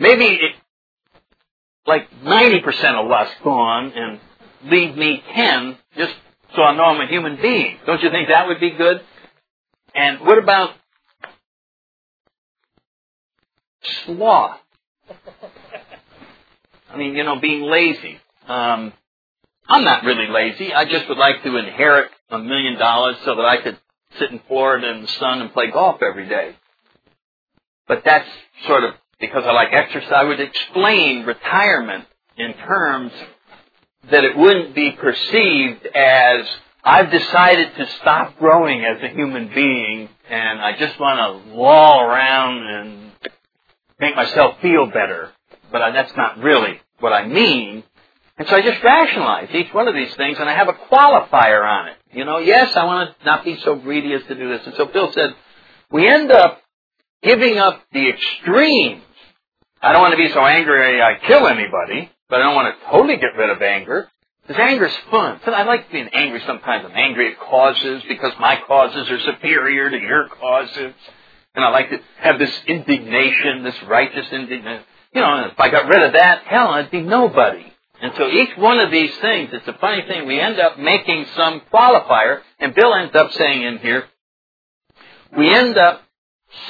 maybe 0.00 0.24
it, 0.24 0.52
like 1.86 2.10
90% 2.22 2.94
of 2.94 3.08
lust 3.08 3.34
gone 3.44 3.92
and 3.94 4.20
leave 4.64 4.96
me 4.96 5.22
10 5.34 5.78
just 5.96 6.14
so 6.56 6.62
I 6.62 6.76
know 6.76 6.84
I'm 6.84 7.00
a 7.00 7.06
human 7.08 7.36
being. 7.40 7.78
Don't 7.86 8.02
you 8.02 8.10
think 8.10 8.28
that 8.28 8.46
would 8.46 8.60
be 8.60 8.70
good? 8.70 9.00
And 9.94 10.20
what 10.20 10.38
about 10.38 10.70
sloth? 14.06 14.58
I 16.90 16.96
mean, 16.96 17.14
you 17.16 17.24
know, 17.24 17.40
being 17.40 17.62
lazy. 17.62 18.18
Um, 18.46 18.92
I'm 19.68 19.84
not 19.84 20.04
really 20.04 20.28
lazy. 20.28 20.72
I 20.72 20.84
just 20.84 21.08
would 21.08 21.18
like 21.18 21.42
to 21.42 21.56
inherit 21.56 22.10
a 22.30 22.38
million 22.38 22.78
dollars 22.78 23.16
so 23.24 23.34
that 23.36 23.44
I 23.44 23.62
could 23.62 23.78
sit 24.18 24.30
in 24.30 24.40
Florida 24.46 24.90
in 24.90 25.02
the 25.02 25.08
sun 25.08 25.40
and 25.40 25.52
play 25.52 25.70
golf 25.70 26.02
every 26.02 26.28
day. 26.28 26.54
But 27.88 28.02
that's 28.04 28.28
sort 28.66 28.84
of 28.84 28.94
because 29.20 29.44
I 29.44 29.52
like 29.52 29.72
exercise. 29.72 30.12
I 30.14 30.24
would 30.24 30.40
explain 30.40 31.24
retirement 31.24 32.04
in 32.36 32.54
terms 32.54 33.12
that 34.10 34.24
it 34.24 34.36
wouldn't 34.36 34.74
be 34.74 34.92
perceived 34.92 35.86
as 35.86 36.46
I've 36.82 37.10
decided 37.10 37.74
to 37.76 37.86
stop 38.00 38.38
growing 38.38 38.84
as 38.84 39.02
a 39.02 39.08
human 39.08 39.48
being 39.54 40.08
and 40.28 40.60
I 40.60 40.76
just 40.78 40.98
want 40.98 41.18
to 41.18 41.54
loll 41.54 42.00
around 42.00 42.62
and 42.62 43.12
make 43.98 44.16
myself 44.16 44.60
feel 44.60 44.86
better. 44.86 45.30
But 45.72 45.92
that's 45.92 46.14
not 46.16 46.38
really 46.38 46.80
what 47.00 47.12
I 47.12 47.26
mean. 47.26 47.84
And 48.36 48.48
so 48.48 48.56
I 48.56 48.62
just 48.62 48.82
rationalize 48.82 49.48
each 49.54 49.72
one 49.72 49.88
of 49.88 49.94
these 49.94 50.14
things 50.16 50.38
and 50.38 50.48
I 50.48 50.54
have 50.54 50.68
a 50.68 50.72
qualifier 50.72 51.64
on 51.64 51.88
it. 51.88 51.96
You 52.12 52.24
know, 52.24 52.38
yes, 52.38 52.76
I 52.76 52.84
want 52.84 53.18
to 53.18 53.24
not 53.24 53.44
be 53.44 53.58
so 53.64 53.76
greedy 53.76 54.12
as 54.12 54.22
to 54.24 54.34
do 54.34 54.48
this. 54.48 54.66
And 54.66 54.74
so 54.76 54.86
Bill 54.86 55.12
said, 55.12 55.34
we 55.90 56.06
end 56.08 56.30
up 56.32 56.60
giving 57.22 57.58
up 57.58 57.82
the 57.92 58.08
extremes. 58.08 59.02
I 59.80 59.92
don't 59.92 60.02
want 60.02 60.12
to 60.12 60.18
be 60.18 60.30
so 60.32 60.44
angry 60.44 61.00
I 61.00 61.18
kill 61.26 61.46
anybody, 61.46 62.10
but 62.34 62.40
I 62.40 62.46
don't 62.46 62.56
want 62.56 62.74
to 62.74 62.90
totally 62.90 63.16
get 63.18 63.36
rid 63.38 63.48
of 63.48 63.62
anger. 63.62 64.10
Because 64.44 64.60
anger 64.60 64.86
is 64.86 64.94
fun. 65.08 65.38
I 65.46 65.62
like 65.62 65.92
being 65.92 66.08
angry 66.12 66.42
sometimes. 66.44 66.84
I'm 66.84 66.96
angry 66.96 67.30
at 67.30 67.38
causes 67.38 68.02
because 68.08 68.32
my 68.40 68.60
causes 68.66 69.08
are 69.08 69.20
superior 69.20 69.88
to 69.88 69.96
your 69.96 70.28
causes. 70.30 70.94
And 71.54 71.64
I 71.64 71.68
like 71.68 71.90
to 71.90 72.00
have 72.18 72.40
this 72.40 72.50
indignation, 72.66 73.62
this 73.62 73.80
righteous 73.84 74.26
indignation. 74.32 74.82
You 75.12 75.20
know, 75.20 75.46
if 75.46 75.60
I 75.60 75.68
got 75.68 75.86
rid 75.86 76.02
of 76.02 76.14
that, 76.14 76.42
hell, 76.42 76.70
I'd 76.70 76.90
be 76.90 77.02
nobody. 77.02 77.72
And 78.02 78.12
so 78.16 78.26
each 78.26 78.58
one 78.58 78.80
of 78.80 78.90
these 78.90 79.14
things, 79.20 79.50
it's 79.52 79.68
a 79.68 79.78
funny 79.80 80.02
thing, 80.08 80.26
we 80.26 80.40
end 80.40 80.58
up 80.58 80.76
making 80.76 81.26
some 81.36 81.62
qualifier, 81.72 82.40
and 82.58 82.74
Bill 82.74 82.92
ends 82.96 83.14
up 83.14 83.30
saying 83.34 83.62
in 83.62 83.78
here, 83.78 84.06
we 85.38 85.54
end 85.54 85.78
up 85.78 86.02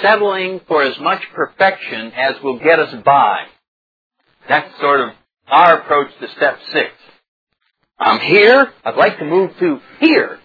settling 0.03 0.61
for 0.69 0.83
as 0.83 0.99
much 1.01 1.23
perfection 1.35 2.13
as 2.15 2.35
will 2.43 2.59
get 2.59 2.79
us 2.79 2.95
by. 3.03 3.47
That's 4.47 4.79
sort 4.79 5.01
of 5.01 5.15
our 5.49 5.81
approach 5.81 6.11
to 6.21 6.29
step 6.31 6.59
six. 6.73 6.91
I'm 7.99 8.21
here, 8.21 8.73
I'd 8.85 8.97
like 8.97 9.19
to 9.19 9.25
move 9.25 9.57
to 9.59 9.81
here. 10.01 10.39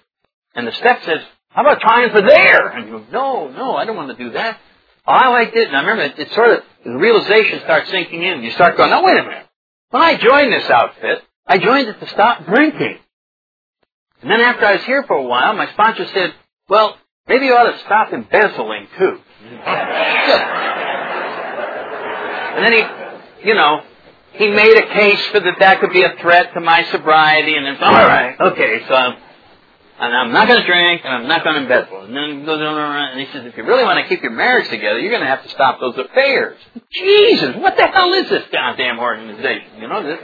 And 0.55 0.67
the 0.67 0.71
step 0.73 1.03
says, 1.03 1.21
how 1.49 1.61
about 1.61 1.81
trying 1.81 2.11
for 2.11 2.21
there? 2.21 2.67
And 2.67 2.87
you 2.87 2.99
go, 2.99 3.05
no, 3.11 3.47
no, 3.49 3.75
I 3.75 3.85
don't 3.85 3.95
want 3.95 4.15
to 4.15 4.23
do 4.23 4.31
that. 4.31 4.59
Oh, 5.07 5.11
I 5.11 5.29
liked 5.29 5.55
it, 5.55 5.67
and 5.67 5.75
I 5.75 5.81
remember 5.81 6.03
it, 6.03 6.19
it 6.19 6.31
sort 6.33 6.51
of, 6.51 6.63
the 6.83 6.91
realization 6.91 7.59
starts 7.61 7.89
sinking 7.89 8.21
in. 8.21 8.43
You 8.43 8.51
start 8.51 8.77
going, 8.77 8.91
no, 8.91 9.01
wait 9.03 9.17
a 9.17 9.23
minute. 9.23 9.47
When 9.89 10.03
I 10.03 10.17
joined 10.17 10.53
this 10.53 10.69
outfit, 10.69 11.23
I 11.47 11.57
joined 11.57 11.87
it 11.87 11.99
to 11.99 12.07
stop 12.09 12.45
drinking. 12.45 12.99
And 14.21 14.29
then 14.29 14.41
after 14.41 14.65
I 14.65 14.73
was 14.73 14.83
here 14.83 15.03
for 15.07 15.15
a 15.15 15.23
while, 15.23 15.53
my 15.53 15.71
sponsor 15.71 16.05
said, 16.13 16.35
well, 16.67 16.97
maybe 17.27 17.45
you 17.45 17.55
ought 17.55 17.71
to 17.71 17.79
stop 17.79 18.13
embezzling 18.13 18.87
too. 18.97 19.17
and 22.55 22.65
then 22.65 22.73
he, 22.73 22.83
you 23.47 23.55
know, 23.55 23.81
he 24.39 24.47
made 24.49 24.77
a 24.77 24.87
case 24.87 25.19
for 25.27 25.41
that 25.41 25.59
that 25.59 25.81
could 25.81 25.91
be 25.91 26.03
a 26.03 26.15
threat 26.21 26.53
to 26.53 26.61
my 26.61 26.83
sobriety, 26.91 27.55
and 27.55 27.65
then, 27.65 27.77
all 27.83 27.91
right, 27.91 28.39
okay, 28.39 28.79
so 28.87 28.95
I'm, 28.95 29.17
and 29.99 30.15
I'm 30.15 30.31
not 30.31 30.47
going 30.47 30.61
to 30.61 30.65
drink, 30.65 31.01
and 31.03 31.13
I'm 31.13 31.27
not 31.27 31.43
going 31.43 31.57
to 31.57 31.61
embezzle. 31.63 32.03
And 32.03 32.15
then 32.15 32.39
he 32.39 32.45
goes 32.45 32.61
on 32.61 33.09
and 33.11 33.19
he 33.19 33.27
says, 33.33 33.45
if 33.45 33.57
you 33.57 33.65
really 33.65 33.83
want 33.83 33.99
to 33.99 34.07
keep 34.07 34.23
your 34.23 34.31
marriage 34.31 34.69
together, 34.69 34.97
you're 34.97 35.11
going 35.11 35.23
to 35.23 35.27
have 35.27 35.43
to 35.43 35.49
stop 35.49 35.81
those 35.81 35.97
affairs. 35.97 36.57
Jesus, 36.89 37.57
what 37.57 37.75
the 37.75 37.85
hell 37.85 38.13
is 38.13 38.29
this 38.29 38.45
goddamn 38.49 38.97
organization? 38.97 39.81
You 39.81 39.89
know 39.89 40.01
this? 40.03 40.19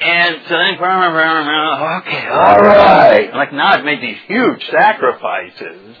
And 0.00 0.36
so 0.48 0.54
then, 0.58 0.74
okay, 0.74 2.26
all 2.26 2.60
right. 2.60 3.30
Like 3.34 3.52
now 3.52 3.68
I've 3.68 3.84
made 3.84 4.02
these 4.02 4.18
huge 4.26 4.66
sacrifices. 4.68 5.96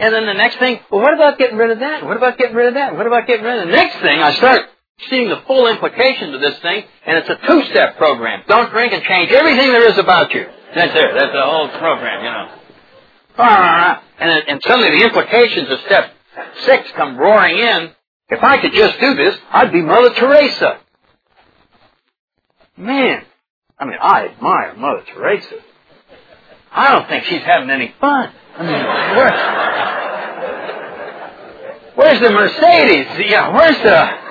And 0.00 0.14
then 0.14 0.26
the 0.26 0.34
next 0.34 0.58
thing, 0.58 0.80
well, 0.90 1.02
what 1.02 1.14
about 1.14 1.38
getting 1.38 1.56
rid 1.56 1.70
of 1.70 1.78
that? 1.80 2.04
What 2.04 2.16
about 2.16 2.36
getting 2.36 2.56
rid 2.56 2.66
of 2.68 2.74
that? 2.74 2.96
What 2.96 3.06
about 3.06 3.28
getting 3.28 3.44
rid 3.44 3.60
of 3.60 3.66
the 3.66 3.72
next 3.72 3.98
thing? 4.00 4.20
I 4.20 4.32
start 4.34 4.68
seeing 5.08 5.28
the 5.28 5.42
full 5.46 5.66
implications 5.68 6.34
of 6.34 6.40
this 6.40 6.58
thing, 6.60 6.84
and 7.06 7.18
it's 7.18 7.28
a 7.28 7.36
two-step 7.46 7.96
program. 7.96 8.42
Don't 8.48 8.70
drink 8.70 8.92
and 8.92 9.02
change 9.04 9.30
everything 9.30 9.70
there 9.70 9.88
is 9.88 9.98
about 9.98 10.32
you. 10.34 10.46
That's 10.74 10.92
it. 10.94 11.14
That's 11.14 11.32
the 11.32 11.42
whole 11.42 11.68
program, 11.68 12.24
you 12.24 12.30
know. 12.30 12.48
Ah, 13.38 14.02
and, 14.18 14.30
and 14.48 14.60
suddenly 14.66 14.98
the 14.98 15.04
implications 15.04 15.70
of 15.70 15.78
step 15.86 16.12
six 16.66 16.90
come 16.96 17.16
roaring 17.16 17.58
in. 17.58 17.92
If 18.30 18.42
I 18.42 18.58
could 18.60 18.72
just 18.72 18.98
do 19.00 19.14
this, 19.14 19.36
I'd 19.50 19.72
be 19.72 19.80
Mother 19.80 20.12
Teresa. 20.14 20.80
Man, 22.76 23.24
I 23.78 23.84
mean, 23.84 23.98
I 24.00 24.26
admire 24.28 24.74
Mother 24.76 25.04
Teresa. 25.14 25.56
I 26.70 26.92
don't 26.92 27.08
think 27.08 27.24
she's 27.24 27.42
having 27.42 27.70
any 27.70 27.94
fun. 28.00 28.32
I 28.56 28.62
mean, 28.62 28.84
where's, 29.16 29.40
where's 31.96 32.20
the 32.20 32.30
Mercedes? 32.30 33.30
Yeah, 33.30 33.48
where's 33.54 33.78
the 33.82 34.27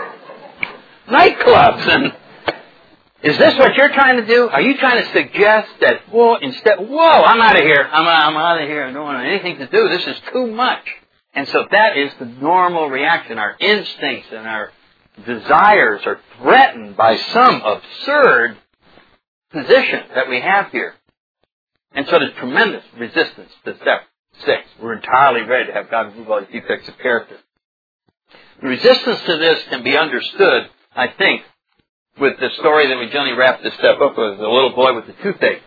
nightclubs 1.10 1.88
and 1.88 2.14
is 3.24 3.38
this 3.38 3.58
what 3.58 3.74
you're 3.76 3.94
trying 3.94 4.18
to 4.18 4.28
do? 4.28 4.48
Are 4.48 4.62
you 4.62 4.78
trying 4.78 5.04
to 5.04 5.12
suggest 5.12 5.70
that, 5.82 6.08
whoa, 6.10 6.36
instead, 6.36 6.78
whoa, 6.78 7.24
I'm 7.24 7.42
out 7.42 7.58
of 7.58 7.64
here. 7.64 7.88
I'm, 7.92 8.08
I'm 8.08 8.38
out 8.38 8.62
of 8.62 8.70
here. 8.70 8.86
I 8.86 8.92
don't 8.92 9.04
want 9.04 9.26
anything 9.26 9.58
to 9.58 9.68
do. 9.68 9.90
This 9.90 10.06
is 10.06 10.22
too 10.32 10.48
much. 10.48 10.86
And 11.34 11.48
so 11.48 11.66
that 11.72 11.98
is 11.98 12.12
the 12.20 12.26
normal 12.26 12.90
reaction. 12.90 13.40
Our 13.40 13.56
instincts 13.60 14.28
and 14.32 14.48
our 14.48 14.72
desires 15.26 16.02
are 16.06 16.20
threatened 16.40 16.96
by 16.96 17.18
some 17.18 17.62
absurd 17.62 18.58
position 19.52 20.04
that 20.14 20.30
we 20.30 20.40
have 20.40 20.72
here. 20.72 20.94
And 21.94 22.06
so 22.08 22.20
there's 22.20 22.34
tremendous 22.38 22.84
resistance 22.98 23.52
to 23.66 23.76
step 23.78 24.02
six. 24.46 24.64
We're 24.80 24.96
entirely 24.96 25.42
ready 25.42 25.68
to 25.68 25.74
have 25.74 25.90
God 25.90 26.14
remove 26.14 26.30
all 26.30 26.42
these 26.42 26.62
defects 26.62 26.88
of 26.88 26.98
character. 27.00 27.38
The 28.62 28.68
resistance 28.68 29.22
to 29.26 29.38
this 29.38 29.64
can 29.70 29.84
be 29.84 29.98
understood, 29.98 30.70
I 30.98 31.14
think, 31.16 31.44
with 32.20 32.40
the 32.40 32.50
story 32.58 32.88
that 32.88 32.98
we 32.98 33.06
generally 33.10 33.38
wrap 33.38 33.62
this 33.62 33.76
step 33.76 34.02
up 34.02 34.18
with, 34.18 34.40
the 34.40 34.48
little 34.48 34.74
boy 34.74 34.96
with 34.96 35.06
the 35.06 35.14
toothache. 35.22 35.62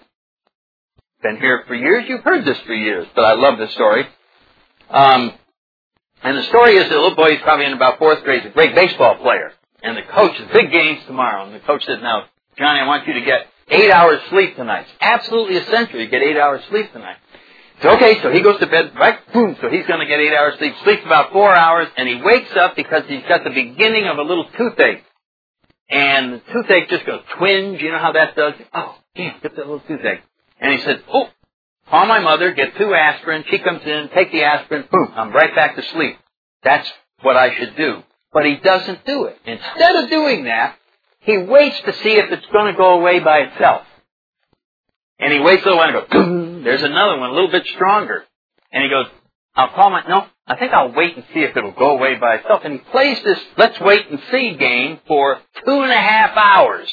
Been 1.22 1.36
here 1.36 1.62
for 1.68 1.74
years. 1.76 2.04
You've 2.08 2.24
heard 2.24 2.44
this 2.44 2.58
for 2.66 2.74
years, 2.74 3.06
but 3.14 3.24
I 3.24 3.34
love 3.34 3.56
this 3.56 3.72
story. 3.72 4.08
Um, 4.90 5.32
and 6.24 6.36
the 6.36 6.42
story 6.44 6.76
is 6.76 6.88
the 6.88 6.96
little 6.96 7.14
boy, 7.14 7.30
he's 7.30 7.42
probably 7.42 7.66
in 7.66 7.74
about 7.74 8.00
fourth 8.00 8.24
grade, 8.24 8.42
he's 8.42 8.50
a 8.50 8.54
great 8.54 8.74
baseball 8.74 9.18
player. 9.22 9.52
And 9.84 9.96
the 9.96 10.02
coach, 10.02 10.36
the 10.36 10.52
big 10.52 10.72
games 10.72 11.00
tomorrow, 11.06 11.46
and 11.46 11.54
the 11.54 11.60
coach 11.60 11.86
says, 11.86 11.98
now, 12.02 12.24
Johnny, 12.58 12.80
I 12.80 12.86
want 12.88 13.06
you 13.06 13.14
to 13.14 13.20
get 13.20 13.46
eight 13.68 13.92
hours 13.92 14.18
sleep 14.30 14.56
tonight. 14.56 14.86
It's 14.88 14.98
absolutely 15.00 15.58
essential 15.58 16.00
you 16.00 16.08
get 16.08 16.22
eight 16.22 16.36
hours 16.36 16.60
sleep 16.70 16.92
tonight. 16.92 17.18
So 17.82 17.90
okay, 17.90 18.20
so 18.20 18.32
he 18.32 18.40
goes 18.40 18.58
to 18.58 18.66
bed, 18.66 18.92
right, 18.98 19.20
boom, 19.32 19.56
so 19.60 19.70
he's 19.70 19.86
gonna 19.86 20.06
get 20.06 20.18
eight 20.18 20.34
hours 20.34 20.58
sleep, 20.58 20.74
sleeps 20.82 21.02
about 21.06 21.32
four 21.32 21.54
hours, 21.54 21.86
and 21.96 22.08
he 22.08 22.20
wakes 22.20 22.54
up 22.56 22.74
because 22.74 23.04
he's 23.06 23.22
got 23.28 23.44
the 23.44 23.50
beginning 23.50 24.08
of 24.08 24.18
a 24.18 24.22
little 24.22 24.44
toothache 24.58 25.04
and 25.90 26.34
the 26.34 26.40
toothache 26.52 26.88
just 26.88 27.04
goes 27.04 27.20
twinge. 27.36 27.82
You 27.82 27.90
know 27.90 27.98
how 27.98 28.12
that 28.12 28.36
does? 28.36 28.54
Oh, 28.72 28.96
damn, 29.16 29.40
get 29.40 29.56
that 29.56 29.66
little 29.66 29.80
toothache. 29.80 30.22
And 30.60 30.72
he 30.72 30.84
said, 30.84 31.02
oh, 31.12 31.28
call 31.88 32.06
my 32.06 32.20
mother, 32.20 32.52
get 32.52 32.76
two 32.76 32.94
aspirin. 32.94 33.44
She 33.50 33.58
comes 33.58 33.82
in, 33.84 34.08
take 34.14 34.30
the 34.30 34.44
aspirin, 34.44 34.84
boom, 34.90 35.12
I'm 35.14 35.32
right 35.32 35.54
back 35.54 35.76
to 35.76 35.82
sleep. 35.82 36.16
That's 36.62 36.88
what 37.22 37.36
I 37.36 37.56
should 37.56 37.76
do. 37.76 38.02
But 38.32 38.46
he 38.46 38.56
doesn't 38.56 39.04
do 39.04 39.24
it. 39.24 39.38
Instead 39.44 39.96
of 39.96 40.10
doing 40.10 40.44
that, 40.44 40.76
he 41.20 41.36
waits 41.36 41.80
to 41.80 41.92
see 41.94 42.12
if 42.12 42.30
it's 42.30 42.46
going 42.52 42.72
to 42.72 42.78
go 42.78 43.00
away 43.00 43.18
by 43.18 43.38
itself. 43.40 43.86
And 45.18 45.32
he 45.32 45.40
waits 45.40 45.62
a 45.62 45.66
little 45.66 45.78
while 45.78 45.88
and 45.88 46.08
goes, 46.08 46.64
there's 46.64 46.82
another 46.82 47.18
one, 47.18 47.30
a 47.30 47.32
little 47.34 47.50
bit 47.50 47.66
stronger. 47.66 48.24
And 48.72 48.84
he 48.84 48.88
goes, 48.88 49.06
I'll 49.54 49.70
call 49.70 49.90
my, 49.90 50.02
no, 50.08 50.26
I 50.46 50.56
think 50.56 50.72
I'll 50.72 50.92
wait 50.92 51.16
and 51.16 51.24
see 51.34 51.40
if 51.40 51.56
it'll 51.56 51.72
go 51.72 51.96
away 51.98 52.16
by 52.16 52.36
itself. 52.36 52.62
And 52.64 52.74
he 52.74 52.78
plays 52.78 53.18
this 53.24 53.38
let's 53.56 53.80
wait 53.80 54.10
and 54.10 54.20
see 54.30 54.56
game 54.56 55.00
for 55.06 55.38
two 55.64 55.82
and 55.82 55.92
a 55.92 55.96
half 56.00 56.36
hours 56.36 56.92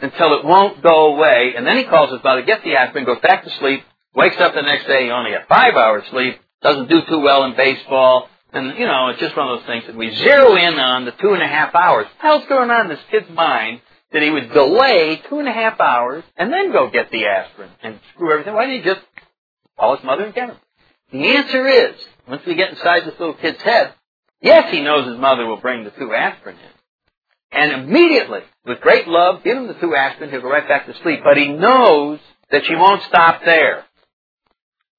until 0.00 0.38
it 0.38 0.44
won't 0.44 0.82
go 0.82 1.14
away. 1.14 1.54
And 1.56 1.66
then 1.66 1.78
he 1.78 1.84
calls 1.84 2.10
his 2.10 2.22
mother, 2.22 2.42
gets 2.42 2.64
the 2.64 2.76
aspirin, 2.76 3.04
goes 3.04 3.20
back 3.22 3.44
to 3.44 3.50
sleep, 3.58 3.82
wakes 4.14 4.38
up 4.40 4.54
the 4.54 4.62
next 4.62 4.86
day, 4.86 5.10
only 5.10 5.30
got 5.30 5.48
five 5.48 5.74
hours 5.74 6.04
sleep, 6.10 6.38
doesn't 6.62 6.88
do 6.88 7.00
too 7.08 7.20
well 7.20 7.44
in 7.44 7.56
baseball. 7.56 8.28
And, 8.52 8.78
you 8.78 8.86
know, 8.86 9.08
it's 9.08 9.20
just 9.20 9.36
one 9.36 9.48
of 9.48 9.58
those 9.58 9.66
things 9.66 9.84
that 9.86 9.96
we 9.96 10.14
zero 10.14 10.54
in 10.56 10.78
on 10.78 11.04
the 11.04 11.12
two 11.12 11.32
and 11.32 11.42
a 11.42 11.48
half 11.48 11.74
hours. 11.74 12.06
What 12.06 12.22
hell's 12.22 12.48
going 12.48 12.70
on 12.70 12.86
in 12.86 12.88
this 12.88 13.04
kid's 13.10 13.28
mind 13.30 13.80
that 14.12 14.22
he 14.22 14.30
would 14.30 14.52
delay 14.52 15.20
two 15.28 15.38
and 15.38 15.48
a 15.48 15.52
half 15.52 15.80
hours 15.80 16.24
and 16.36 16.52
then 16.52 16.72
go 16.72 16.88
get 16.90 17.10
the 17.10 17.26
aspirin 17.26 17.70
and 17.82 17.98
screw 18.14 18.32
everything? 18.32 18.54
Why 18.54 18.66
didn't 18.66 18.84
he 18.84 18.88
just 18.88 19.00
call 19.78 19.96
his 19.96 20.04
mother 20.04 20.24
and 20.24 20.34
get 20.34 20.50
him? 20.50 20.56
The 21.12 21.36
answer 21.36 21.66
is, 21.66 21.94
once 22.28 22.42
we 22.46 22.54
get 22.54 22.70
inside 22.70 23.04
this 23.04 23.18
little 23.18 23.34
kid's 23.34 23.62
head, 23.62 23.94
yes, 24.40 24.72
he 24.72 24.80
knows 24.80 25.06
his 25.06 25.18
mother 25.18 25.46
will 25.46 25.60
bring 25.60 25.84
the 25.84 25.90
two 25.90 26.12
aspirin 26.12 26.56
in. 26.56 27.58
And 27.58 27.72
immediately, 27.72 28.40
with 28.64 28.80
great 28.80 29.06
love, 29.06 29.44
give 29.44 29.56
him 29.56 29.68
the 29.68 29.74
two 29.74 29.94
aspirin, 29.94 30.30
he'll 30.30 30.42
go 30.42 30.50
right 30.50 30.66
back 30.66 30.86
to 30.86 30.94
sleep. 31.02 31.20
But 31.22 31.36
he 31.36 31.48
knows 31.48 32.18
that 32.50 32.64
she 32.64 32.74
won't 32.74 33.02
stop 33.04 33.42
there. 33.44 33.84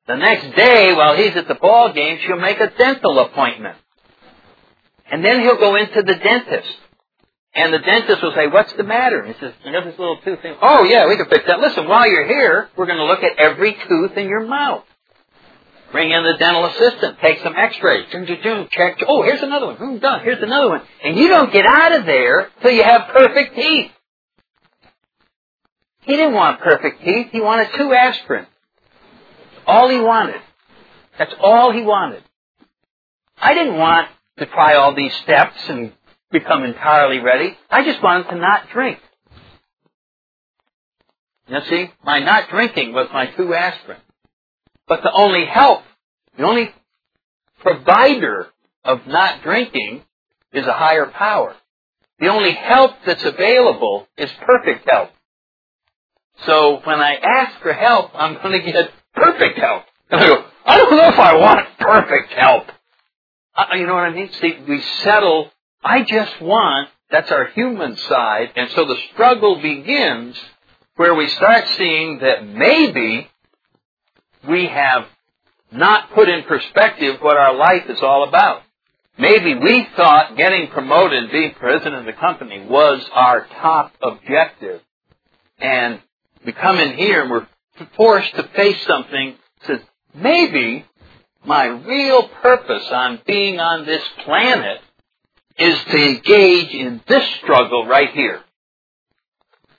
The 0.08 0.16
next 0.16 0.55
day, 0.55 0.93
while 0.93 1.18
he's 1.18 1.36
at 1.36 1.49
the 1.49 1.55
ball 1.55 1.91
game, 1.91 2.20
she'll 2.26 2.39
make 2.39 2.62
a 2.62 2.70
dental 2.70 3.20
appointment. 3.20 3.76
And 5.12 5.24
then 5.24 5.41
he'll 5.41 5.60
go 5.60 5.76
into 5.76 6.01
the 6.01 6.16
dentist. 6.16 6.78
And 7.53 7.74
the 7.74 7.80
dentist 7.80 8.22
will 8.22 8.34
say, 8.34 8.47
what's 8.47 8.72
the 8.74 8.84
matter? 8.84 9.20
And 9.20 9.34
he 9.34 9.39
says, 9.39 9.53
you 9.66 9.72
know 9.72 9.84
this 9.84 9.99
little 9.99 10.18
tooth 10.24 10.41
thing? 10.41 10.55
Oh 10.62 10.84
yeah, 10.84 11.08
we 11.08 11.18
can 11.18 11.28
fix 11.28 11.45
that. 11.47 11.60
Listen, 11.60 11.88
while 11.88 12.08
you're 12.08 12.28
here, 12.28 12.70
we're 12.78 12.86
going 12.86 12.99
to 12.99 13.05
look 13.05 13.24
at 13.24 13.38
every 13.38 13.76
tooth 13.88 14.16
in 14.16 14.30
your 14.30 14.45
mouth. 14.45 14.86
Bring 15.91 16.11
in 16.11 16.23
the 16.23 16.35
dental 16.38 16.65
assistant, 16.65 17.17
take 17.21 17.39
some 17.43 17.55
x-rays, 17.55 18.07
check, 18.71 18.97
oh, 19.07 19.23
here's 19.23 19.41
another 19.41 19.67
one, 19.67 19.99
done, 19.99 20.21
here's 20.23 20.43
another 20.43 20.69
one. 20.69 20.81
And 21.03 21.17
you 21.17 21.29
don't 21.29 21.51
get 21.51 21.65
out 21.65 21.93
of 21.93 22.05
there 22.05 22.49
till 22.61 22.71
you 22.71 22.83
have 22.83 23.09
perfect 23.13 23.55
teeth. 23.55 23.91
He 26.01 26.15
didn't 26.15 26.33
want 26.33 26.61
perfect 26.61 27.03
teeth. 27.03 27.27
He 27.31 27.41
wanted 27.41 27.67
two 27.77 27.93
aspirin. 27.93 28.47
All 29.65 29.89
he 29.89 29.99
wanted. 29.99 30.41
That's 31.19 31.33
all 31.41 31.73
he 31.73 31.81
wanted. 31.81 32.23
I 33.38 33.53
didn't 33.53 33.77
want 33.77 34.07
to 34.38 34.45
try 34.45 34.75
all 34.75 34.95
these 34.95 35.13
steps 35.23 35.57
and 35.67 35.91
become 36.31 36.63
entirely 36.63 37.19
ready. 37.19 37.57
I 37.69 37.83
just 37.83 38.01
wanted 38.01 38.29
to 38.29 38.35
not 38.35 38.69
drink. 38.71 38.99
You 41.49 41.59
see, 41.69 41.91
my 42.03 42.19
not 42.19 42.49
drinking 42.49 42.93
was 42.93 43.07
my 43.11 43.27
two 43.27 43.53
aspirin. 43.53 43.99
But 44.88 45.03
the 45.03 45.11
only 45.11 45.45
help, 45.45 45.83
the 46.38 46.43
only 46.43 46.73
provider 47.61 48.47
of 48.83 49.07
not 49.07 49.43
drinking 49.43 50.03
is 50.53 50.65
a 50.65 50.73
higher 50.73 51.07
power. 51.07 51.55
The 52.19 52.27
only 52.27 52.53
help 52.53 52.91
that's 53.05 53.23
available 53.23 54.07
is 54.17 54.31
perfect 54.45 54.89
help. 54.89 55.11
So 56.45 56.81
when 56.83 56.99
I 56.99 57.15
ask 57.15 57.59
for 57.61 57.73
help, 57.73 58.11
I'm 58.13 58.35
going 58.35 58.59
to 58.59 58.71
get 58.71 58.91
perfect 59.15 59.59
help. 59.59 59.83
And 60.09 60.21
I 60.21 60.27
go, 60.27 60.45
I 60.65 60.77
don't 60.77 60.91
know 60.91 61.09
if 61.09 61.19
I 61.19 61.35
want 61.35 61.67
perfect 61.79 62.33
help. 62.33 62.65
Uh, 63.55 63.65
you 63.75 63.88
know 63.88 63.95
what 63.95 64.03
I 64.03 64.11
mean? 64.13 64.29
See, 64.41 64.55
we 64.67 64.81
settle, 65.03 65.51
I 65.83 66.03
just 66.03 66.41
want, 66.41 66.89
that's 67.11 67.31
our 67.31 67.47
human 67.47 67.97
side, 67.97 68.51
and 68.55 68.69
so 68.71 68.85
the 68.85 68.97
struggle 69.13 69.61
begins 69.61 70.38
where 70.95 71.15
we 71.15 71.27
start 71.29 71.65
seeing 71.77 72.19
that 72.19 72.45
maybe 72.47 73.29
we 74.47 74.67
have 74.67 75.05
not 75.71 76.11
put 76.11 76.29
in 76.29 76.43
perspective 76.43 77.17
what 77.21 77.38
our 77.38 77.55
life 77.55 77.83
is 77.89 78.01
all 78.01 78.27
about. 78.27 78.63
Maybe 79.17 79.55
we 79.55 79.88
thought 79.95 80.38
getting 80.38 80.67
promoted 80.67 81.23
and 81.23 81.31
being 81.31 81.53
president 81.55 81.95
of 81.95 82.05
the 82.05 82.13
company 82.13 82.65
was 82.67 83.03
our 83.13 83.47
top 83.61 83.93
objective. 84.01 84.81
And 85.59 85.99
we 86.45 86.51
come 86.51 86.77
in 86.77 86.95
here 86.95 87.23
and 87.23 87.31
we're 87.31 87.47
forced 87.95 88.35
to 88.35 88.43
face 88.55 88.85
something 88.85 89.35
that 89.61 89.67
says, 89.67 89.88
maybe 90.13 90.85
my 91.45 91.65
real 91.65 92.27
purpose 92.27 92.88
on 92.91 93.19
being 93.25 93.59
on 93.59 93.85
this 93.85 94.03
planet 94.23 94.81
is 95.57 95.75
to 95.85 95.97
engage 95.97 96.73
in 96.73 97.01
this 97.07 97.27
struggle 97.41 97.88
right 97.88 98.11
here. 98.11 98.41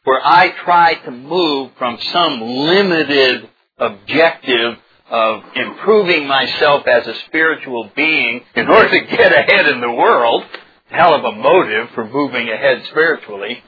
Where 0.03 0.21
I 0.25 0.51
try 0.65 0.95
to 0.95 1.11
move 1.11 1.73
from 1.79 1.99
some 2.13 2.41
limited 2.41 3.49
objective 3.79 4.79
of 5.11 5.43
improving 5.55 6.27
myself 6.27 6.87
as 6.87 7.07
a 7.07 7.15
spiritual 7.27 7.91
being 7.97 8.43
in 8.55 8.69
order 8.69 8.91
to 8.91 9.17
get 9.17 9.33
ahead 9.33 9.67
in 9.67 9.81
the 9.81 9.91
world. 9.91 10.45
Hell 10.91 11.15
of 11.15 11.25
a 11.25 11.33
motive 11.33 11.91
for 11.95 12.07
moving 12.07 12.49
ahead 12.49 12.83
spiritually. 12.91 13.63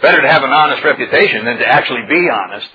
Better 0.00 0.20
to 0.20 0.28
have 0.28 0.42
an 0.42 0.50
honest 0.50 0.84
reputation 0.84 1.44
than 1.44 1.58
to 1.58 1.66
actually 1.66 2.02
be 2.08 2.28
honest. 2.28 2.68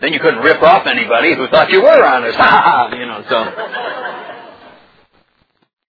Then 0.00 0.12
you 0.12 0.20
couldn't 0.20 0.40
rip 0.40 0.62
off 0.62 0.86
anybody 0.86 1.34
who 1.34 1.46
thought 1.48 1.70
you 1.70 1.80
were 1.80 2.04
honest. 2.04 2.36
you 2.98 3.06
know, 3.06 3.24
so. 3.28 4.32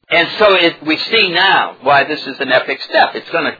And 0.09 0.29
so 0.37 0.55
it, 0.55 0.85
we 0.85 0.97
see 0.97 1.29
now 1.29 1.77
why 1.81 2.03
this 2.03 2.21
is 2.21 2.39
an 2.39 2.51
epic 2.51 2.79
step. 2.83 3.15
It's 3.15 3.29
going 3.31 3.51
to 3.51 3.57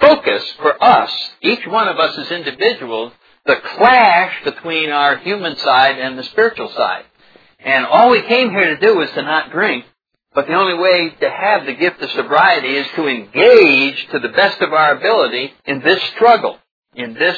focus 0.00 0.44
for 0.58 0.82
us, 0.82 1.10
each 1.42 1.66
one 1.66 1.88
of 1.88 1.98
us 1.98 2.16
as 2.16 2.30
individuals, 2.30 3.12
the 3.46 3.56
clash 3.76 4.44
between 4.44 4.90
our 4.90 5.16
human 5.16 5.56
side 5.56 5.98
and 5.98 6.18
the 6.18 6.24
spiritual 6.24 6.70
side. 6.70 7.04
And 7.58 7.86
all 7.86 8.10
we 8.10 8.22
came 8.22 8.50
here 8.50 8.74
to 8.74 8.80
do 8.80 8.96
was 8.96 9.10
to 9.10 9.22
not 9.22 9.50
drink, 9.50 9.84
but 10.34 10.46
the 10.46 10.54
only 10.54 10.74
way 10.74 11.10
to 11.20 11.30
have 11.30 11.66
the 11.66 11.74
gift 11.74 12.00
of 12.00 12.10
sobriety 12.10 12.76
is 12.76 12.86
to 12.96 13.06
engage 13.06 14.06
to 14.12 14.18
the 14.18 14.28
best 14.28 14.60
of 14.60 14.72
our 14.72 14.96
ability 14.96 15.52
in 15.66 15.80
this 15.80 16.02
struggle, 16.14 16.58
in 16.94 17.14
this 17.14 17.36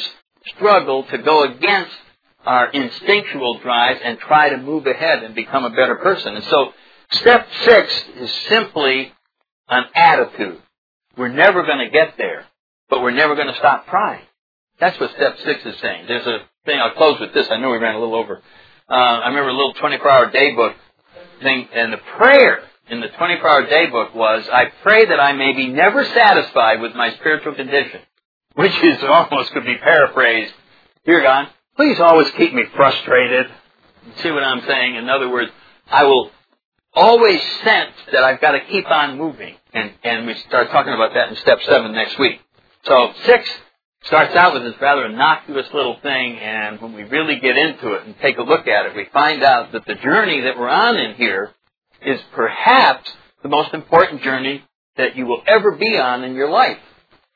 struggle 0.56 1.04
to 1.04 1.18
go 1.18 1.44
against 1.44 1.96
our 2.44 2.68
instinctual 2.70 3.58
drive 3.60 3.98
and 4.02 4.18
try 4.18 4.50
to 4.50 4.56
move 4.58 4.86
ahead 4.86 5.22
and 5.22 5.34
become 5.34 5.64
a 5.64 5.70
better 5.70 5.96
person. 5.96 6.34
And 6.34 6.44
so 6.44 6.72
step 7.12 7.46
six 7.64 8.04
is 8.16 8.32
simply 8.48 9.12
an 9.68 9.84
attitude. 9.94 10.60
We're 11.16 11.28
never 11.28 11.62
going 11.62 11.78
to 11.78 11.90
get 11.90 12.16
there, 12.16 12.44
but 12.88 13.02
we're 13.02 13.12
never 13.12 13.34
going 13.34 13.48
to 13.48 13.58
stop 13.58 13.86
trying. 13.86 14.22
That's 14.82 14.98
what 14.98 15.12
step 15.12 15.36
six 15.44 15.64
is 15.64 15.80
saying. 15.80 16.06
There's 16.08 16.26
a 16.26 16.38
thing, 16.66 16.80
I'll 16.80 16.94
close 16.94 17.20
with 17.20 17.32
this. 17.32 17.46
I 17.52 17.56
know 17.58 17.70
we 17.70 17.78
ran 17.78 17.94
a 17.94 18.00
little 18.00 18.16
over. 18.16 18.42
Uh, 18.90 18.92
I 18.92 19.28
remember 19.28 19.50
a 19.50 19.54
little 19.54 19.74
24 19.74 20.10
hour 20.10 20.30
day 20.32 20.56
book 20.56 20.74
thing, 21.40 21.68
and 21.72 21.92
the 21.92 22.00
prayer 22.18 22.64
in 22.88 23.00
the 23.00 23.06
24 23.06 23.48
hour 23.48 23.66
day 23.68 23.86
book 23.86 24.12
was, 24.12 24.44
I 24.52 24.72
pray 24.82 25.06
that 25.06 25.20
I 25.20 25.34
may 25.34 25.52
be 25.52 25.68
never 25.68 26.04
satisfied 26.04 26.80
with 26.80 26.96
my 26.96 27.14
spiritual 27.14 27.54
condition. 27.54 28.00
Which 28.54 28.74
is 28.82 28.98
almost 29.04 29.52
could 29.52 29.64
be 29.64 29.76
paraphrased. 29.76 30.52
Dear 31.06 31.22
God, 31.22 31.46
please 31.76 32.00
always 32.00 32.28
keep 32.32 32.52
me 32.52 32.64
frustrated. 32.74 33.46
See 34.16 34.32
what 34.32 34.42
I'm 34.42 34.66
saying? 34.66 34.96
In 34.96 35.08
other 35.08 35.30
words, 35.30 35.52
I 35.88 36.02
will 36.02 36.32
always 36.92 37.40
sense 37.62 37.94
that 38.10 38.24
I've 38.24 38.40
got 38.40 38.52
to 38.52 38.64
keep 38.68 38.90
on 38.90 39.16
moving. 39.16 39.54
And, 39.72 39.92
and 40.02 40.26
we 40.26 40.34
start 40.48 40.70
talking 40.70 40.92
about 40.92 41.14
that 41.14 41.28
in 41.28 41.36
step 41.36 41.62
seven 41.62 41.92
next 41.92 42.18
week. 42.18 42.40
So 42.84 43.12
six, 43.26 43.48
starts 44.04 44.34
out 44.34 44.54
with 44.54 44.64
this 44.64 44.80
rather 44.80 45.06
innocuous 45.06 45.66
little 45.72 45.98
thing, 46.02 46.38
and 46.38 46.80
when 46.80 46.92
we 46.92 47.04
really 47.04 47.38
get 47.38 47.56
into 47.56 47.92
it 47.94 48.06
and 48.06 48.14
take 48.20 48.38
a 48.38 48.42
look 48.42 48.66
at 48.66 48.86
it, 48.86 48.96
we 48.96 49.06
find 49.12 49.42
out 49.42 49.72
that 49.72 49.86
the 49.86 49.94
journey 49.94 50.40
that 50.42 50.58
we're 50.58 50.68
on 50.68 50.96
in 50.96 51.14
here 51.14 51.52
is 52.04 52.20
perhaps 52.34 53.10
the 53.42 53.48
most 53.48 53.72
important 53.74 54.22
journey 54.22 54.64
that 54.96 55.16
you 55.16 55.26
will 55.26 55.42
ever 55.46 55.72
be 55.72 55.96
on 55.98 56.24
in 56.24 56.34
your 56.34 56.50
life. 56.50 56.78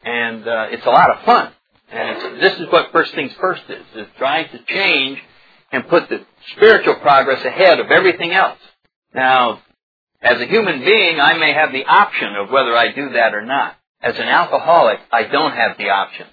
And 0.02 0.46
uh, 0.46 0.66
it's 0.70 0.84
a 0.86 0.90
lot 0.90 1.10
of 1.10 1.24
fun. 1.24 1.52
And 1.90 2.42
this 2.42 2.58
is 2.58 2.66
what 2.70 2.92
first 2.92 3.14
things 3.14 3.32
first 3.40 3.62
is, 3.68 3.84
is 3.94 4.06
trying 4.18 4.48
to 4.50 4.58
change 4.64 5.18
and 5.72 5.88
put 5.88 6.08
the 6.08 6.24
spiritual 6.56 6.96
progress 6.96 7.44
ahead 7.44 7.80
of 7.80 7.90
everything 7.90 8.32
else. 8.32 8.58
Now, 9.14 9.62
as 10.20 10.40
a 10.40 10.46
human 10.46 10.80
being, 10.80 11.20
I 11.20 11.38
may 11.38 11.52
have 11.52 11.72
the 11.72 11.84
option 11.84 12.34
of 12.36 12.50
whether 12.50 12.76
I 12.76 12.92
do 12.92 13.10
that 13.10 13.34
or 13.34 13.44
not. 13.44 13.76
As 14.00 14.16
an 14.16 14.28
alcoholic, 14.28 14.98
I 15.12 15.24
don't 15.24 15.52
have 15.52 15.78
the 15.78 15.90
option. 15.90 16.26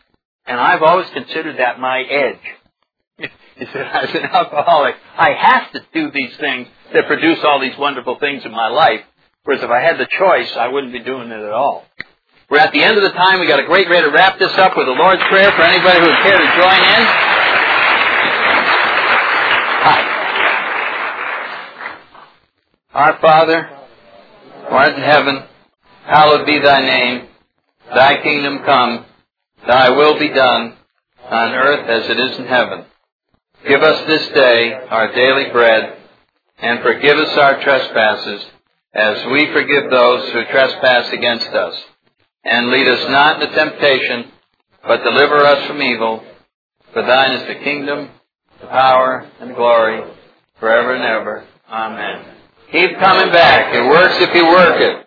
And 0.46 0.60
I've 0.60 0.82
always 0.82 1.10
considered 1.14 1.60
that 1.60 1.80
my 1.80 2.02
edge. 2.02 2.40
Is 3.58 3.68
that 3.74 4.10
as 4.10 4.16
an 4.16 4.24
alcoholic, 4.24 4.96
I 5.18 5.32
have 5.34 5.72
to 5.74 5.86
do 5.94 6.12
these 6.12 6.36
things 6.38 6.68
that 6.94 7.08
produce 7.08 7.40
all 7.44 7.60
these 7.62 7.78
wonderful 7.78 8.18
things 8.20 8.44
in 8.46 8.52
my 8.52 8.68
life. 8.70 9.02
Whereas 9.44 9.64
if 9.64 9.70
I 9.70 9.80
had 9.80 9.98
the 9.98 10.08
choice, 10.18 10.52
I 10.58 10.70
wouldn't 10.70 10.94
be 10.94 11.00
doing 11.00 11.30
it 11.30 11.40
at 11.40 11.52
all. 11.52 11.86
We're 12.50 12.60
at 12.60 12.74
the 12.74 12.84
end 12.84 12.98
of 12.98 13.04
the 13.04 13.12
time. 13.12 13.40
We've 13.40 13.50
got 13.50 13.60
a 13.60 13.66
great 13.66 13.90
way 13.90 14.02
to 14.02 14.10
wrap 14.10 14.40
this 14.40 14.52
up 14.58 14.76
with 14.76 14.86
the 14.88 14.94
Lord's 14.94 15.22
Prayer 15.30 15.52
for 15.52 15.62
anybody 15.62 16.00
who 16.00 16.06
would 16.06 16.22
care 16.24 16.38
to 16.38 16.50
join 16.56 16.82
in. 16.84 17.04
Hi. 19.84 20.00
Our 22.94 23.20
Father, 23.20 23.70
who 24.68 24.76
art 24.76 24.94
in 24.94 25.02
heaven, 25.02 25.44
hallowed 26.06 26.46
be 26.46 26.60
thy 26.60 26.82
name. 26.82 27.28
Thy 27.94 28.22
kingdom 28.22 28.60
come. 28.66 29.06
Thy 29.68 29.90
will 29.90 30.20
be 30.20 30.30
done 30.30 30.76
on 31.30 31.54
earth 31.54 31.90
as 31.90 32.10
it 32.10 32.20
is 32.20 32.38
in 32.40 32.46
heaven. 32.46 32.86
Give 33.68 33.82
us 33.82 34.08
this 34.08 34.28
day 34.30 34.74
our 34.90 35.14
daily 35.14 35.52
bread, 35.52 35.98
and 36.58 36.82
forgive 36.82 37.18
us 37.18 37.38
our 37.38 37.64
trespasses, 37.64 38.46
as 38.94 39.26
we 39.32 39.52
forgive 39.54 39.90
those 39.90 40.30
who 40.32 40.44
trespass 40.46 41.12
against 41.14 41.48
us. 41.48 41.76
And 42.44 42.72
lead 42.72 42.88
us 42.88 43.10
not 43.10 43.42
into 43.42 43.56
temptation, 43.56 44.32
but 44.86 45.04
deliver 45.04 45.38
us 45.38 45.66
from 45.68 45.82
evil. 45.82 46.24
For 46.92 47.02
thine 47.02 47.32
is 47.32 47.48
the 47.48 47.64
kingdom, 47.64 48.10
the 48.60 48.68
power, 48.68 49.30
and 49.40 49.52
the 49.52 49.56
glory, 49.56 50.04
forever 50.60 50.94
and 50.94 51.06
ever. 51.06 51.46
Amen. 51.72 52.26
Keep 52.72 53.00
coming 53.00 53.32
back. 53.32 53.74
It 53.74 53.88
works 53.88 54.16
if 54.20 54.36
you 54.36 54.46
work 54.46 54.82
it. 54.82 54.98